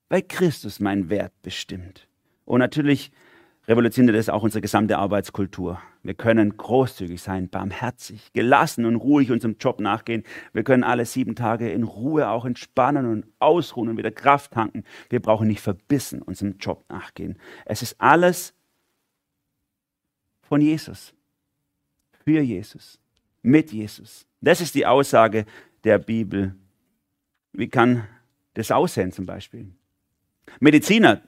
Weil 0.08 0.22
Christus 0.22 0.80
meinen 0.80 1.10
Wert 1.10 1.32
bestimmt. 1.42 2.08
Und 2.44 2.60
natürlich 2.60 3.12
revolutioniert 3.66 4.16
das 4.16 4.30
auch 4.30 4.42
unsere 4.42 4.62
gesamte 4.62 4.96
Arbeitskultur. 4.96 5.80
Wir 6.02 6.14
können 6.14 6.56
großzügig 6.56 7.20
sein, 7.20 7.50
barmherzig, 7.50 8.32
gelassen 8.32 8.86
und 8.86 8.96
ruhig 8.96 9.30
unserem 9.30 9.56
Job 9.60 9.80
nachgehen. 9.80 10.24
Wir 10.54 10.62
können 10.62 10.84
alle 10.84 11.04
sieben 11.04 11.34
Tage 11.34 11.70
in 11.70 11.82
Ruhe 11.82 12.30
auch 12.30 12.46
entspannen 12.46 13.04
und 13.04 13.26
ausruhen 13.38 13.90
und 13.90 13.98
wieder 13.98 14.10
Kraft 14.10 14.52
tanken. 14.52 14.84
Wir 15.10 15.20
brauchen 15.20 15.46
nicht 15.46 15.60
verbissen 15.60 16.22
unserem 16.22 16.56
Job 16.58 16.86
nachgehen. 16.88 17.36
Es 17.66 17.82
ist 17.82 18.00
alles 18.00 18.54
von 20.48 20.60
Jesus, 20.60 21.12
für 22.24 22.40
Jesus, 22.40 22.98
mit 23.42 23.72
Jesus. 23.72 24.26
Das 24.40 24.60
ist 24.60 24.74
die 24.74 24.86
Aussage 24.86 25.44
der 25.84 25.98
Bibel. 25.98 26.54
Wie 27.52 27.68
kann 27.68 28.06
das 28.54 28.70
aussehen 28.70 29.12
zum 29.12 29.26
Beispiel? 29.26 29.68
Mediziner 30.60 31.20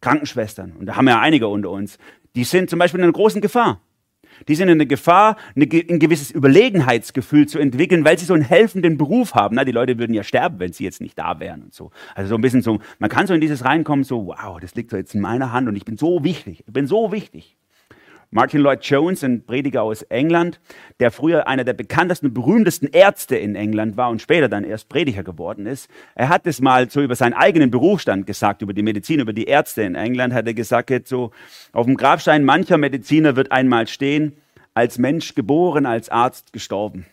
Krankenschwestern, 0.00 0.72
und 0.72 0.86
da 0.86 0.96
haben 0.96 1.06
wir 1.06 1.12
ja 1.12 1.20
einige 1.20 1.48
unter 1.48 1.70
uns, 1.70 1.98
die 2.36 2.44
sind 2.44 2.70
zum 2.70 2.78
Beispiel 2.78 3.00
in 3.00 3.04
einer 3.04 3.12
großen 3.12 3.40
Gefahr. 3.40 3.80
Die 4.46 4.54
sind 4.54 4.68
in 4.68 4.78
der 4.78 4.86
Gefahr, 4.86 5.36
ein 5.56 5.98
gewisses 5.98 6.30
Überlegenheitsgefühl 6.30 7.48
zu 7.48 7.58
entwickeln, 7.58 8.04
weil 8.04 8.18
sie 8.18 8.26
so 8.26 8.34
einen 8.34 8.42
helfenden 8.42 8.98
Beruf 8.98 9.34
haben. 9.34 9.56
Na, 9.56 9.64
die 9.64 9.72
Leute 9.72 9.98
würden 9.98 10.12
ja 10.12 10.22
sterben, 10.22 10.58
wenn 10.58 10.74
sie 10.74 10.84
jetzt 10.84 11.00
nicht 11.00 11.18
da 11.18 11.40
wären 11.40 11.62
und 11.62 11.74
so. 11.74 11.90
Also 12.14 12.28
so 12.28 12.34
ein 12.34 12.42
bisschen 12.42 12.60
so, 12.60 12.78
man 12.98 13.08
kann 13.08 13.26
so 13.26 13.32
in 13.32 13.40
dieses 13.40 13.64
reinkommen, 13.64 14.04
so, 14.04 14.26
wow, 14.26 14.60
das 14.60 14.74
liegt 14.74 14.90
so 14.90 14.98
jetzt 14.98 15.14
in 15.14 15.22
meiner 15.22 15.52
Hand 15.52 15.68
und 15.68 15.76
ich 15.76 15.86
bin 15.86 15.96
so 15.96 16.22
wichtig, 16.22 16.64
ich 16.66 16.72
bin 16.72 16.86
so 16.86 17.12
wichtig. 17.12 17.56
Martin 18.30 18.60
Lloyd 18.60 18.82
Jones, 18.82 19.22
ein 19.22 19.44
Prediger 19.44 19.82
aus 19.82 20.02
England, 20.02 20.60
der 21.00 21.10
früher 21.10 21.46
einer 21.46 21.64
der 21.64 21.74
bekanntesten 21.74 22.26
und 22.26 22.34
berühmtesten 22.34 22.88
Ärzte 22.88 23.36
in 23.36 23.54
England 23.54 23.96
war 23.96 24.10
und 24.10 24.20
später 24.20 24.48
dann 24.48 24.64
erst 24.64 24.88
Prediger 24.88 25.22
geworden 25.22 25.66
ist. 25.66 25.88
Er 26.14 26.28
hat 26.28 26.46
es 26.46 26.60
mal 26.60 26.90
so 26.90 27.00
über 27.02 27.14
seinen 27.14 27.34
eigenen 27.34 27.70
Berufsstand 27.70 28.26
gesagt, 28.26 28.62
über 28.62 28.74
die 28.74 28.82
Medizin, 28.82 29.20
über 29.20 29.32
die 29.32 29.44
Ärzte 29.44 29.82
in 29.82 29.94
England, 29.94 30.34
hat 30.34 30.46
er 30.46 30.54
gesagt, 30.54 31.06
so 31.06 31.30
auf 31.72 31.86
dem 31.86 31.96
Grabstein 31.96 32.44
mancher 32.44 32.78
Mediziner 32.78 33.36
wird 33.36 33.52
einmal 33.52 33.86
stehen, 33.86 34.36
als 34.74 34.98
Mensch 34.98 35.34
geboren, 35.34 35.86
als 35.86 36.08
Arzt 36.08 36.52
gestorben. 36.52 37.06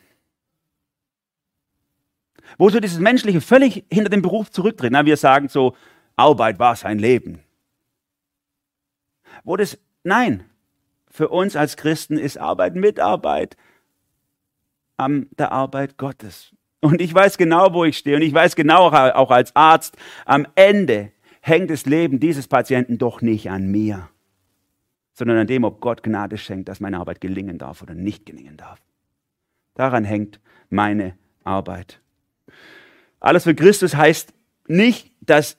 Wo 2.57 2.69
so 2.69 2.79
dieses 2.79 2.99
Menschliche 2.99 3.41
völlig 3.41 3.85
hinter 3.91 4.09
dem 4.09 4.21
Beruf 4.21 4.51
zurücktritt. 4.51 4.91
Na, 4.91 5.05
wir 5.05 5.17
sagen 5.17 5.47
so, 5.47 5.75
Arbeit 6.15 6.59
war 6.59 6.75
sein 6.75 6.99
Leben. 6.99 7.39
Wo 9.43 9.57
das, 9.57 9.77
nein, 10.03 10.43
für 11.13 11.29
uns 11.29 11.55
als 11.55 11.77
Christen 11.77 12.17
ist 12.17 12.39
Arbeit 12.39 12.75
Mitarbeit 12.75 13.55
an 14.97 15.27
der 15.37 15.51
Arbeit 15.51 15.97
Gottes. 15.97 16.55
Und 16.81 17.01
ich 17.01 17.13
weiß 17.13 17.37
genau, 17.37 17.73
wo 17.73 17.85
ich 17.85 17.99
stehe. 17.99 18.15
Und 18.15 18.23
ich 18.23 18.33
weiß 18.33 18.55
genau, 18.55 18.87
auch 18.87 19.31
als 19.31 19.55
Arzt, 19.55 19.95
am 20.25 20.47
Ende 20.55 21.11
hängt 21.41 21.69
das 21.69 21.85
Leben 21.85 22.19
dieses 22.19 22.47
Patienten 22.47 22.97
doch 22.97 23.21
nicht 23.21 23.51
an 23.51 23.67
mir, 23.67 24.09
sondern 25.13 25.37
an 25.37 25.47
dem, 25.47 25.63
ob 25.63 25.81
Gott 25.81 26.01
Gnade 26.01 26.37
schenkt, 26.37 26.67
dass 26.67 26.79
meine 26.79 26.97
Arbeit 26.97 27.21
gelingen 27.21 27.59
darf 27.59 27.83
oder 27.83 27.93
nicht 27.93 28.25
gelingen 28.25 28.57
darf. 28.57 28.81
Daran 29.75 30.03
hängt 30.03 30.39
meine 30.69 31.15
Arbeit. 31.43 32.01
Alles 33.19 33.43
für 33.43 33.55
Christus 33.55 33.95
heißt 33.95 34.33
nicht, 34.67 35.11
dass 35.21 35.57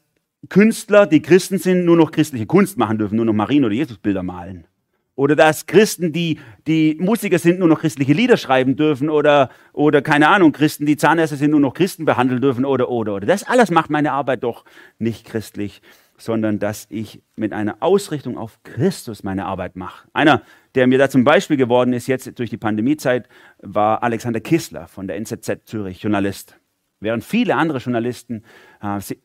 Künstler, 0.49 1.07
die 1.07 1.23
Christen 1.23 1.59
sind, 1.59 1.85
nur 1.85 1.97
noch 1.97 2.11
christliche 2.11 2.47
Kunst 2.47 2.77
machen 2.77 2.99
dürfen, 2.99 3.17
nur 3.17 3.25
noch 3.25 3.33
Marien- 3.33 3.65
oder 3.65 3.75
Jesusbilder 3.75 4.23
malen. 4.23 4.67
Oder 5.17 5.37
dass 5.37 5.67
Christen, 5.67 6.13
die, 6.13 6.41
die 6.67 6.97
Musiker 6.99 7.39
sind, 7.39 7.61
nur 7.61 7.69
noch 7.69 7.81
christliche 7.81 8.13
Lieder 8.13 8.37
schreiben 8.37 8.75
dürfen 8.75 9.11
oder, 9.11 9.49
oder 9.73 10.03
keine 10.03 10.29
Ahnung, 10.29 10.51
Christen, 10.53 10.87
die 10.87 10.97
Zahnärzte 10.97 11.37
sind, 11.37 11.53
nur 11.53 11.61
noch 11.61 11.75
Christen 11.75 12.05
behandeln 12.05 12.41
dürfen 12.41 12.65
oder, 12.65 12.89
oder, 12.89 13.15
oder. 13.15 13.27
Das 13.27 13.45
alles 13.45 13.71
macht 13.71 13.91
meine 13.91 14.13
Arbeit 14.13 14.43
doch 14.43 14.65
nicht 14.99 15.25
christlich, 15.25 15.83
sondern 16.17 16.59
dass 16.59 16.87
ich 16.91 17.23
mit 17.37 17.53
einer 17.53 17.77
Ausrichtung 17.81 18.37
auf 18.37 18.59
Christus 18.65 19.23
meine 19.23 19.47
Arbeit 19.47 19.77
mache. 19.77 20.09
Einer, 20.13 20.43
der 20.75 20.89
mir 20.89 20.99
da 20.99 21.09
zum 21.09 21.23
Beispiel 21.23 21.57
geworden 21.57 21.93
ist 21.93 22.09
jetzt 22.09 22.37
durch 22.39 22.51
die 22.51 22.57
Pandemiezeit, 22.57 23.29
war 23.59 24.03
Alexander 24.03 24.41
Kissler 24.41 24.89
von 24.89 25.07
der 25.07 25.17
NZZ 25.17 25.65
Zürich, 25.65 26.03
Journalist. 26.03 26.59
Während 26.99 27.23
viele 27.23 27.55
andere 27.55 27.79
Journalisten, 27.79 28.43
äh, 28.83 29.01
sie, 29.01 29.21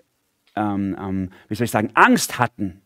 ähm, 0.55 0.95
ähm, 0.99 1.29
wie 1.47 1.55
soll 1.55 1.65
ich 1.65 1.71
sagen, 1.71 1.91
Angst 1.95 2.37
hatten, 2.37 2.81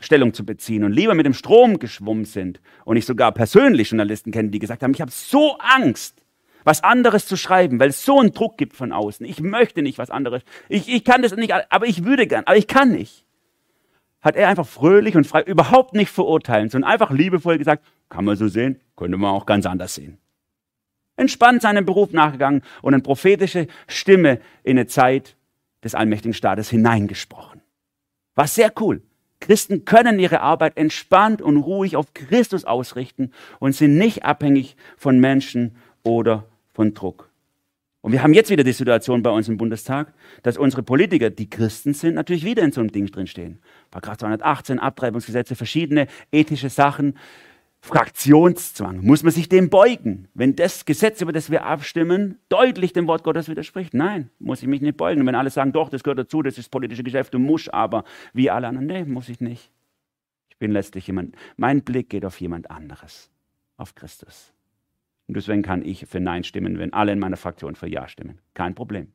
Stellung 0.00 0.32
zu 0.32 0.44
beziehen 0.44 0.84
und 0.84 0.92
lieber 0.92 1.14
mit 1.14 1.26
dem 1.26 1.34
Strom 1.34 1.78
geschwommen 1.78 2.24
sind. 2.24 2.60
Und 2.84 2.96
ich 2.96 3.04
sogar 3.04 3.32
persönlich 3.32 3.90
Journalisten 3.90 4.30
kenne, 4.30 4.50
die 4.50 4.58
gesagt 4.58 4.82
haben, 4.82 4.92
ich 4.92 5.00
habe 5.00 5.10
so 5.10 5.58
Angst, 5.58 6.22
was 6.64 6.84
anderes 6.84 7.26
zu 7.26 7.36
schreiben, 7.36 7.80
weil 7.80 7.90
es 7.90 8.04
so 8.04 8.20
einen 8.20 8.32
Druck 8.32 8.58
gibt 8.58 8.76
von 8.76 8.92
außen. 8.92 9.26
Ich 9.26 9.40
möchte 9.40 9.82
nicht 9.82 9.98
was 9.98 10.10
anderes. 10.10 10.42
Ich, 10.68 10.88
ich 10.88 11.04
kann 11.04 11.22
das 11.22 11.34
nicht, 11.34 11.52
aber 11.52 11.86
ich 11.86 12.04
würde 12.04 12.26
gern, 12.26 12.44
aber 12.46 12.56
ich 12.56 12.66
kann 12.66 12.92
nicht. 12.92 13.24
Hat 14.20 14.36
er 14.36 14.48
einfach 14.48 14.66
fröhlich 14.66 15.16
und 15.16 15.26
frei, 15.26 15.42
überhaupt 15.42 15.94
nicht 15.94 16.10
verurteilen, 16.10 16.68
sondern 16.68 16.90
einfach 16.90 17.10
liebevoll 17.10 17.58
gesagt, 17.58 17.84
kann 18.08 18.24
man 18.24 18.36
so 18.36 18.48
sehen, 18.48 18.80
könnte 18.96 19.16
man 19.16 19.30
auch 19.30 19.46
ganz 19.46 19.64
anders 19.66 19.94
sehen. 19.94 20.18
Entspannt 21.16 21.62
seinem 21.62 21.84
Beruf 21.84 22.12
nachgegangen 22.12 22.62
und 22.82 22.94
eine 22.94 23.02
prophetische 23.02 23.66
Stimme 23.86 24.40
in 24.62 24.78
eine 24.78 24.86
Zeit 24.86 25.36
des 25.82 25.94
allmächtigen 25.94 26.34
Staates 26.34 26.70
hineingesprochen. 26.70 27.62
War 28.34 28.46
sehr 28.46 28.72
cool. 28.80 29.02
Christen 29.40 29.84
können 29.84 30.18
ihre 30.18 30.40
Arbeit 30.40 30.76
entspannt 30.76 31.40
und 31.42 31.58
ruhig 31.58 31.96
auf 31.96 32.12
Christus 32.14 32.64
ausrichten 32.64 33.32
und 33.60 33.74
sind 33.74 33.96
nicht 33.96 34.24
abhängig 34.24 34.76
von 34.96 35.20
Menschen 35.20 35.76
oder 36.02 36.44
von 36.72 36.94
Druck. 36.94 37.28
Und 38.00 38.12
wir 38.12 38.22
haben 38.22 38.32
jetzt 38.32 38.50
wieder 38.50 38.64
die 38.64 38.72
Situation 38.72 39.22
bei 39.22 39.30
uns 39.30 39.48
im 39.48 39.56
Bundestag, 39.56 40.12
dass 40.42 40.56
unsere 40.56 40.82
Politiker, 40.82 41.30
die 41.30 41.50
Christen 41.50 41.94
sind, 41.94 42.14
natürlich 42.14 42.44
wieder 42.44 42.62
in 42.62 42.72
so 42.72 42.80
einem 42.80 42.92
Ding 42.92 43.06
drinstehen. 43.06 43.58
Paragraph 43.90 44.18
218, 44.18 44.78
Abtreibungsgesetze, 44.78 45.56
verschiedene 45.56 46.06
ethische 46.30 46.70
Sachen, 46.70 47.16
Fraktionszwang. 47.80 49.04
Muss 49.04 49.22
man 49.22 49.32
sich 49.32 49.48
dem 49.48 49.70
beugen? 49.70 50.28
Wenn 50.34 50.56
das 50.56 50.84
Gesetz, 50.84 51.20
über 51.20 51.32
das 51.32 51.50
wir 51.50 51.64
abstimmen, 51.64 52.38
deutlich 52.48 52.92
dem 52.92 53.06
Wort 53.06 53.22
Gottes 53.22 53.48
widerspricht? 53.48 53.94
Nein, 53.94 54.30
muss 54.38 54.62
ich 54.62 54.68
mich 54.68 54.80
nicht 54.80 54.96
beugen. 54.96 55.20
Und 55.20 55.26
wenn 55.26 55.34
alle 55.34 55.50
sagen, 55.50 55.72
doch, 55.72 55.88
das 55.88 56.02
gehört 56.02 56.18
dazu, 56.18 56.42
das 56.42 56.58
ist 56.58 56.70
politische 56.70 57.02
Geschäft, 57.02 57.34
du 57.34 57.38
musst 57.38 57.72
aber, 57.72 58.04
wie 58.32 58.50
alle 58.50 58.66
anderen, 58.66 58.86
nee, 58.86 59.04
muss 59.04 59.28
ich 59.28 59.40
nicht. 59.40 59.70
Ich 60.50 60.58
bin 60.58 60.72
letztlich 60.72 61.06
jemand, 61.06 61.36
mein 61.56 61.82
Blick 61.82 62.10
geht 62.10 62.24
auf 62.24 62.40
jemand 62.40 62.70
anderes, 62.70 63.30
auf 63.76 63.94
Christus. 63.94 64.52
Und 65.28 65.36
deswegen 65.36 65.62
kann 65.62 65.84
ich 65.84 66.06
für 66.06 66.20
Nein 66.20 66.42
stimmen, 66.42 66.78
wenn 66.78 66.92
alle 66.92 67.12
in 67.12 67.18
meiner 67.18 67.36
Fraktion 67.36 67.76
für 67.76 67.86
Ja 67.86 68.08
stimmen. 68.08 68.40
Kein 68.54 68.74
Problem. 68.74 69.12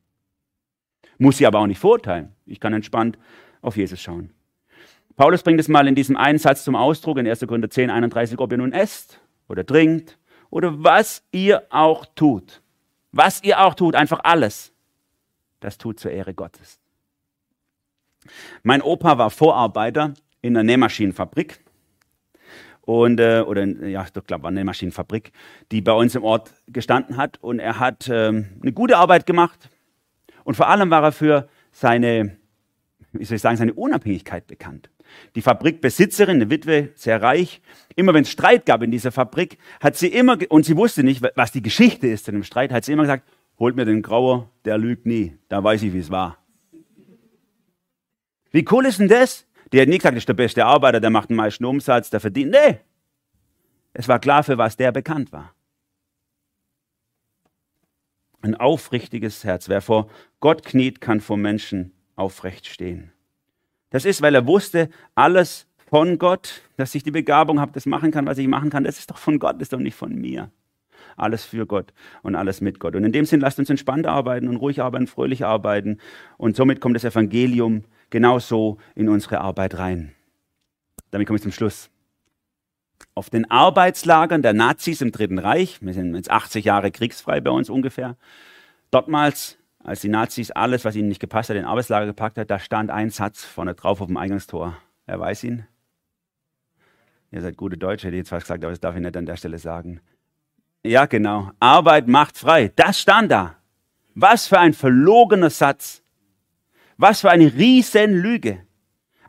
Muss 1.18 1.38
sie 1.38 1.46
aber 1.46 1.58
auch 1.58 1.66
nicht 1.66 1.80
verurteilen. 1.80 2.32
Ich 2.46 2.60
kann 2.60 2.72
entspannt 2.72 3.18
auf 3.60 3.76
Jesus 3.76 4.00
schauen. 4.00 4.30
Paulus 5.16 5.42
bringt 5.42 5.60
es 5.60 5.68
mal 5.68 5.86
in 5.86 5.94
diesem 5.94 6.16
einen 6.16 6.38
Satz 6.38 6.64
zum 6.64 6.74
Ausdruck 6.74 7.18
in 7.18 7.26
1. 7.26 7.40
Korinther 7.46 7.70
10, 7.70 7.90
31, 7.90 8.38
ob 8.38 8.50
ihr 8.52 8.58
nun 8.58 8.72
esst 8.72 9.20
oder 9.48 9.64
trinkt 9.64 10.18
oder 10.50 10.82
was 10.82 11.22
ihr 11.30 11.62
auch 11.70 12.06
tut. 12.14 12.62
Was 13.12 13.42
ihr 13.44 13.60
auch 13.60 13.74
tut, 13.74 13.94
einfach 13.94 14.20
alles. 14.24 14.72
Das 15.60 15.78
tut 15.78 16.00
zur 16.00 16.10
Ehre 16.10 16.34
Gottes. 16.34 16.80
Mein 18.62 18.82
Opa 18.82 19.18
war 19.18 19.30
Vorarbeiter 19.30 20.14
in 20.42 20.56
einer 20.56 20.64
Nähmaschinenfabrik 20.64 21.60
und 22.86 23.18
äh, 23.18 23.40
oder 23.40 23.64
ja, 23.64 24.04
ich 24.04 24.12
glaube, 24.12 24.42
war 24.42 24.50
eine 24.50 24.64
Maschinenfabrik, 24.64 25.32
die 25.72 25.80
bei 25.80 25.92
uns 25.92 26.14
im 26.14 26.22
Ort 26.22 26.52
gestanden 26.68 27.16
hat. 27.16 27.38
Und 27.42 27.58
er 27.58 27.78
hat 27.78 28.08
ähm, 28.10 28.48
eine 28.60 28.72
gute 28.72 28.98
Arbeit 28.98 29.24
gemacht. 29.24 29.70
Und 30.44 30.54
vor 30.54 30.68
allem 30.68 30.90
war 30.90 31.02
er 31.02 31.12
für 31.12 31.48
seine, 31.72 32.36
wie 33.12 33.24
soll 33.24 33.36
ich 33.36 33.42
sagen, 33.42 33.56
seine 33.56 33.72
Unabhängigkeit 33.72 34.46
bekannt. 34.46 34.90
Die 35.34 35.42
Fabrikbesitzerin, 35.42 36.36
eine 36.36 36.50
Witwe, 36.50 36.90
sehr 36.94 37.20
reich. 37.22 37.60
Immer 37.96 38.14
wenn 38.14 38.22
es 38.22 38.30
Streit 38.30 38.66
gab 38.66 38.82
in 38.82 38.90
dieser 38.90 39.12
Fabrik, 39.12 39.58
hat 39.80 39.96
sie 39.96 40.08
immer, 40.08 40.38
und 40.48 40.64
sie 40.64 40.76
wusste 40.76 41.02
nicht, 41.02 41.22
was 41.34 41.52
die 41.52 41.62
Geschichte 41.62 42.06
ist 42.06 42.28
in 42.28 42.34
dem 42.34 42.44
Streit, 42.44 42.72
hat 42.72 42.84
sie 42.84 42.92
immer 42.92 43.02
gesagt, 43.02 43.28
holt 43.58 43.76
mir 43.76 43.84
den 43.84 44.02
Grauer, 44.02 44.50
der 44.64 44.78
lügt 44.78 45.06
nie. 45.06 45.36
Da 45.48 45.62
weiß 45.62 45.82
ich, 45.82 45.92
wie 45.92 45.98
es 45.98 46.10
war. 46.10 46.38
Wie 48.50 48.64
cool 48.70 48.86
ist 48.86 49.00
denn 49.00 49.08
das? 49.08 49.46
Die 49.72 49.80
hat 49.80 49.88
nie 49.88 49.98
gesagt, 49.98 50.14
das 50.14 50.22
ist 50.22 50.28
der 50.28 50.34
beste 50.34 50.64
Arbeiter, 50.64 51.00
der 51.00 51.10
macht 51.10 51.30
den 51.30 51.36
meisten 51.36 51.64
Umsatz, 51.64 52.10
der 52.10 52.20
verdient. 52.20 52.52
Nee. 52.52 52.78
Es 53.92 54.08
war 54.08 54.18
klar, 54.18 54.44
für 54.44 54.58
was 54.58 54.76
der 54.76 54.92
bekannt 54.92 55.32
war. 55.32 55.54
Ein 58.42 58.54
aufrichtiges 58.54 59.42
Herz. 59.42 59.68
Wer 59.68 59.80
vor 59.80 60.10
Gott 60.38 60.64
kniet, 60.64 61.00
kann 61.00 61.20
vor 61.20 61.38
Menschen 61.38 61.92
aufrecht 62.14 62.66
stehen. 62.66 63.13
Das 63.94 64.04
ist, 64.04 64.22
weil 64.22 64.34
er 64.34 64.44
wusste, 64.48 64.90
alles 65.14 65.68
von 65.88 66.18
Gott, 66.18 66.62
dass 66.76 66.96
ich 66.96 67.04
die 67.04 67.12
Begabung 67.12 67.60
habe, 67.60 67.70
das 67.70 67.86
machen 67.86 68.10
kann, 68.10 68.26
was 68.26 68.38
ich 68.38 68.48
machen 68.48 68.68
kann, 68.68 68.82
das 68.82 68.98
ist 68.98 69.08
doch 69.08 69.18
von 69.18 69.38
Gott, 69.38 69.54
das 69.54 69.66
ist 69.66 69.72
doch 69.72 69.78
nicht 69.78 69.94
von 69.94 70.12
mir. 70.12 70.50
Alles 71.16 71.44
für 71.44 71.64
Gott 71.64 71.94
und 72.24 72.34
alles 72.34 72.60
mit 72.60 72.80
Gott. 72.80 72.96
Und 72.96 73.04
in 73.04 73.12
dem 73.12 73.24
Sinn 73.24 73.38
lasst 73.38 73.60
uns 73.60 73.70
entspannt 73.70 74.08
arbeiten 74.08 74.48
und 74.48 74.56
ruhig 74.56 74.82
arbeiten, 74.82 75.06
fröhlich 75.06 75.44
arbeiten. 75.44 75.98
Und 76.38 76.56
somit 76.56 76.80
kommt 76.80 76.96
das 76.96 77.04
Evangelium 77.04 77.84
genauso 78.10 78.78
in 78.96 79.08
unsere 79.08 79.40
Arbeit 79.40 79.78
rein. 79.78 80.10
Damit 81.12 81.28
komme 81.28 81.36
ich 81.36 81.44
zum 81.44 81.52
Schluss. 81.52 81.88
Auf 83.14 83.30
den 83.30 83.48
Arbeitslagern 83.48 84.42
der 84.42 84.54
Nazis 84.54 85.02
im 85.02 85.12
Dritten 85.12 85.38
Reich, 85.38 85.78
wir 85.82 85.94
sind 85.94 86.16
jetzt 86.16 86.32
80 86.32 86.64
Jahre 86.64 86.90
kriegsfrei 86.90 87.40
bei 87.40 87.52
uns 87.52 87.70
ungefähr, 87.70 88.16
dortmals, 88.90 89.56
als 89.84 90.00
die 90.00 90.08
Nazis 90.08 90.50
alles, 90.50 90.84
was 90.84 90.96
ihnen 90.96 91.08
nicht 91.08 91.20
gepasst 91.20 91.50
hat, 91.50 91.56
in 91.56 91.66
Arbeitslager 91.66 92.06
gepackt 92.06 92.38
hat, 92.38 92.50
da 92.50 92.58
stand 92.58 92.90
ein 92.90 93.10
Satz 93.10 93.44
vorne 93.44 93.74
drauf 93.74 94.00
auf 94.00 94.06
dem 94.06 94.16
Eingangstor. 94.16 94.76
Wer 95.06 95.20
weiß 95.20 95.44
ihn? 95.44 95.66
Ihr 97.30 97.42
seid 97.42 97.56
gute 97.56 97.76
Deutsche, 97.76 98.06
hätte 98.06 98.16
ich 98.16 98.20
jetzt 98.20 98.30
fast 98.30 98.46
gesagt, 98.46 98.64
aber 98.64 98.70
das 98.70 98.80
darf 98.80 98.96
ich 98.96 99.02
nicht 99.02 99.16
an 99.16 99.26
der 99.26 99.36
Stelle 99.36 99.58
sagen. 99.58 100.00
Ja, 100.82 101.04
genau. 101.06 101.50
Arbeit 101.60 102.08
macht 102.08 102.38
frei. 102.38 102.72
Das 102.74 102.98
stand 102.98 103.30
da. 103.30 103.56
Was 104.14 104.46
für 104.46 104.58
ein 104.58 104.72
verlogener 104.72 105.50
Satz. 105.50 106.02
Was 106.96 107.20
für 107.20 107.30
eine 107.30 107.52
Riesenlüge. 107.52 108.66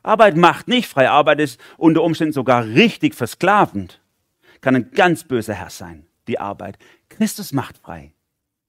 Arbeit 0.04 0.38
macht 0.38 0.68
nicht 0.68 0.88
frei. 0.88 1.10
Arbeit 1.10 1.40
ist 1.42 1.60
unter 1.78 2.04
Umständen 2.04 2.34
sogar 2.34 2.64
richtig 2.64 3.16
versklavend. 3.16 4.02
Kann 4.62 4.76
ein 4.76 4.92
ganz 4.92 5.24
böser 5.24 5.54
Herr 5.54 5.70
sein, 5.70 6.06
die 6.28 6.40
Arbeit. 6.40 6.78
Christus 7.10 7.52
macht 7.52 7.78
frei. 7.78 8.15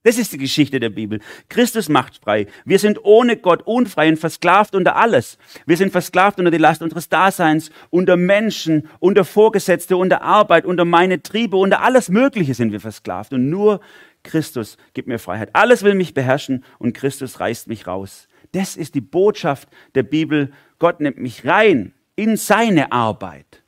Das 0.06 0.18
ist 0.18 0.32
die 0.32 0.38
Geschichte 0.38 0.78
der 0.78 0.90
Bibel. 0.90 1.18
Christus 1.48 1.88
macht 1.88 2.18
frei. 2.18 2.46
Wir 2.64 2.78
sind 2.78 3.04
ohne 3.04 3.36
Gott 3.36 3.62
unfrei 3.66 4.08
und 4.08 4.18
versklavt 4.18 4.76
unter 4.76 4.94
alles. 4.94 5.36
Wir 5.66 5.76
sind 5.76 5.90
versklavt 5.90 6.38
unter 6.38 6.52
die 6.52 6.58
Last 6.58 6.80
unseres 6.80 7.08
Daseins, 7.08 7.72
unter 7.90 8.16
Menschen, 8.16 8.88
unter 9.00 9.24
Vorgesetzte, 9.24 9.96
unter 9.96 10.22
Arbeit, 10.22 10.64
unter 10.64 10.84
meine 10.84 11.24
Triebe, 11.24 11.56
unter 11.56 11.82
alles 11.82 12.08
Mögliche 12.08 12.54
sind 12.54 12.70
wir 12.70 12.78
versklavt. 12.78 13.32
Und 13.32 13.50
nur 13.50 13.80
Christus 14.22 14.76
gibt 14.94 15.08
mir 15.08 15.18
Freiheit. 15.18 15.50
Alles 15.54 15.82
will 15.82 15.94
mich 15.94 16.14
beherrschen 16.14 16.62
und 16.78 16.92
Christus 16.92 17.40
reißt 17.40 17.66
mich 17.66 17.88
raus. 17.88 18.28
Das 18.52 18.76
ist 18.76 18.94
die 18.94 19.00
Botschaft 19.00 19.68
der 19.96 20.04
Bibel. 20.04 20.52
Gott 20.78 21.00
nimmt 21.00 21.18
mich 21.18 21.44
rein 21.44 21.94
in 22.14 22.36
seine 22.36 22.92
Arbeit, 22.92 23.64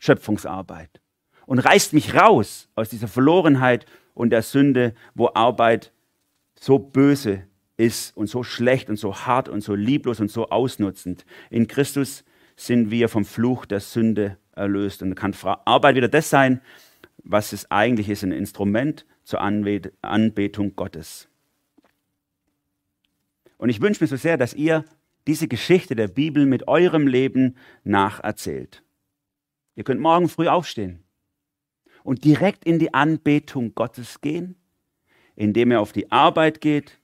Schöpfungsarbeit, 0.00 0.90
und 1.46 1.60
reißt 1.60 1.92
mich 1.92 2.16
raus 2.16 2.68
aus 2.74 2.88
dieser 2.88 3.06
Verlorenheit 3.06 3.86
und 4.18 4.30
der 4.30 4.42
Sünde, 4.42 4.94
wo 5.14 5.30
Arbeit 5.34 5.92
so 6.58 6.80
böse 6.80 7.44
ist 7.76 8.16
und 8.16 8.26
so 8.26 8.42
schlecht 8.42 8.90
und 8.90 8.96
so 8.96 9.14
hart 9.14 9.48
und 9.48 9.60
so 9.60 9.76
lieblos 9.76 10.18
und 10.18 10.28
so 10.28 10.48
ausnutzend. 10.48 11.24
In 11.50 11.68
Christus 11.68 12.24
sind 12.56 12.90
wir 12.90 13.08
vom 13.08 13.24
Fluch 13.24 13.64
der 13.64 13.78
Sünde 13.78 14.36
erlöst. 14.50 15.02
Und 15.02 15.14
kann 15.14 15.36
Arbeit 15.64 15.94
wieder 15.94 16.08
das 16.08 16.30
sein, 16.30 16.60
was 17.22 17.52
es 17.52 17.70
eigentlich 17.70 18.08
ist, 18.08 18.24
ein 18.24 18.32
Instrument 18.32 19.06
zur 19.22 19.40
Anbetung 19.40 20.74
Gottes. 20.74 21.28
Und 23.56 23.68
ich 23.68 23.80
wünsche 23.80 24.02
mir 24.02 24.08
so 24.08 24.16
sehr, 24.16 24.36
dass 24.36 24.52
ihr 24.52 24.84
diese 25.28 25.46
Geschichte 25.46 25.94
der 25.94 26.08
Bibel 26.08 26.44
mit 26.44 26.66
eurem 26.66 27.06
Leben 27.06 27.56
nacherzählt. 27.84 28.82
Ihr 29.76 29.84
könnt 29.84 30.00
morgen 30.00 30.28
früh 30.28 30.48
aufstehen 30.48 31.04
und 32.08 32.24
direkt 32.24 32.64
in 32.64 32.78
die 32.78 32.94
Anbetung 32.94 33.74
Gottes 33.74 34.22
gehen, 34.22 34.56
indem 35.36 35.72
ihr 35.72 35.80
auf 35.82 35.92
die 35.92 36.10
Arbeit 36.10 36.62
geht 36.62 36.98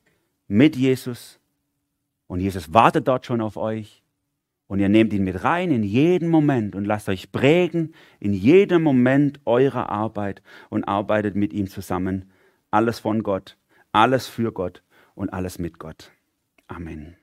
mit 0.48 0.76
Jesus 0.76 1.38
und 2.26 2.40
Jesus 2.40 2.72
wartet 2.72 3.06
dort 3.06 3.26
schon 3.26 3.42
auf 3.42 3.58
euch 3.58 4.02
und 4.66 4.80
ihr 4.80 4.88
nehmt 4.88 5.12
ihn 5.12 5.22
mit 5.22 5.44
rein 5.44 5.70
in 5.70 5.82
jeden 5.82 6.30
Moment 6.30 6.74
und 6.74 6.86
lasst 6.86 7.10
euch 7.10 7.32
prägen 7.32 7.92
in 8.18 8.32
jedem 8.32 8.82
Moment 8.82 9.40
eurer 9.44 9.90
Arbeit 9.90 10.42
und 10.70 10.84
arbeitet 10.84 11.36
mit 11.36 11.52
ihm 11.52 11.68
zusammen. 11.68 12.30
Alles 12.70 12.98
von 12.98 13.22
Gott, 13.22 13.58
alles 13.92 14.26
für 14.26 14.52
Gott 14.52 14.82
und 15.14 15.34
alles 15.34 15.58
mit 15.58 15.78
Gott. 15.78 16.12
Amen. 16.66 17.14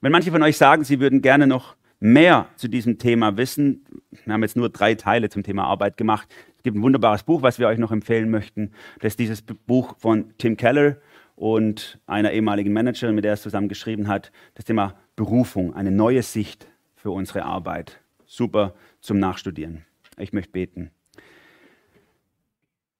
Wenn 0.00 0.10
manche 0.12 0.32
von 0.32 0.42
euch 0.42 0.56
sagen, 0.56 0.84
sie 0.84 1.00
würden 1.00 1.20
gerne 1.20 1.46
noch 1.46 1.76
mehr 2.04 2.48
zu 2.56 2.68
diesem 2.68 2.98
Thema 2.98 3.38
wissen, 3.38 3.86
wir 4.26 4.34
haben 4.34 4.42
jetzt 4.42 4.56
nur 4.56 4.68
drei 4.68 4.94
Teile 4.94 5.30
zum 5.30 5.42
Thema 5.42 5.64
Arbeit 5.64 5.96
gemacht. 5.96 6.28
Es 6.58 6.62
gibt 6.62 6.76
ein 6.76 6.82
wunderbares 6.82 7.22
Buch, 7.22 7.40
was 7.40 7.58
wir 7.58 7.66
euch 7.66 7.78
noch 7.78 7.92
empfehlen 7.92 8.30
möchten. 8.30 8.72
Das 9.00 9.14
ist 9.14 9.18
dieses 9.18 9.40
Buch 9.40 9.96
von 9.98 10.36
Tim 10.36 10.58
Keller 10.58 10.98
und 11.34 11.98
einer 12.06 12.32
ehemaligen 12.32 12.74
Managerin, 12.74 13.14
mit 13.14 13.24
der 13.24 13.32
er 13.32 13.34
es 13.34 13.42
zusammen 13.42 13.70
geschrieben 13.70 14.06
hat. 14.06 14.32
Das 14.54 14.66
Thema 14.66 14.94
Berufung, 15.16 15.72
eine 15.74 15.90
neue 15.90 16.22
Sicht 16.22 16.66
für 16.94 17.10
unsere 17.10 17.44
Arbeit. 17.44 18.00
Super 18.26 18.74
zum 19.00 19.18
Nachstudieren. 19.18 19.86
Ich 20.18 20.34
möchte 20.34 20.52
beten. 20.52 20.90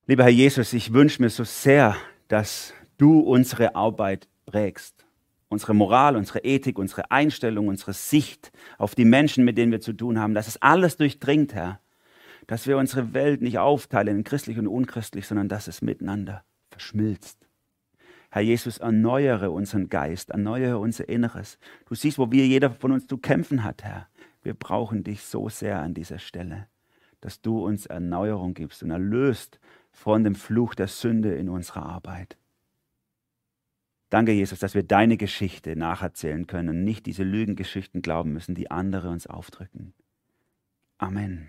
Lieber 0.06 0.24
Herr 0.24 0.30
Jesus, 0.30 0.72
ich 0.72 0.94
wünsche 0.94 1.20
mir 1.20 1.28
so 1.28 1.44
sehr, 1.44 1.94
dass 2.28 2.72
du 2.96 3.20
unsere 3.20 3.74
Arbeit 3.74 4.28
prägst. 4.46 5.03
Unsere 5.48 5.74
Moral, 5.74 6.16
unsere 6.16 6.40
Ethik, 6.40 6.78
unsere 6.78 7.10
Einstellung, 7.10 7.68
unsere 7.68 7.92
Sicht 7.92 8.50
auf 8.78 8.94
die 8.94 9.04
Menschen, 9.04 9.44
mit 9.44 9.58
denen 9.58 9.72
wir 9.72 9.80
zu 9.80 9.92
tun 9.92 10.18
haben, 10.18 10.34
dass 10.34 10.48
es 10.48 10.60
alles 10.60 10.96
durchdringt, 10.96 11.54
Herr. 11.54 11.80
Dass 12.46 12.66
wir 12.66 12.76
unsere 12.76 13.14
Welt 13.14 13.40
nicht 13.40 13.58
aufteilen 13.58 14.18
in 14.18 14.24
christlich 14.24 14.58
und 14.58 14.66
unchristlich, 14.66 15.26
sondern 15.26 15.48
dass 15.48 15.68
es 15.68 15.80
miteinander 15.80 16.44
verschmilzt. 16.70 17.38
Herr 18.30 18.42
Jesus, 18.42 18.78
erneuere 18.78 19.52
unseren 19.52 19.88
Geist, 19.88 20.30
erneuere 20.30 20.80
unser 20.80 21.08
Inneres. 21.08 21.58
Du 21.86 21.94
siehst, 21.94 22.18
wo 22.18 22.32
wir 22.32 22.44
jeder 22.46 22.70
von 22.70 22.90
uns 22.90 23.06
zu 23.06 23.16
kämpfen 23.16 23.62
hat, 23.62 23.84
Herr. 23.84 24.08
Wir 24.42 24.54
brauchen 24.54 25.04
dich 25.04 25.22
so 25.22 25.48
sehr 25.48 25.80
an 25.80 25.94
dieser 25.94 26.18
Stelle, 26.18 26.66
dass 27.20 27.40
du 27.40 27.64
uns 27.64 27.86
Erneuerung 27.86 28.54
gibst 28.54 28.82
und 28.82 28.90
erlöst 28.90 29.60
von 29.92 30.24
dem 30.24 30.34
Fluch 30.34 30.74
der 30.74 30.88
Sünde 30.88 31.34
in 31.34 31.48
unserer 31.48 31.86
Arbeit. 31.86 32.36
Danke, 34.14 34.30
Jesus, 34.30 34.60
dass 34.60 34.76
wir 34.76 34.84
deine 34.84 35.16
Geschichte 35.16 35.74
nacherzählen 35.74 36.46
können 36.46 36.68
und 36.68 36.84
nicht 36.84 37.04
diese 37.06 37.24
Lügengeschichten 37.24 38.00
glauben 38.00 38.32
müssen, 38.32 38.54
die 38.54 38.70
andere 38.70 39.10
uns 39.10 39.26
aufdrücken. 39.26 39.92
Amen. 40.98 41.48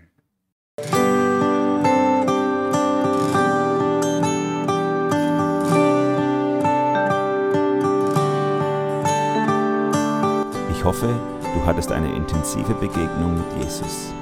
Ich 10.72 10.82
hoffe, 10.82 11.06
du 11.06 11.64
hattest 11.64 11.92
eine 11.92 12.12
intensive 12.16 12.74
Begegnung 12.74 13.36
mit 13.36 13.46
Jesus. 13.62 14.12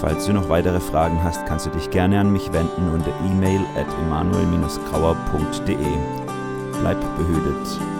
Falls 0.00 0.26
du 0.26 0.32
noch 0.32 0.48
weitere 0.48 0.80
Fragen 0.80 1.22
hast, 1.22 1.46
kannst 1.46 1.66
du 1.66 1.70
dich 1.70 1.90
gerne 1.90 2.18
an 2.18 2.32
mich 2.32 2.52
wenden 2.52 2.92
unter 2.92 3.12
e-mail 3.24 3.60
at 3.76 3.86
emanuel-grauer.de 4.00 6.25
Bleib 6.80 7.00
behütet. 7.16 7.95